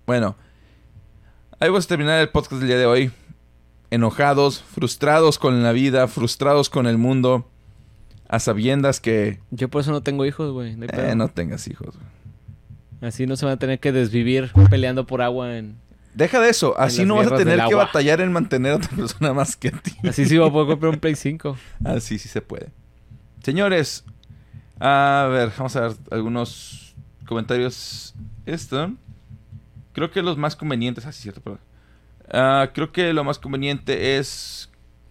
bueno. 0.07 0.37
Ahí 1.59 1.69
vamos 1.69 1.85
a 1.85 1.89
terminar 1.89 2.21
el 2.21 2.29
podcast 2.29 2.61
del 2.61 2.69
día 2.69 2.79
de 2.79 2.87
hoy. 2.87 3.13
Enojados, 3.91 4.63
frustrados 4.63 5.39
con 5.39 5.63
la 5.63 5.73
vida, 5.73 6.09
frustrados 6.09 6.71
con 6.71 6.87
el 6.87 6.99
mundo. 6.99 7.49
A 8.29 8.39
sabiendas 8.39 9.01
que... 9.01 9.41
Yo 9.51 9.69
por 9.69 9.83
eso 9.83 9.91
no 9.91 10.03
tengo 10.03 10.25
hijos, 10.25 10.53
güey. 10.53 10.75
no 10.77 10.87
eh, 10.87 11.15
no 11.15 11.29
tengas 11.29 11.69
hijos. 11.69 11.95
güey. 11.97 12.07
Así 13.03 13.27
no 13.27 13.37
se 13.37 13.45
van 13.45 13.55
a 13.55 13.59
tener 13.59 13.81
que 13.81 13.93
desvivir 13.93 14.53
peleando 14.71 15.07
por 15.07 15.23
agua 15.23 15.59
en... 15.59 15.77
Deja 16.15 16.41
de 16.41 16.51
eso. 16.51 16.79
Así 16.79 17.05
no 17.05 17.17
vas 17.17 17.33
a 17.33 17.37
tener 17.37 17.61
que 17.67 17.75
batallar 17.75 18.21
en 18.21 18.33
mantener 18.33 18.73
a 18.73 18.77
otra 18.77 18.91
persona 18.97 19.33
más 19.33 19.57
que 19.57 19.69
a 19.69 19.73
ti. 19.73 19.93
Así 20.09 20.25
sí 20.27 20.39
voy 20.39 20.49
a 20.49 20.53
poder 20.53 20.69
comprar 20.69 20.93
un 20.93 21.01
Play 21.01 21.17
5. 21.17 21.57
Así 21.85 22.19
sí 22.19 22.29
se 22.29 22.41
puede. 22.43 22.69
Señores, 23.43 24.05
a 24.79 25.29
ver, 25.31 25.51
vamos 25.57 25.75
a 25.77 25.81
ver 25.89 25.97
algunos 26.11 26.95
comentarios. 27.27 28.15
Esto. 28.47 28.93
Creo 29.95 30.11
que 30.11 30.23
los 30.23 30.37
más 30.37 30.55
convenientes. 30.55 31.05
Ah, 31.07 31.13
sí, 31.13 31.23
cierto, 31.23 31.41
perdón. 31.41 31.61
Ah, 32.31 32.71
creo 32.73 32.93
que 32.93 33.13
lo 33.13 33.25
más 33.25 33.39
conveniente 33.39 34.19
es 34.19 34.71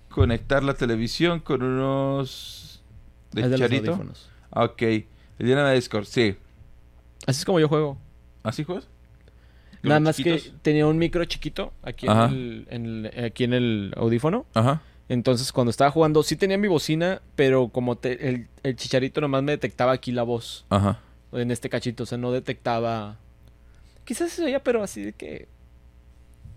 conectar 0.10 0.64
la 0.64 0.76
televisión 0.76 1.40
con 1.40 1.64
unos. 1.64 2.84
de 3.32 3.42
Es 3.42 3.50
de 3.50 3.82
los. 3.82 4.30
Ah, 4.52 4.64
Ok. 4.66 4.82
El 4.82 5.48
de 5.48 5.74
Discord, 5.74 6.06
sí. 6.06 6.36
Así 7.28 7.40
es 7.40 7.46
como 7.46 7.60
yo 7.60 7.68
juego. 7.68 7.98
¿Así 8.44 8.64
juegas? 8.64 8.88
Nada 9.84 10.00
¿Los 10.00 10.06
más 10.10 10.16
chiquitos? 10.18 10.44
que 10.44 10.52
tenía 10.62 10.86
un 10.88 10.98
micro 10.98 11.26
chiquito 11.26 11.74
aquí 11.82 12.08
en, 12.08 12.18
el, 12.18 12.68
en 12.70 12.86
el- 13.06 13.26
aquí 13.26 13.44
en 13.44 13.54
el 13.54 13.94
audífono. 13.98 14.46
Ajá. 14.54 14.82
Entonces 15.10 15.52
cuando 15.52 15.72
estaba 15.72 15.92
jugando 15.92 16.24
sí 16.24 16.36
tenía 16.36 16.58
mi 16.58 16.68
bocina, 16.68 17.22
pero 17.36 17.70
como 17.70 17.98
te- 17.98 18.30
el, 18.30 18.48
el 18.64 18.76
chicharito 18.76 19.22
nomás 19.22 19.44
me 19.44 19.52
detectaba 19.54 19.92
aquí 19.92 20.12
la 20.12 20.24
voz 20.24 20.66
Ajá. 20.70 21.00
en 21.32 21.52
este 21.52 21.70
cachito. 21.70 22.04
O 22.04 22.06
sea, 22.06 22.18
no 22.18 22.32
detectaba... 22.32 23.18
Quizás 24.06 24.34
eso 24.34 24.48
ya, 24.48 24.64
pero 24.64 24.84
así 24.84 25.04
de 25.04 25.14
que... 25.14 25.48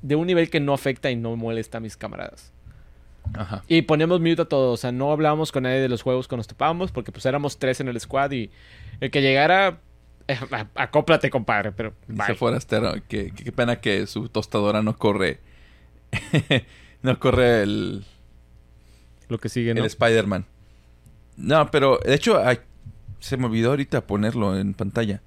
De 0.02 0.16
un 0.16 0.26
nivel 0.26 0.50
que 0.50 0.60
no 0.60 0.74
afecta 0.74 1.10
y 1.10 1.16
no 1.16 1.34
molesta 1.36 1.78
a 1.78 1.80
mis 1.80 1.96
camaradas. 1.96 2.52
Ajá. 3.32 3.64
Y 3.68 3.82
poníamos 3.82 4.20
mute 4.20 4.42
a 4.42 4.44
todos, 4.44 4.74
o 4.74 4.76
sea, 4.80 4.92
no 4.92 5.10
hablábamos 5.10 5.50
con 5.50 5.62
nadie 5.62 5.78
de 5.80 5.88
los 5.88 6.02
juegos 6.02 6.28
que 6.28 6.36
nos 6.36 6.46
topábamos, 6.46 6.92
porque 6.92 7.10
pues 7.10 7.24
éramos 7.24 7.56
tres 7.58 7.80
en 7.80 7.88
el 7.88 7.98
squad 7.98 8.30
y 8.32 8.50
el 9.00 9.10
que 9.10 9.22
llegara, 9.22 9.80
acóplate, 10.74 11.30
compadre, 11.30 11.72
pero 11.72 11.94
Dice 12.08 12.22
bye. 12.28 12.34
Forastero, 12.34 12.94
qué 13.08 13.30
pena 13.54 13.80
que 13.80 14.06
su 14.06 14.28
tostadora 14.28 14.82
no 14.82 14.96
corre. 14.96 15.40
no 17.02 17.18
corre 17.18 17.62
el, 17.62 18.04
lo 19.28 19.38
que 19.38 19.48
sigue, 19.48 19.72
el. 19.72 19.84
Spider-Man. 19.84 20.46
No, 21.36 21.70
pero 21.70 21.98
de 22.04 22.14
hecho, 22.14 22.38
ay, 22.38 22.58
se 23.20 23.36
me 23.36 23.46
olvidó 23.46 23.70
ahorita 23.70 24.06
ponerlo 24.06 24.56
en 24.58 24.74
pantalla. 24.74 25.20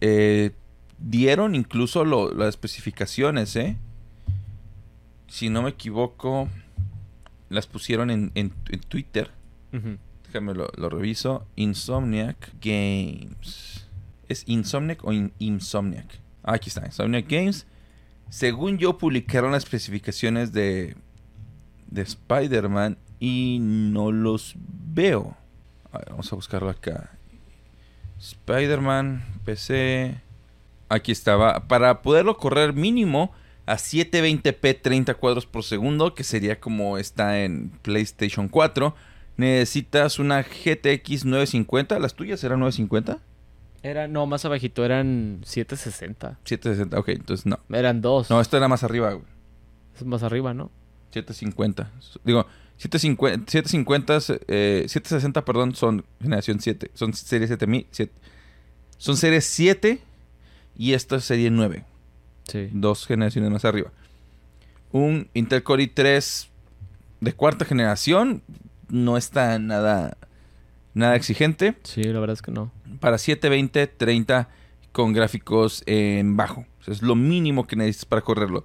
Eh, 0.00 0.52
dieron 0.98 1.54
incluso 1.54 2.04
lo- 2.04 2.32
las 2.32 2.50
especificaciones, 2.50 3.56
¿eh? 3.56 3.76
Si 5.28 5.48
no 5.48 5.62
me 5.62 5.70
equivoco, 5.70 6.48
las 7.48 7.66
pusieron 7.66 8.10
en, 8.10 8.30
en- 8.34 8.52
en 8.70 8.80
Twitter. 8.80 9.30
Déjame 10.26 10.54
lo, 10.54 10.70
lo 10.76 10.88
reviso. 10.88 11.46
Insomniac 11.56 12.52
Games. 12.60 13.83
¿Es 14.28 14.44
Insomniac 14.46 15.04
o 15.04 15.12
In- 15.12 15.32
Insomniac? 15.38 16.20
Ah, 16.42 16.54
aquí 16.54 16.68
está, 16.68 16.84
Insomniac 16.86 17.28
Games. 17.28 17.66
Según 18.30 18.78
yo, 18.78 18.98
publicaron 18.98 19.52
las 19.52 19.64
especificaciones 19.64 20.52
de, 20.52 20.96
de 21.88 22.02
Spider-Man 22.02 22.98
y 23.20 23.58
no 23.60 24.10
los 24.12 24.54
veo. 24.56 25.36
A 25.92 25.98
ver, 25.98 26.08
vamos 26.10 26.32
a 26.32 26.36
buscarlo 26.36 26.68
acá. 26.70 27.10
Spider-Man, 28.18 29.24
PC. 29.44 30.20
Aquí 30.88 31.12
estaba. 31.12 31.66
Para 31.68 32.02
poderlo 32.02 32.36
correr 32.36 32.72
mínimo 32.72 33.32
a 33.66 33.74
720p 33.76 34.80
30 34.82 35.14
cuadros 35.14 35.46
por 35.46 35.64
segundo, 35.64 36.14
que 36.14 36.24
sería 36.24 36.60
como 36.60 36.98
está 36.98 37.42
en 37.42 37.70
PlayStation 37.82 38.48
4, 38.48 38.94
necesitas 39.36 40.18
una 40.18 40.42
GTX 40.42 41.24
950. 41.24 41.98
¿Las 41.98 42.14
tuyas 42.14 42.42
eran 42.44 42.60
950? 42.60 43.18
Era, 43.84 44.08
no, 44.08 44.24
más 44.26 44.44
abajito, 44.44 44.84
eran 44.84 45.40
760. 45.44 46.38
760, 46.44 46.98
ok, 46.98 47.08
entonces 47.10 47.44
no. 47.46 47.58
Eran 47.70 48.00
dos. 48.00 48.30
No, 48.30 48.40
esto 48.40 48.56
era 48.56 48.66
más 48.66 48.82
arriba, 48.82 49.12
güey. 49.12 49.26
Es 49.94 50.04
más 50.04 50.22
arriba, 50.22 50.54
¿no? 50.54 50.70
750. 51.12 51.90
Digo, 52.24 52.46
750, 52.78 53.50
750 53.50 54.16
eh, 54.48 54.84
760, 54.88 55.44
perdón, 55.44 55.74
son 55.74 56.04
generación 56.20 56.60
7. 56.60 56.90
Son 56.94 57.12
serie 57.12 57.46
7000. 57.46 57.86
siete- 57.90 58.12
Son 58.96 59.16
serie 59.16 59.40
7 59.42 60.00
y 60.76 60.94
esta 60.94 61.16
es 61.16 61.24
serie 61.24 61.50
9. 61.50 61.84
Sí. 62.48 62.70
Dos 62.72 63.06
generaciones 63.06 63.50
más 63.50 63.64
arriba. 63.66 63.92
Un 64.92 65.28
Intel 65.34 65.62
Core 65.62 65.84
i3 65.94 66.48
de 67.20 67.32
cuarta 67.34 67.64
generación 67.64 68.42
no 68.88 69.16
está 69.16 69.58
nada, 69.58 70.16
nada 70.94 71.16
exigente. 71.16 71.74
Sí, 71.82 72.02
la 72.04 72.20
verdad 72.20 72.34
es 72.34 72.42
que 72.42 72.50
no. 72.52 72.72
Para 73.00 73.18
720, 73.18 73.86
30 73.86 74.48
con 74.92 75.12
gráficos 75.12 75.82
en 75.86 76.36
bajo. 76.36 76.64
O 76.80 76.84
sea, 76.84 76.94
es 76.94 77.02
lo 77.02 77.14
mínimo 77.16 77.66
que 77.66 77.76
necesitas 77.76 78.04
para 78.06 78.22
correrlo. 78.22 78.64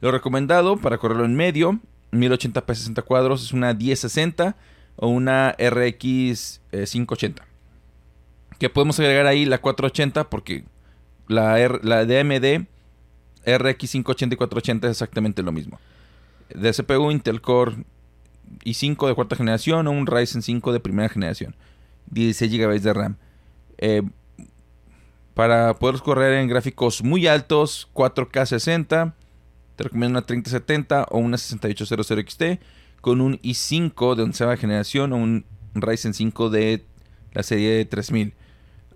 Lo 0.00 0.10
recomendado 0.10 0.76
para 0.76 0.98
correrlo 0.98 1.24
en 1.24 1.34
medio, 1.36 1.78
1080p 2.12 2.74
60 2.74 3.02
cuadros, 3.02 3.42
es 3.44 3.52
una 3.52 3.72
1060 3.74 4.56
o 4.96 5.08
una 5.08 5.52
RX 5.58 6.60
eh, 6.72 6.84
580. 6.90 7.44
Que 8.58 8.68
podemos 8.68 8.98
agregar 9.00 9.26
ahí 9.26 9.44
la 9.46 9.58
480 9.58 10.28
porque 10.28 10.64
la, 11.28 11.58
R- 11.58 11.80
la 11.82 12.04
DMD 12.04 12.66
RX 13.46 13.90
580 13.92 14.34
y 14.34 14.36
480 14.36 14.86
es 14.86 14.90
exactamente 14.92 15.42
lo 15.42 15.52
mismo. 15.52 15.78
De 16.54 16.72
CPU 16.72 17.10
Intel 17.10 17.40
Core 17.40 17.84
i5 18.64 19.06
de 19.08 19.14
cuarta 19.14 19.36
generación 19.36 19.86
o 19.86 19.92
un 19.92 20.06
Ryzen 20.06 20.42
5 20.42 20.72
de 20.72 20.80
primera 20.80 21.08
generación. 21.08 21.54
16 22.10 22.52
GB 22.52 22.80
de 22.80 22.92
RAM. 22.92 23.16
Eh, 23.78 24.02
para 25.34 25.74
poder 25.74 26.00
correr 26.00 26.34
en 26.34 26.48
gráficos 26.48 27.02
muy 27.02 27.26
altos, 27.26 27.88
4K 27.94 28.46
60, 28.46 29.14
te 29.76 29.84
recomiendo 29.84 30.18
una 30.18 30.26
3070 30.26 31.06
o 31.10 31.18
una 31.18 31.38
6800 31.38 32.18
XT 32.28 32.42
con 33.00 33.20
un 33.20 33.38
i5 33.38 34.14
de 34.14 34.22
onceava 34.22 34.56
generación 34.56 35.12
o 35.12 35.16
un 35.16 35.46
Ryzen 35.74 36.14
5 36.14 36.50
de 36.50 36.84
la 37.32 37.42
serie 37.42 37.84
3000. 37.84 38.34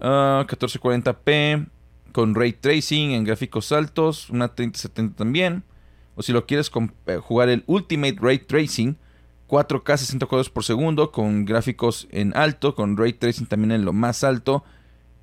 Ah, 0.01 0.45
1440p 0.49 1.69
con 2.12 2.35
ray 2.35 2.53
tracing 2.53 3.12
en 3.12 3.24
gráficos 3.24 3.73
altos, 3.73 4.28
una 4.31 4.55
3070 4.55 5.16
también. 5.16 5.65
O 6.15 6.23
si 6.23 6.32
lo 6.32 6.47
quieres 6.47 6.70
eh, 7.07 7.16
jugar 7.16 7.49
el 7.49 7.65
Ultimate 7.66 8.16
Ray 8.20 8.39
Tracing, 8.39 8.97
4K 9.55 9.99
60 9.99 10.27
cuadros 10.27 10.51
por 10.51 10.65
segundo, 10.65 11.13
con 11.13 11.45
gráficos 11.45 12.09
en 12.11 12.37
alto, 12.37 12.75
con 12.75 12.97
Ray 12.97 13.13
Tracing 13.13 13.47
también 13.47 13.71
en 13.71 13.85
lo 13.85 13.93
más 13.93 14.25
alto, 14.25 14.65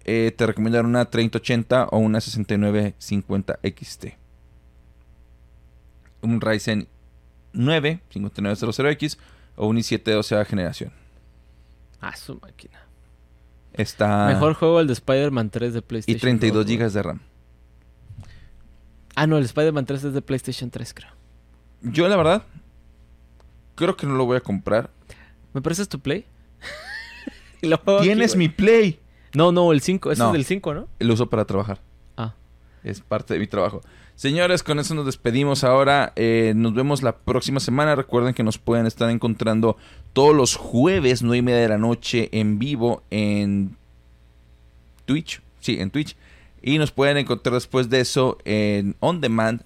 eh, 0.05 0.33
te 0.35 0.47
recomiendo 0.47 0.79
una 0.79 1.03
3080 1.03 1.89
o 1.91 1.97
una 1.97 2.21
6950 2.21 3.59
XT. 3.61 4.05
Un 6.21 6.39
Ryzen 6.39 6.87
9 7.51 7.99
5900X 8.09 9.17
o 9.57 9.67
un 9.67 9.75
i7 9.77 10.01
de 10.01 10.13
12 10.13 10.45
generación. 10.45 10.93
Ah, 11.99 12.15
su 12.15 12.39
máquina. 12.39 12.79
Está... 13.73 14.27
Mejor 14.27 14.53
juego 14.53 14.79
el 14.79 14.87
de 14.87 14.93
Spider-Man 14.93 15.49
3 15.49 15.73
de 15.73 15.81
PlayStation. 15.81 16.17
Y 16.17 16.19
32 16.21 16.65
GB 16.65 16.89
de 16.89 17.03
RAM. 17.03 17.19
Ah, 19.15 19.27
no, 19.27 19.37
el 19.37 19.43
Spider-Man 19.43 19.85
3 19.85 20.05
es 20.05 20.13
de 20.13 20.21
PlayStation 20.21 20.69
3, 20.69 20.93
creo. 20.93 21.11
Yo, 21.81 22.07
la 22.07 22.15
verdad, 22.15 22.43
creo 23.81 23.97
que 23.97 24.05
no 24.05 24.15
lo 24.15 24.25
voy 24.25 24.37
a 24.37 24.41
comprar. 24.41 24.91
¿Me 25.53 25.61
prestas 25.61 25.89
tu 25.89 25.99
Play? 25.99 26.25
Tienes 28.01 28.35
mi 28.35 28.47
Play. 28.47 28.99
No, 29.33 29.51
no, 29.51 29.71
el 29.71 29.81
5. 29.81 30.11
Ese 30.11 30.23
es 30.23 30.31
del 30.31 30.45
5, 30.45 30.73
¿no? 30.73 30.87
Lo 30.99 31.13
uso 31.13 31.29
para 31.29 31.45
trabajar. 31.45 31.81
Ah. 32.15 32.35
Es 32.83 33.01
parte 33.01 33.33
de 33.33 33.39
mi 33.39 33.47
trabajo. 33.47 33.81
Señores, 34.15 34.61
con 34.61 34.77
eso 34.77 34.93
nos 34.93 35.05
despedimos 35.05 35.63
ahora. 35.63 36.13
Eh, 36.15 36.53
nos 36.55 36.73
vemos 36.73 37.01
la 37.01 37.17
próxima 37.17 37.59
semana. 37.59 37.95
Recuerden 37.95 38.33
que 38.33 38.43
nos 38.43 38.59
pueden 38.59 38.85
estar 38.85 39.09
encontrando 39.09 39.77
todos 40.13 40.35
los 40.35 40.55
jueves, 40.55 41.23
9 41.23 41.37
y 41.37 41.41
media 41.41 41.61
de 41.61 41.69
la 41.69 41.77
noche, 41.77 42.29
en 42.33 42.59
vivo 42.59 43.03
en 43.09 43.77
Twitch. 45.05 45.41
Sí, 45.59 45.79
en 45.79 45.89
Twitch. 45.89 46.15
Y 46.61 46.77
nos 46.77 46.91
pueden 46.91 47.17
encontrar 47.17 47.55
después 47.55 47.89
de 47.89 48.01
eso 48.01 48.37
en 48.45 48.95
On 48.99 49.21
Demand, 49.21 49.63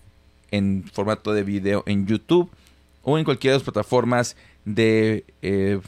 en 0.52 0.86
formato 0.94 1.34
de 1.34 1.44
video 1.44 1.84
en 1.86 2.08
YouTube 2.08 2.50
o 3.06 3.18
en 3.18 3.24
cualquiera 3.24 3.54
de 3.54 3.60
las 3.60 3.64
plataformas 3.64 4.36
de 4.66 5.26
eh, 5.44 5.80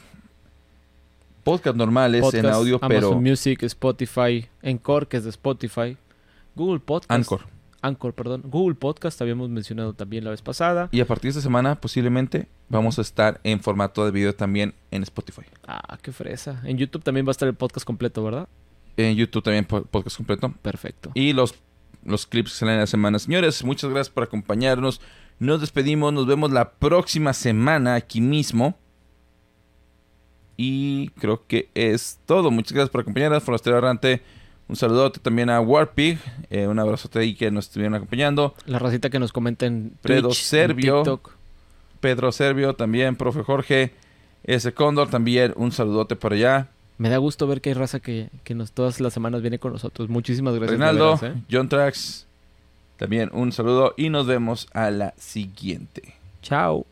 podcast 1.42 1.76
normales 1.76 2.32
en 2.32 2.46
audio, 2.46 2.78
Amazon 2.80 2.88
pero. 2.88 3.20
Music, 3.20 3.62
Spotify, 3.64 4.48
Encore, 4.62 5.06
que 5.08 5.16
es 5.16 5.24
de 5.24 5.30
Spotify, 5.30 5.96
Google 6.54 6.78
Podcast. 6.78 7.10
Anchor. 7.10 7.40
Anchor, 7.82 8.14
perdón. 8.14 8.42
Google 8.44 8.76
Podcast 8.76 9.20
habíamos 9.20 9.50
mencionado 9.50 9.94
también 9.94 10.24
la 10.24 10.30
vez 10.30 10.42
pasada. 10.42 10.88
Y 10.92 11.00
a 11.00 11.06
partir 11.06 11.24
de 11.24 11.30
esta 11.30 11.42
semana, 11.42 11.80
posiblemente, 11.80 12.48
vamos 12.68 12.98
a 12.98 13.02
estar 13.02 13.40
en 13.42 13.60
formato 13.60 14.04
de 14.04 14.12
video 14.12 14.34
también 14.34 14.74
en 14.92 15.02
Spotify. 15.02 15.42
Ah, 15.66 15.98
qué 16.00 16.12
fresa. 16.12 16.60
En 16.64 16.78
YouTube 16.78 17.02
también 17.02 17.26
va 17.26 17.30
a 17.30 17.32
estar 17.32 17.48
el 17.48 17.54
podcast 17.54 17.84
completo, 17.84 18.22
¿verdad? 18.22 18.48
En 18.96 19.16
YouTube 19.16 19.42
también 19.42 19.64
podcast 19.64 20.16
completo. 20.16 20.54
Perfecto. 20.62 21.10
Y 21.14 21.32
los, 21.32 21.54
los 22.04 22.26
clips 22.26 22.52
que 22.52 22.58
salen 22.58 22.74
en 22.74 22.80
la 22.80 22.86
semana. 22.86 23.18
Señores, 23.18 23.64
muchas 23.64 23.90
gracias 23.90 24.10
por 24.10 24.22
acompañarnos. 24.22 25.00
Nos 25.38 25.60
despedimos. 25.60 26.12
Nos 26.12 26.26
vemos 26.26 26.50
la 26.50 26.70
próxima 26.70 27.32
semana 27.32 27.94
aquí 27.94 28.20
mismo. 28.20 28.76
Y 30.56 31.10
creo 31.20 31.46
que 31.46 31.68
es 31.74 32.18
todo. 32.26 32.50
Muchas 32.50 32.72
gracias 32.72 32.90
por 32.90 33.02
acompañarnos. 33.02 33.42
Forastero 33.42 33.78
Errante. 33.78 34.22
Un 34.68 34.76
saludote 34.76 35.20
también 35.20 35.50
a 35.50 35.60
Warpig. 35.60 36.18
Eh, 36.50 36.66
un 36.66 36.78
abrazote 36.78 37.20
ahí 37.20 37.34
que 37.34 37.50
nos 37.50 37.66
estuvieron 37.66 37.94
acompañando. 37.94 38.54
La 38.66 38.78
racita 38.78 39.08
que 39.08 39.18
nos 39.18 39.32
comenta 39.32 39.66
en 39.66 39.92
Pedro 40.02 40.32
Servio. 40.32 41.20
Pedro 42.00 42.32
Servio 42.32 42.74
también. 42.74 43.16
Profe 43.16 43.42
Jorge. 43.42 43.92
Ese 44.44 44.72
Cóndor 44.74 45.08
también. 45.08 45.54
Un 45.56 45.72
saludote 45.72 46.16
por 46.16 46.32
allá. 46.32 46.68
Me 46.98 47.08
da 47.08 47.18
gusto 47.18 47.46
ver 47.46 47.60
que 47.60 47.70
hay 47.70 47.74
raza 47.74 48.00
que, 48.00 48.28
que 48.42 48.56
nos, 48.56 48.72
todas 48.72 49.00
las 49.00 49.14
semanas 49.14 49.40
viene 49.40 49.60
con 49.60 49.72
nosotros. 49.72 50.08
Muchísimas 50.08 50.54
gracias. 50.54 50.78
Reinaldo, 50.78 51.18
¿eh? 51.22 51.34
John 51.50 51.68
Trax, 51.68 52.26
también 52.98 53.30
un 53.32 53.52
saludo 53.52 53.94
y 53.96 54.10
nos 54.10 54.26
vemos 54.26 54.68
a 54.74 54.90
la 54.90 55.14
siguiente. 55.16 56.14
Chao. 56.42 56.84